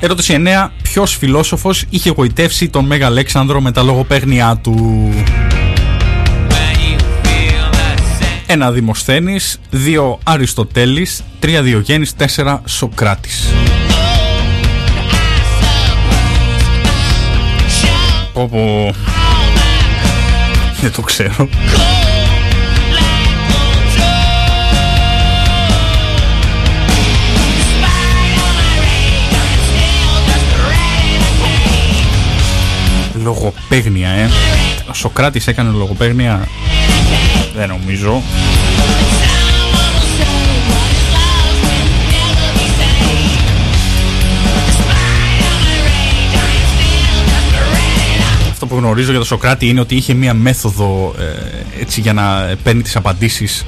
Ερώτηση 0.00 0.42
9. 0.46 0.68
Ποιος 0.82 1.16
φιλόσοφος 1.16 1.84
είχε 1.90 2.10
γοητεύσει 2.10 2.68
τον 2.68 2.84
Μέγα 2.84 3.06
Αλέξανδρο 3.06 3.60
με 3.60 3.72
τα 3.72 3.82
λογοπαίγνια 3.82 4.60
του; 4.62 5.10
When 6.48 6.52
you 6.52 7.00
feel 7.26 7.74
the 7.74 8.60
same. 8.62 8.68
1. 8.68 8.72
Δημοσθένης. 8.72 9.60
2. 9.70 10.18
Αριστοτέλης. 10.24 11.24
3. 11.40 11.62
Διογέννης. 11.62 12.12
4. 12.14 12.62
Σοκράτης. 12.64 13.48
Όπου. 18.32 18.90
Δεν 20.80 20.92
το 20.92 21.02
ξέρω. 21.02 21.48
Λογοπαίγνια, 33.70 34.08
ε. 34.08 34.30
Ο 34.90 34.94
Σοκράτης 34.94 35.46
έκανε 35.46 35.70
λογοπαίγνια. 35.70 36.48
Δεν 37.56 37.68
νομίζω. 37.68 38.22
Αυτό 48.50 48.66
που 48.66 48.76
γνωρίζω 48.76 49.10
για 49.10 49.18
τον 49.18 49.26
Σοκράτη 49.26 49.68
είναι 49.68 49.80
ότι 49.80 49.94
είχε 49.94 50.14
μία 50.14 50.34
μέθοδο 50.34 51.14
ε, 51.18 51.80
έτσι 51.80 52.00
για 52.00 52.12
να 52.12 52.54
παίρνει 52.62 52.82
τις 52.82 52.96
απαντήσεις 52.96 53.64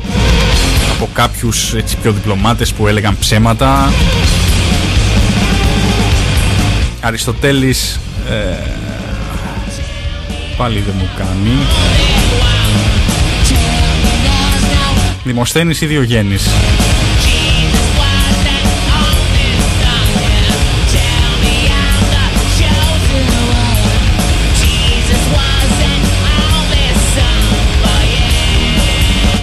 από 0.93 1.09
κάποιους 1.13 1.75
έτσι, 1.75 1.97
πιο 1.97 2.13
διπλωμάτες 2.13 2.73
που 2.73 2.87
έλεγαν 2.87 3.19
ψέματα. 3.19 3.93
Αριστοτέλης 7.01 8.01
ε, 8.31 8.89
πάλι 10.61 10.81
δεν 10.81 10.95
μου 10.99 11.09
κάνει. 11.17 11.51
Δημοσθένης 15.25 15.81
ή 15.81 15.87
Διογέννης. 15.87 16.49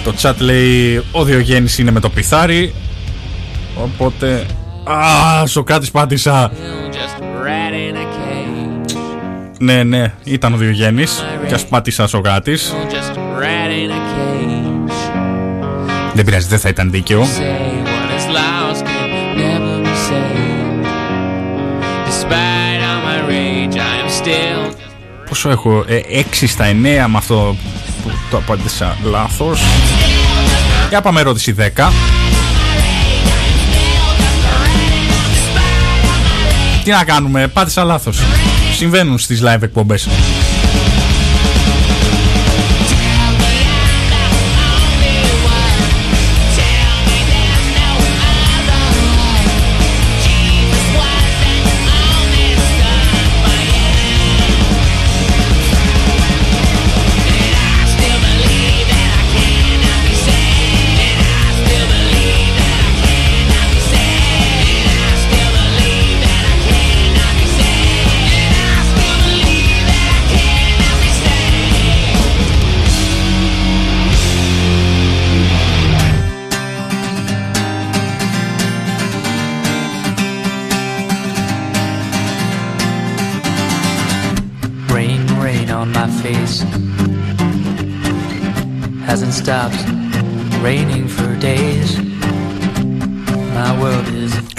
Το 0.04 0.14
chat 0.22 0.34
λέει 0.38 1.02
ο 1.12 1.24
Διογέννης 1.24 1.78
είναι 1.78 1.90
με 1.90 2.00
το 2.00 2.08
πιθάρι 2.08 2.74
Οπότε 3.74 4.46
Α, 4.90 5.46
Σοκράτης 5.46 5.90
πάτησα 5.90 6.52
Ναι, 9.58 9.82
ναι, 9.82 10.12
ήταν 10.24 10.52
ο 10.54 10.56
Διογέννης 10.56 11.24
Και 11.48 11.54
ας 11.54 11.66
πάτησα 11.66 12.06
Σοκράτης 12.06 12.72
Just 12.90 13.16
rat 13.16 13.70
in 13.70 13.90
a 13.90 14.00
cage. 14.12 14.92
Δεν 16.14 16.24
πειράζει, 16.24 16.46
δεν 16.48 16.58
θα 16.58 16.68
ήταν 16.68 16.90
δίκαιο 16.90 17.22
Say 17.22 17.26
what 17.86 18.10
is 18.18 18.26
lost 18.36 18.82
can 18.84 19.08
never 19.36 19.84
be 19.84 19.94
saved. 20.08 20.86
Despite 22.08 22.80
all 22.88 23.00
my 23.08 23.18
rage, 23.30 23.76
I 23.76 24.02
am 24.02 24.24
still 24.24 24.74
Πόσο 25.28 25.50
έχω, 25.50 25.84
ε, 25.86 26.00
6 26.40 26.46
στα 26.46 26.64
9 26.64 26.72
με 27.08 27.16
αυτό 27.16 27.56
που 28.02 28.10
το 28.30 28.36
απάντησα 28.36 28.96
λάθος 29.02 29.60
Για 30.88 31.00
πάμε 31.00 31.20
ερώτηση 31.20 31.54
10 31.58 31.62
Τι 36.84 36.90
να 36.90 37.04
κάνουμε, 37.04 37.48
πάτησα 37.48 37.84
λάθος 37.84 38.20
Συμβαίνουν 38.78 39.18
στις 39.18 39.42
live 39.42 39.62
εκπομπές 39.62 40.08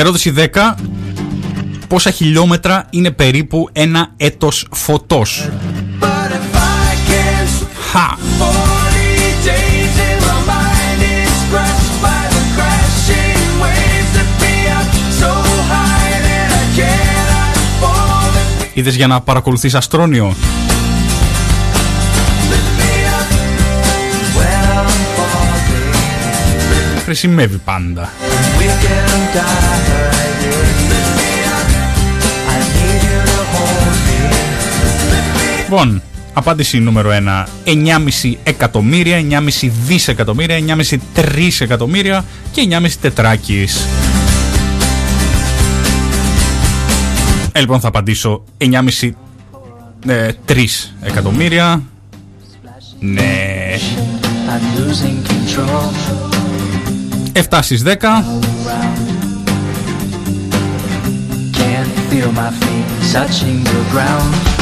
Ερώτηση 0.10 0.34
10 0.53 0.73
Πόσα 1.88 2.11
χιλιόμετρα 2.11 2.86
είναι 2.90 3.11
περίπου 3.11 3.69
ένα 3.72 4.11
έτος 4.18 4.68
φωτός; 4.72 5.49
But 5.99 6.06
if 6.06 6.56
I 6.56 6.91
can 7.10 7.48
Χα 7.91 8.07
40 8.07 8.18
days 9.49 9.95
and 10.10 10.22
my 10.30 10.40
mind 10.52 11.02
is 11.19 11.38
crushed 11.52 11.94
by 12.06 12.22
the 12.36 12.44
crashing 12.56 13.49
waves 13.64 14.11
that 14.15 14.30
be 14.41 14.56
up 14.80 14.90
so 15.22 15.31
high 15.72 16.15
that 16.27 16.49
I 16.61 16.65
cannot 16.80 17.53
fall. 17.81 18.34
Είδες 18.73 18.95
για 18.95 19.07
να 19.07 19.22
παρακολουθείς 19.22 19.76
αστρόνιο; 19.76 20.36
When 24.36 24.65
I'm 24.77 24.91
falling, 25.18 25.94
Χρησιμεύει 27.03 27.57
πάντα 27.57 28.10
we 28.60 28.68
can 28.84 29.19
die. 29.36 30.19
I 32.53 32.57
need 32.76 33.02
you 33.10 33.19
to 33.30 33.40
hold 33.53 33.98
me. 34.06 34.19
Λοιπόν, 35.64 36.02
απάντηση 36.34 36.80
νούμερο 36.80 37.10
1 37.10 37.45
9,5 37.65 38.34
εκατομμύρια, 38.44 39.22
9,5 39.61 39.69
δισεκατομμύρια, 39.86 40.57
9,5 40.90 40.98
τρισεκατομμύρια 41.14 42.26
και 42.52 42.68
9,5 42.69 42.90
τετράκις 43.02 43.86
ε, 47.52 47.60
Λοιπόν 47.60 47.80
θα 47.80 47.88
απαντήσω 47.88 48.44
9,5 48.57 49.11
ε, 50.07 50.31
3 50.48 50.56
εκατομμύρια 51.02 51.84
Ναι 52.99 53.60
I'm 54.49 54.64
losing 54.77 55.19
control. 55.30 56.18
7 57.34 57.61
στις 57.61 57.84
10 57.84 57.97
Can't 61.53 61.91
feel 62.10 62.31
my 62.31 62.49
feet 62.60 62.88
touching 63.11 63.64
the 63.64 63.84
ground. 63.91 64.59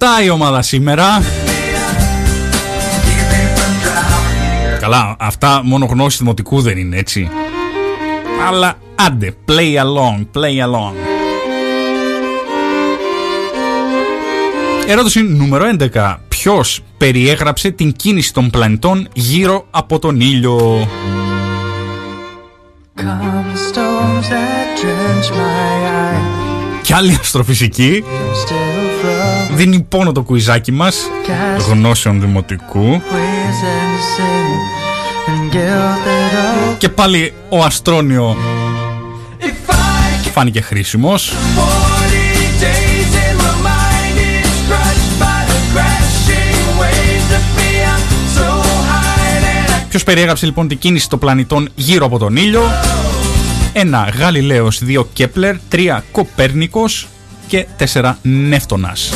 To 0.00 0.06
Πετάει 0.06 0.24
η 0.24 0.30
ομάδα 0.30 0.62
σήμερα. 0.62 1.18
Keep 1.18 1.24
me 3.32 3.58
from 3.58 3.72
drowning. 3.84 4.80
Καλά, 4.80 5.16
αυτά 5.18 5.60
μόνο 5.64 5.84
γνώση 5.84 6.16
δημοτικού 6.18 6.60
δεν 6.60 6.78
είναι 6.78 6.96
έτσι. 6.96 7.30
Αλλά 8.48 8.74
άντε, 8.94 9.34
play 9.48 9.76
along, 9.76 10.26
play 10.34 10.64
along. 10.64 10.94
Ερώτηση 14.86 15.22
νούμερο 15.22 15.64
11 15.94 16.16
Ποιος 16.28 16.80
περιέγραψε 16.98 17.70
την 17.70 17.92
κίνηση 17.92 18.32
των 18.32 18.50
πλανητών 18.50 19.08
γύρω 19.12 19.66
από 19.70 19.98
τον 19.98 20.20
ήλιο; 20.20 20.88
Come 22.96 23.54
storms 23.72 24.28
that 24.28 24.80
drench 24.80 25.30
my 25.30 25.44
eye. 25.86 26.80
Κι 26.82 26.92
άλλη 26.92 27.18
αστροφυσική. 27.20 28.04
Still 28.44 29.04
from 29.04 29.39
Δίνει 29.60 29.80
πόνο 29.88 30.12
το 30.12 30.22
κουιζάκι 30.22 30.72
μας 30.72 31.10
Γνώσεων 31.68 32.20
δημοτικού 32.20 33.00
waves 33.00 33.60
and 33.76 33.96
sin 34.14 34.48
and 35.30 35.54
guilt 35.54 36.06
that 36.06 36.76
Και 36.78 36.88
πάλι 36.88 37.32
ο 37.48 37.62
Αστρόνιο 37.62 38.36
If 39.40 39.70
I 39.70 40.26
can 40.26 40.30
φάνηκε 40.32 40.60
χρήσιμος 40.60 41.32
40 41.32 41.32
days 42.62 43.12
and 43.28 43.38
my 43.38 43.54
mind 43.68 44.16
is 44.18 44.50
crushed 44.68 45.12
by 45.22 45.40
the 45.50 45.58
crashing 45.72 46.80
waves 46.80 47.26
that 47.32 47.46
be 47.56 47.70
up 47.94 48.04
so 48.36 48.48
high 48.90 49.40
that 49.44 49.84
I 49.84 49.88
Ποιος 49.88 50.04
περιέγραψε 50.04 50.46
λοιπόν 50.46 50.68
την 50.68 50.78
κίνηση 50.78 51.08
των 51.08 51.18
πλανητών 51.18 51.68
γύρω 51.74 52.06
από 52.06 52.18
τον 52.18 52.36
ήλιο; 52.36 52.62
1. 53.72 53.78
Γαλιλαίος 54.18 54.82
2. 54.86 55.04
Κέπλερ 55.12 55.56
3. 55.72 56.00
Κοπέρνικος 56.12 57.08
και 57.46 57.66
4. 57.92 58.14
Νεύτωνας 58.22 59.12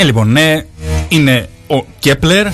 Ε, 0.00 0.04
λοιπόν, 0.04 0.32
ναι, 0.32 0.64
είναι 1.08 1.48
ο 1.66 1.84
Κέπλερ. 1.98 2.46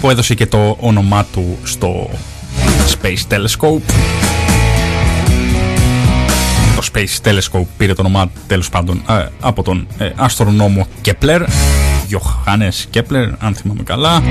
Που 0.00 0.10
έδωσε 0.10 0.34
και 0.34 0.46
το 0.46 0.76
όνομά 0.80 1.26
του 1.32 1.58
στο 1.62 2.10
Space 2.88 3.34
Telescope. 3.34 3.92
Το 6.76 6.88
Space 6.92 7.28
Telescope 7.28 7.66
πήρε 7.76 7.92
το 7.94 8.00
όνομά 8.00 8.24
του 8.24 8.40
τέλος 8.46 8.68
πάντων 8.68 9.02
ε, 9.08 9.26
από 9.40 9.62
τον 9.62 9.86
ε, 9.98 10.10
αστρονόμο 10.16 10.86
Κέπλερ. 11.00 11.42
Johannes 12.10 12.84
Κέπλερ, 12.90 13.28
αν 13.38 13.54
θυμάμαι 13.54 13.82
καλά. 13.82 14.22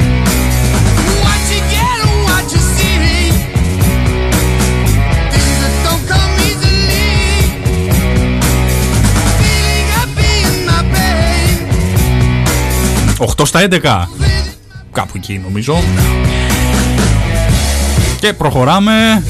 8 13.21 13.45
στα 13.45 13.67
11. 13.69 14.07
Κάπου 14.91 15.11
εκεί 15.15 15.41
νομίζω. 15.43 15.83
Και 18.19 18.33
προχωράμε. 18.33 19.23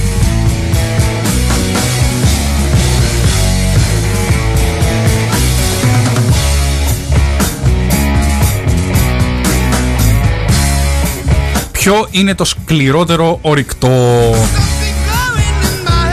Ποιο 11.71 12.07
είναι 12.11 12.35
το 12.35 12.43
σκληρότερο 12.43 13.39
ορυκτό; 13.41 13.89
Something 14.31 14.95
going 15.09 15.65
in 15.65 15.87
my 15.87 16.07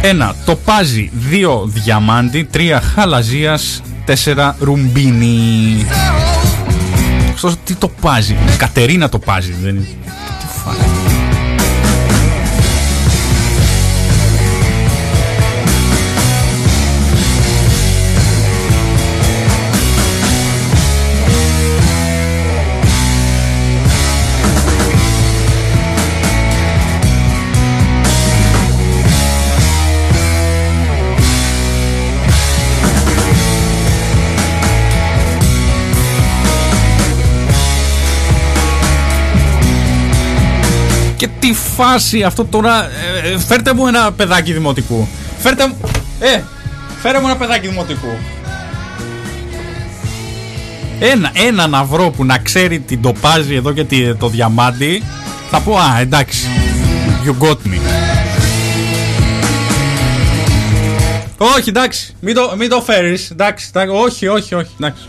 Ένα 0.02 0.34
τοπάζι, 0.44 1.10
δύο 1.14 1.62
διαμάντι, 1.66 2.44
τρία 2.44 2.80
χαλαζίας, 2.80 3.82
τέσσερα 4.04 4.56
ρουμπίνι. 4.60 5.86
Αυτό 7.34 7.56
τι 7.64 7.74
τοπάζει. 7.74 8.36
Κατερίνα 8.58 9.08
τοπάζει. 9.08 9.52
Δεν 9.52 9.76
είναι. 9.76 9.88
Τι 10.38 10.46
φάση. 10.64 11.19
Τι 41.40 41.54
φάση 41.76 42.22
αυτό 42.22 42.44
τώρα. 42.44 42.84
ε, 43.24 43.28
ε, 43.32 43.38
φέρτε 43.38 43.72
μου 43.74 43.86
ένα 43.86 44.12
παιδάκι 44.12 44.52
δημοτικού. 44.52 45.08
Φέρτε 45.38 45.66
μου. 45.68 45.76
Ε, 46.20 46.40
φέρε 47.02 47.20
μου 47.20 47.26
ένα 47.26 47.36
παιδάκι 47.36 47.68
δημοτικού. 47.68 48.08
Ένα, 51.00 51.30
ένα 51.34 51.66
να 51.66 51.84
βρω 51.84 52.10
που 52.10 52.24
να 52.24 52.38
ξέρει 52.38 52.78
την 52.80 53.02
τοπάζει 53.02 53.54
εδώ 53.54 53.72
και 53.72 53.84
τη- 53.84 54.14
το 54.14 54.28
διαμάντι. 54.28 55.02
Θα 55.50 55.60
πω, 55.60 55.76
α, 55.76 55.98
εντάξει. 56.00 56.46
You 57.24 57.44
got 57.44 57.52
me. 57.66 57.78
Όχι, 61.38 61.68
εντάξει. 61.68 62.14
Μην 62.20 62.34
το, 62.34 62.54
μην 62.58 62.68
το 62.68 62.80
φέρεις. 62.80 63.30
Εντάξει, 63.30 63.66
εντάξει. 63.74 63.94
Όχι, 63.96 64.26
όχι, 64.26 64.54
όχι. 64.54 64.70
Εντάξει. 64.80 65.02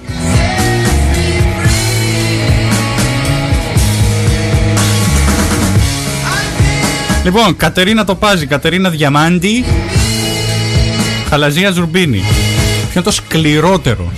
Λοιπόν, 7.23 7.57
Κατερίνα 7.57 8.05
Τοπάζη, 8.05 8.45
Κατερίνα 8.45 8.89
Διαμάντη, 8.89 9.65
Χαλαζία 11.29 11.71
Ζουρμπίνη. 11.71 12.17
Ποιο 12.17 12.89
είναι 12.93 13.03
το 13.03 13.11
σκληρότερο; 13.11 14.11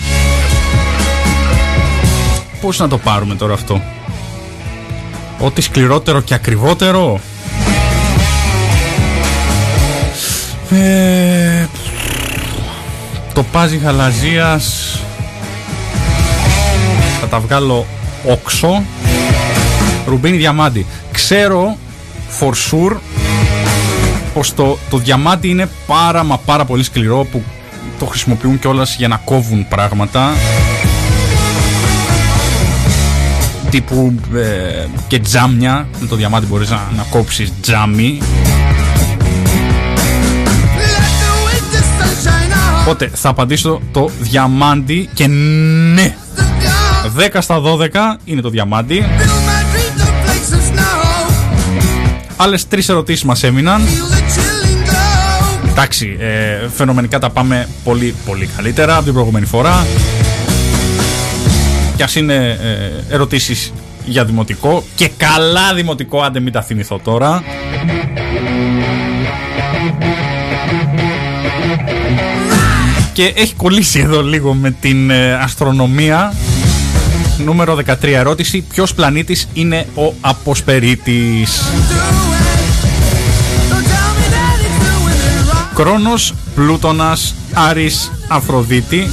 Πώς 2.61 2.79
να 2.79 2.87
το 2.87 2.97
πάρουμε 2.97 3.35
τώρα 3.35 3.53
αυτό; 3.53 3.81
Ό,τι 5.39 5.61
σκληρότερο 5.61 6.21
και 6.21 6.33
ακριβότερο; 6.33 7.19
Ε, 10.71 11.67
το 13.33 13.43
πάζι 13.43 13.77
χαλαζίας 13.77 14.97
θα 17.19 17.27
τα 17.27 17.39
βγάλω 17.39 17.85
όξο 18.27 18.83
Ρουμπίνι 20.07 20.37
διαμάντι 20.37 20.85
ξέρω 21.11 21.77
for 22.39 22.51
sure 22.51 22.97
πως 24.33 24.53
το, 24.53 24.77
το 24.89 24.97
διαμάντι 24.97 25.49
είναι 25.49 25.69
πάρα 25.87 26.23
μα 26.23 26.37
πάρα 26.37 26.65
πολύ 26.65 26.83
σκληρό 26.83 27.27
που 27.31 27.43
το 27.99 28.05
χρησιμοποιούν 28.05 28.59
κιόλας 28.59 28.95
για 28.95 29.07
να 29.07 29.17
κόβουν 29.17 29.67
πράγματα 29.67 30.33
τύπου 33.69 34.15
ε, 34.35 34.85
και 35.07 35.19
τζάμια 35.19 35.87
με 35.99 36.07
το 36.07 36.15
διαμάντι 36.15 36.45
μπορείς 36.45 36.69
να, 36.69 36.89
να 36.97 37.03
κόψεις 37.09 37.53
τζάμι 37.61 38.19
Let 40.77 41.11
the 41.21 41.31
winter 41.45 41.83
sunshine 41.99 42.51
out. 42.51 42.81
Οπότε 42.81 43.11
θα 43.13 43.29
απαντήσω 43.29 43.81
το 43.91 44.09
διαμάντι 44.19 45.09
και 45.13 45.27
ναι. 45.27 46.15
The 46.35 47.19
dark. 47.19 47.35
10 47.35 47.37
στα 47.39 47.61
12 47.61 47.89
είναι 48.25 48.41
το 48.41 48.49
διαμάντι. 48.49 49.05
Άλλες 52.43 52.67
τρεις 52.67 52.89
ερωτήσεις 52.89 53.23
μας 53.23 53.43
έμειναν. 53.43 53.81
Feel 53.81 54.15
the 54.15 54.19
chilling 54.19 54.89
glow. 54.89 55.69
Εντάξει, 55.69 56.17
ε, 56.19 56.67
φαινομενικά 56.75 57.19
τα 57.19 57.29
πάμε 57.29 57.67
πολύ 57.83 58.15
πολύ 58.25 58.49
καλύτερα 58.55 58.95
από 58.95 59.03
την 59.03 59.13
προηγούμενη 59.13 59.45
φορά. 59.45 59.85
Κι 61.95 62.03
ας 62.03 62.15
είναι 62.15 62.57
ε, 63.09 63.13
ερωτήσεις 63.13 63.73
για 64.05 64.25
δημοτικό 64.25 64.83
και 64.95 65.09
καλά 65.17 65.73
δημοτικό, 65.73 66.21
άντε 66.21 66.39
μην 66.39 66.53
τα 66.53 66.61
θυμηθώ 66.61 66.99
τώρα. 67.03 67.43
Και 73.13 73.33
έχει 73.35 73.53
κολλήσει 73.53 73.99
εδώ 73.99 74.23
λίγο 74.23 74.53
με 74.53 74.71
την 74.71 75.09
ε, 75.09 75.33
αστρονομία. 75.33 76.33
Νούμερο 77.43 77.75
13 77.75 78.13
ερώτηση. 78.13 78.61
Ποιος 78.61 78.93
πλανήτης 78.93 79.47
είναι 79.53 79.87
ο 79.95 80.13
Αποσπερίτης; 80.21 81.61
Do 81.61 81.63
it. 81.65 82.63
Don't 83.71 83.87
tell 83.93 84.11
me 84.17 84.25
that 84.35 84.57
it's 84.65 84.79
doing 84.85 85.19
it 85.27 85.51
wrong. 85.51 85.75
Κρόνος, 85.75 86.33
Πλούτονας, 86.55 87.35
Άρης, 87.53 88.11
Αφροδίτη. 88.27 89.09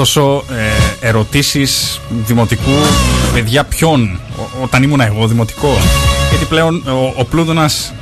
Ωστόσο, 0.00 0.44
ε, 1.00 1.06
ερωτήσεις 1.08 2.00
δημοτικού, 2.26 2.70
παιδιά 3.32 3.64
ποιον, 3.64 4.20
ο- 4.38 4.62
όταν 4.62 4.82
ήμουν 4.82 5.00
εγώ 5.00 5.26
δημοτικό. 5.26 5.78
Γιατί 6.30 6.44
πλέον 6.44 6.82
ο, 6.86 7.12
ο 7.16 7.24
Πλούτονας, 7.24 7.92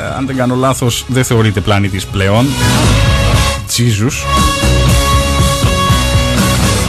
ε, 0.00 0.02
αν 0.16 0.26
δεν 0.26 0.36
κάνω 0.36 0.54
λάθος, 0.54 1.04
δεν 1.08 1.24
θεωρείται 1.24 1.60
πλανήτης 1.60 2.04
πλέον. 2.06 2.46
Jesus. 3.76 4.12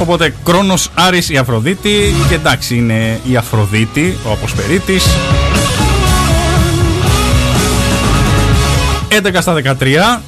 Οπότε 0.02 0.34
Κρόνος, 0.44 0.90
Άρης, 0.94 1.30
η 1.30 1.38
Αφροδίτη 1.38 2.14
και 2.30 2.34
εντάξει 2.35 2.76
είναι 2.76 3.19
η 3.31 3.35
Αφροδίτη, 3.35 4.18
ο 4.27 4.31
Αποσπερίτης. 4.31 5.06
11 9.10 9.41
στα 9.41 9.53
13. 9.53 10.22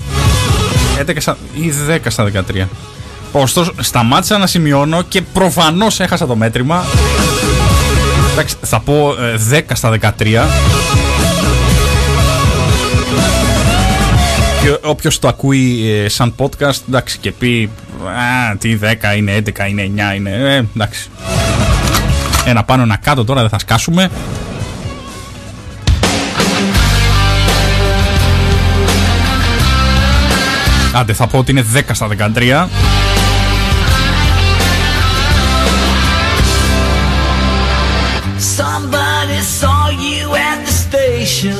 11 0.97 1.15
στα, 1.19 1.37
ή 1.53 1.73
10 1.87 1.97
στα 2.07 2.23
13. 2.23 2.67
Ωστόσο, 3.31 3.73
σταμάτησα 3.79 4.37
να 4.37 4.47
σημειώνω 4.47 5.01
και 5.01 5.21
προφανώς 5.21 5.99
έχασα 5.99 6.27
το 6.27 6.35
μέτρημα. 6.35 6.83
Εντάξει, 8.31 8.55
θα 8.61 8.79
πω 8.79 9.15
ε, 9.51 9.59
10 9.67 9.71
στα 9.73 9.97
13. 10.01 10.09
Και 14.61 14.77
όποιος 14.81 15.19
το 15.19 15.27
ακούει 15.27 15.91
ε, 16.03 16.09
σαν 16.09 16.33
podcast, 16.37 16.79
εντάξει, 16.87 17.17
και 17.17 17.31
πει 17.31 17.69
Α, 18.03 18.55
τι 18.57 18.79
10 18.81 19.17
είναι, 19.17 19.43
11 19.45 19.69
είναι, 19.69 19.91
9 20.11 20.15
είναι. 20.15 20.29
Ε, 20.29 20.63
εντάξει. 20.75 21.09
Ένα 22.45 22.63
πάνω, 22.63 22.81
ένα 22.83 22.97
κάτω 22.97 23.23
τώρα, 23.23 23.41
δεν 23.41 23.49
θα 23.49 23.59
σκάσουμε. 23.59 24.09
Άντε, 30.93 31.13
θα 31.13 31.27
πω 31.27 31.37
ότι 31.37 31.51
είναι 31.51 31.65
10 31.75 31.79
στα 31.91 32.07
13. 32.35 32.67
Somebody 39.35 39.41
saw 39.41 39.89
you 39.89 40.35
at 40.35 40.59
the 40.65 40.71
station. 40.71 41.57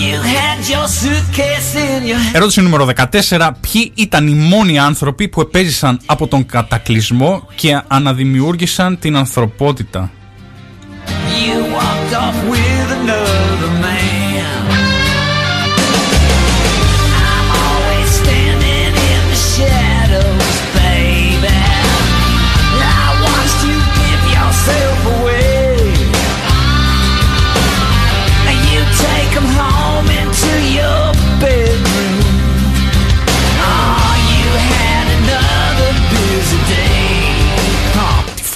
You 0.00 0.16
had 0.36 0.58
your 0.72 0.86
suitcase 1.00 1.74
in 1.74 2.06
your 2.06 2.18
hand. 2.18 2.34
Ερώτηση 2.36 2.60
νούμερο 2.62 2.88
14. 3.10 3.50
Ποιοι 3.60 3.92
ήταν 3.94 4.26
οι 4.26 4.34
μόνοι 4.34 4.78
άνθρωποι 4.78 5.28
που 5.28 5.40
επέζησαν 5.40 6.00
από 6.06 6.26
τον 6.26 6.46
κατακλυσμό 6.46 7.46
και 7.54 7.80
αναδημιούργησαν 7.88 8.98
την 8.98 9.16
ανθρωπότητα; 9.16 10.10
You 11.44 11.56
walked 11.76 12.14
off 12.24 12.38
with 12.50 12.67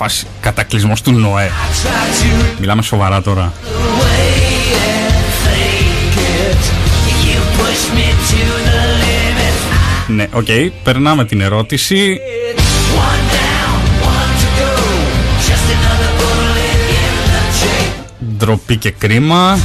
φάση 0.02 0.26
του 1.02 1.12
Νοέ. 1.12 1.50
Μιλάμε 2.60 2.82
σοβαρά 2.82 3.22
τώρα. 3.22 3.52
Ναι, 10.06 10.28
οκ, 10.32 10.46
περνάμε 10.82 11.24
την 11.24 11.40
ερώτηση. 11.40 12.18
Ντροπή 18.36 18.76
και 18.76 18.90
κρίμα. 18.90 19.58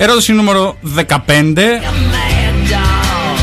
Ερώτηση 0.00 0.32
νούμερο 0.32 0.76
15. 0.96 1.00
a 1.00 1.04
mad 1.04 1.56
dog. 2.70 3.38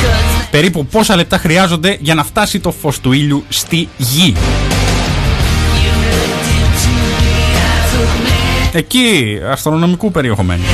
Cause 0.00 0.48
Περίπου 0.50 0.86
πόσα 0.86 1.16
λεπτά 1.16 1.38
χρειάζονται 1.38 1.96
για 2.00 2.14
να 2.14 2.24
φτάσει 2.24 2.60
το 2.60 2.72
φως 2.72 3.00
του 3.00 3.12
ήλιου 3.12 3.44
στη 3.48 3.88
γη; 3.96 4.34
you 4.36 5.92
looked 6.12 6.48
into 6.58 6.92
the 7.24 7.40
eyes 7.62 7.92
of 8.02 8.10
me. 8.26 8.76
Εκεί, 8.78 9.38
αστρονομικού 9.50 10.10
περιεχομένου. 10.10 10.62
I 10.62 10.68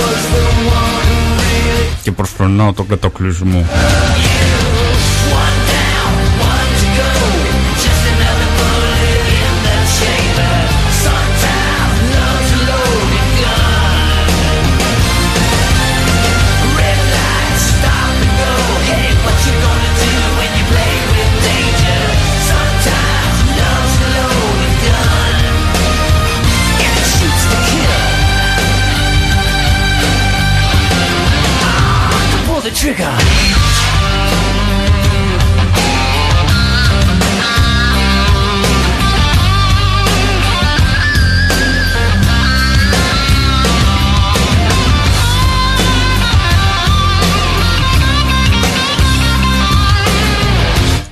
was 0.00 0.22
the 0.34 0.44
one 0.70 1.04
who 1.08 1.40
really 1.40 2.02
Και 2.02 2.12
προσπρονώ 2.12 2.72
τον 2.72 2.86
κατοκλυσμό. 2.86 3.66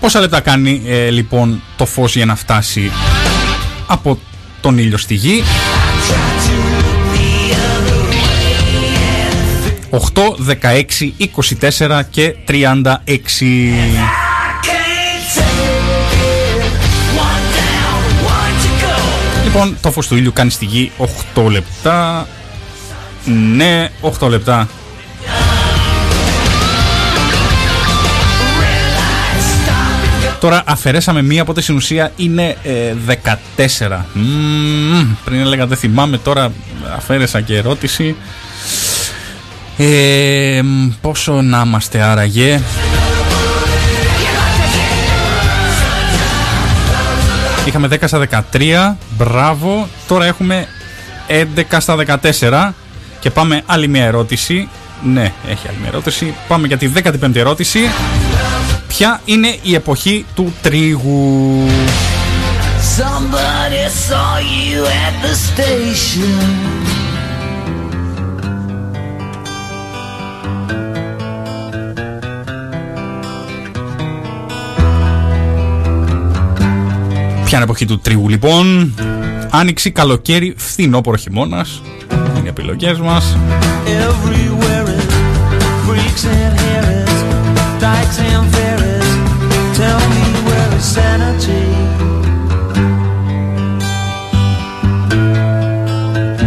Πόσα 0.03 0.21
λεπτά 0.21 0.41
κάνει 0.41 0.83
ε, 0.87 1.11
λοιπόν 1.11 1.63
το 1.77 1.87
φως 1.87 2.17
για 2.17 2.27
να 2.27 2.35
φτάσει 2.37 2.91
από 3.87 4.19
τον 4.61 4.79
ήλιο 4.79 4.97
στη 4.99 5.15
γη; 5.15 5.43
8, 9.91 9.99
16, 10.63 11.11
24 11.79 12.01
και 12.11 12.35
36. 12.49 12.53
Can't 12.53 12.95
take 12.95 13.17
it. 14.95 15.39
One 17.17 17.47
down, 17.57 18.03
one 18.27 18.57
to 18.63 18.71
go. 18.85 19.45
Λοιπόν, 19.45 19.77
το 19.81 19.91
φως 19.91 20.07
του 20.07 20.17
ήλιου 20.17 20.33
κάνει 20.33 20.51
στη 20.51 20.65
γη 20.65 20.93
8 21.35 21.51
λεπτά. 21.51 22.27
Ναι, 23.55 23.91
8 24.21 24.29
λεπτά. 24.29 24.69
Τώρα 30.43 30.63
αφαιρέσαμε 30.67 31.23
μία, 31.23 31.43
οπότε 31.43 31.61
στην 31.61 31.77
ουσία 31.77 32.13
είναι 32.17 32.57
ε, 32.63 32.95
14. 33.89 33.99
Μμμ, 34.13 35.15
πριν 35.25 35.41
έλεγα 35.41 35.67
δεν 35.67 35.77
θυμάμαι, 35.77 36.19
τώρα 36.19 36.53
αφαίρεσα 36.97 37.41
και 37.41 37.57
ερώτηση. 37.57 38.17
Ε, 39.77 40.61
μ, 40.65 40.89
πόσο 41.01 41.43
να 41.43 41.63
είμαστε 41.67 42.01
άραγε; 42.01 42.61
Είχαμε 47.67 47.89
10 47.91 47.97
στα 48.05 48.45
13, 48.53 48.97
μπράβο. 49.17 49.89
Τώρα 50.09 50.25
έχουμε 50.25 50.67
11 51.29 51.77
στα 51.79 51.97
14 52.41 52.71
και 53.21 53.31
πάμε 53.31 53.63
άλλη 53.67 53.89
μια 53.89 54.05
ερώτηση. 54.05 54.69
Ναι, 55.05 55.33
έχει 55.49 55.69
άλλη 55.69 55.77
μια 55.81 55.89
ερώτηση. 55.89 56.35
Πάμε 56.49 56.67
για 56.67 56.77
τη 56.77 56.91
15η 57.03 57.37
ερώτηση. 57.37 57.81
Ποια 58.97 59.21
είναι 59.25 59.57
η 59.63 59.75
εποχή 59.75 60.27
του 60.35 60.53
τρίγου; 60.63 61.67
Somebody 62.99 63.85
saw 64.09 64.39
you 64.39 64.85
at 64.85 65.15
the 65.25 65.35
station. 65.49 66.43
Ποια 77.45 77.59
είναι 77.59 77.61
η 77.61 77.63
εποχή 77.63 77.85
του 77.87 77.99
τρίγου 77.99 78.29
λοιπόν; 78.29 78.95
Άνοιξη, 79.51 79.91
καλοκαίρι, 79.91 80.55
φθινόπωρο 80.57 81.17
χειμώνας. 81.17 81.83
Είναι 82.11 82.45
οι 82.45 82.49
επιλογές 82.49 82.99
μας. 82.99 83.37
Everywhere 83.87 84.89
is 84.97 85.07
freaks 85.87 86.25
and 86.25 86.55
harris, 86.61 87.15
dykes 87.81 88.19
and 88.19 88.55
fairies. 88.55 88.72
Tell 89.83 90.03
me 90.15 90.25
where 90.47 90.73
is 90.79 90.87
sanity? 90.97 91.63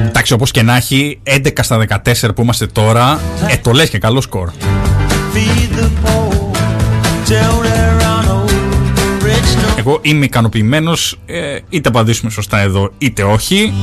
Εντάξει, 0.07 0.33
όπως 0.33 0.51
και 0.51 0.61
να 0.61 0.75
έχει, 0.75 1.19
11 1.23 1.47
στα 1.61 1.77
14 1.77 2.35
που 2.35 2.41
είμαστε 2.41 2.65
τώρα, 2.65 3.19
ε, 3.47 3.57
το 3.57 3.71
λες 3.71 3.89
και 3.89 3.97
καλό 3.97 4.21
σκορ. 4.21 4.49
Feed 5.33 5.79
the 5.79 5.83
poor. 5.83 6.33
Tell 7.29 7.63
there 7.65 8.03
are 8.03 8.25
no 8.27 8.45
rich 9.25 9.75
no 9.75 9.79
Εγώ 9.79 9.99
είμαι 10.01 10.25
ικανοποιημένος, 10.25 11.19
ε, 11.25 11.57
είτε 11.69 11.89
απαντήσουμε 11.89 12.31
σωστά 12.31 12.59
εδώ, 12.59 12.91
είτε 12.97 13.23
όχι. 13.23 13.73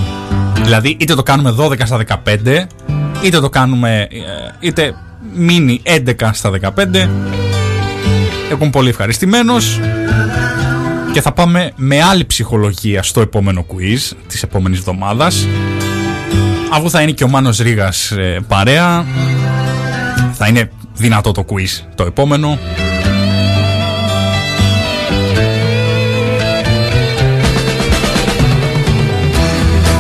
Δηλαδή, 0.63 0.97
είτε 1.01 1.15
το 1.15 1.23
κάνουμε 1.23 1.55
12 1.59 1.87
στα 1.87 1.97
15, 1.97 2.67
είτε 3.23 3.41
το 3.41 3.49
κάνουμε. 3.49 4.09
ε, 4.11 4.17
είτε 4.61 4.95
μείνει 5.35 5.83
11 5.85 6.31
στα 6.33 6.51
15. 6.51 7.09
Εγώ 8.53 8.63
είμαι 8.63 8.71
πολύ 8.71 8.89
ευχαριστημένο. 8.89 9.55
Και 11.13 11.21
θα 11.21 11.33
πάμε 11.33 11.73
με 11.77 12.03
άλλη 12.03 12.25
ψυχολογία 12.25 13.03
στο 13.03 13.21
επόμενο 13.21 13.67
quiz 13.69 14.17
της 14.27 14.43
επόμενης 14.43 14.79
εβδομάδας 14.79 15.47
Αφού 16.73 16.91
θα 16.91 17.03
είναι 17.03 17.11
και 17.11 17.25
ο 17.25 17.29
Μάνος 17.29 17.59
Ρήγας 17.59 18.11
ε, 18.11 18.41
παρέα 18.49 19.05
Θα 20.33 20.49
είναι 20.49 20.71
δυνατό 20.95 21.33
το 21.33 21.45
quiz 21.49 21.85
το 21.95 22.05
επόμενο 22.05 22.59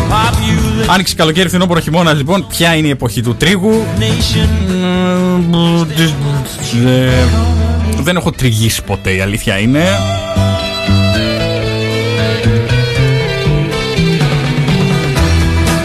Population 0.08 0.90
Άνοιξε 0.92 1.14
καλοκαίρι, 1.14 1.48
φθινόπωρο, 1.48 1.80
χειμώνας 1.80 2.16
λοιπόν. 2.16 2.46
Ποια 2.46 2.74
είναι 2.74 2.86
η 2.86 2.90
εποχή 2.90 3.22
του 3.22 3.36
τρίγου; 3.36 3.84
Ε, 8.02 8.04
Δεν 8.04 8.16
έχω 8.16 8.30
τριγίσει 8.30 8.82
ποτέ, 8.82 9.10
η 9.14 9.20
αλήθεια 9.20 9.58
είναι. 9.58 9.84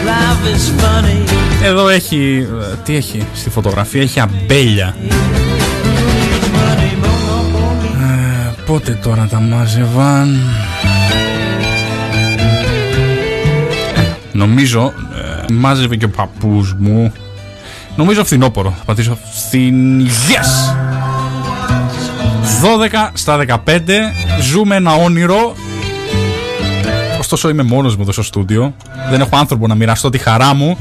life 0.06 0.46
is 0.54 0.82
funny. 0.82 1.32
Εδώ 1.64 1.88
έχει. 1.88 2.46
ε, 2.72 2.76
Τι 2.84 2.96
έχει 2.96 3.26
στη 3.34 3.50
φωτογραφία, 3.50 4.02
έχει 4.02 4.20
αμπέλια. 4.20 4.94
Ε, 8.00 8.52
πότε 8.66 8.98
τώρα 9.02 9.26
τα 9.30 9.40
μάζευαν; 9.40 10.40
Ε, 13.96 14.00
Νομίζω 14.32 14.92
ε, 15.48 15.52
μάζευε 15.52 15.96
και 15.96 16.04
ο 16.04 16.08
παππούς 16.10 16.74
μου. 16.78 17.12
Νομίζω 17.96 18.24
φθινόπωρο. 18.24 18.74
Θα 18.78 18.84
πατήσω 18.84 19.18
φθιν... 19.32 20.06
Yes! 20.06 20.74
12 22.62 23.10
στα 23.12 23.44
15 23.66 23.80
ζούμε 24.40 24.76
ένα 24.76 24.94
όνειρο. 24.94 25.54
Ωστόσο 27.18 27.48
είμαι 27.48 27.62
μόνος 27.62 27.96
μου 27.96 28.02
εδώ 28.02 28.12
στο 28.12 28.22
στούντιο. 28.22 28.74
Δεν 29.10 29.20
έχω 29.20 29.36
άνθρωπο 29.36 29.66
να 29.66 29.74
μοιραστώ 29.74 30.10
τη 30.10 30.18
χαρά 30.18 30.54
μου. 30.54 30.78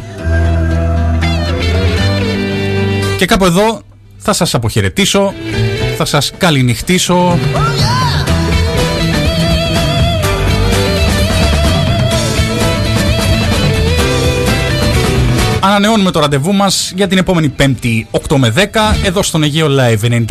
Και 3.17 3.25
κάπου 3.25 3.45
εδώ 3.45 3.81
θα 4.17 4.33
σας 4.33 4.53
αποχαιρετήσω 4.53 5.33
Θα 5.97 6.05
σας 6.05 6.31
καληνυχτήσω. 6.37 7.37
Ανανεώνουμε 15.59 16.11
το 16.11 16.19
ραντεβού 16.19 16.53
μας 16.53 16.91
για 16.95 17.07
την 17.07 17.17
επόμενη 17.17 17.49
Πέμπτη 17.49 18.07
8 18.11 18.35
με 18.37 18.53
10 18.55 18.61
εδώ 19.03 19.23
στον 19.23 19.43
Αιγαίο 19.43 19.67
Live 19.67 20.09
95,8 20.11 20.25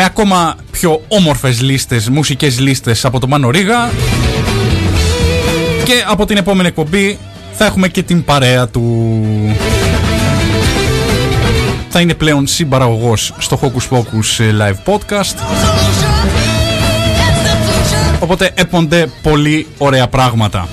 με 0.00 0.04
ακόμα 0.04 0.56
πιο 0.70 1.02
όμορφες 1.08 1.60
λίστες, 1.60 2.08
μουσικές 2.08 2.60
λίστες 2.60 3.04
από 3.04 3.20
το 3.20 3.28
Μάνο 3.28 3.50
Ρίγα 3.50 3.90
και 5.84 6.04
από 6.06 6.26
την 6.26 6.36
επόμενη 6.36 6.68
εκπομπή 6.68 7.18
θα 7.52 7.64
έχουμε 7.64 7.88
και 7.88 8.02
την 8.02 8.24
παρέα 8.24 8.68
του 8.68 9.16
θα 11.88 12.00
είναι 12.00 12.14
πλέον 12.14 12.46
συμπαραγωγός 12.46 13.34
στο 13.38 13.60
Hocus 13.62 13.96
Pocus 13.96 14.38
ε, 14.38 14.54
Live 14.58 14.92
Podcast 14.92 15.34
Οπότε 18.20 18.50
έπονται 18.54 19.08
πολύ 19.22 19.66
ωραία 19.78 20.08
πράγματα. 20.08 20.68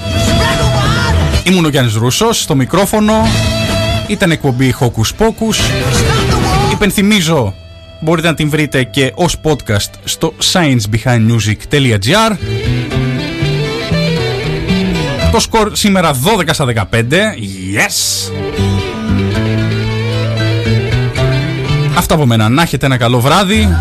Ήμουν 1.44 1.66
ο 1.66 1.70
Γιάννης 1.70 1.94
Ρούσος 1.94 2.42
στο 2.42 2.56
μικρόφωνο. 2.56 3.14
Ήταν 4.08 4.32
εκπομπή 4.32 4.76
Hocus 4.80 5.26
Pocus. 5.26 5.56
Υπενθυμίζω 6.72 7.54
μπορείτε 8.06 8.28
να 8.28 8.34
την 8.34 8.50
βρείτε 8.50 8.84
και 8.84 9.12
ως 9.16 9.38
podcast 9.44 9.90
στο 10.04 10.34
sciencebehindmusic.gr 10.52 12.38
Το 15.32 15.40
σκορ 15.40 15.76
σήμερα 15.76 16.12
12 16.40 16.50
στα 16.52 16.66
15. 16.92 16.92
Yes! 17.76 18.32
Αυτά 21.98 22.14
από 22.14 22.26
μένα. 22.26 22.50
Να 22.50 22.62
έχετε 22.62 22.86
ένα 22.86 22.98
καλό 22.98 23.20
βράδυ. 23.20 23.78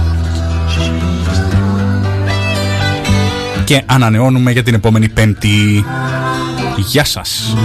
Και 3.65 3.83
ανανεώνουμε 3.87 4.51
για 4.51 4.63
την 4.63 4.75
επόμενη 4.75 5.09
πέμπτη. 5.09 5.85
Γεια 6.77 7.05
σας. 7.05 7.57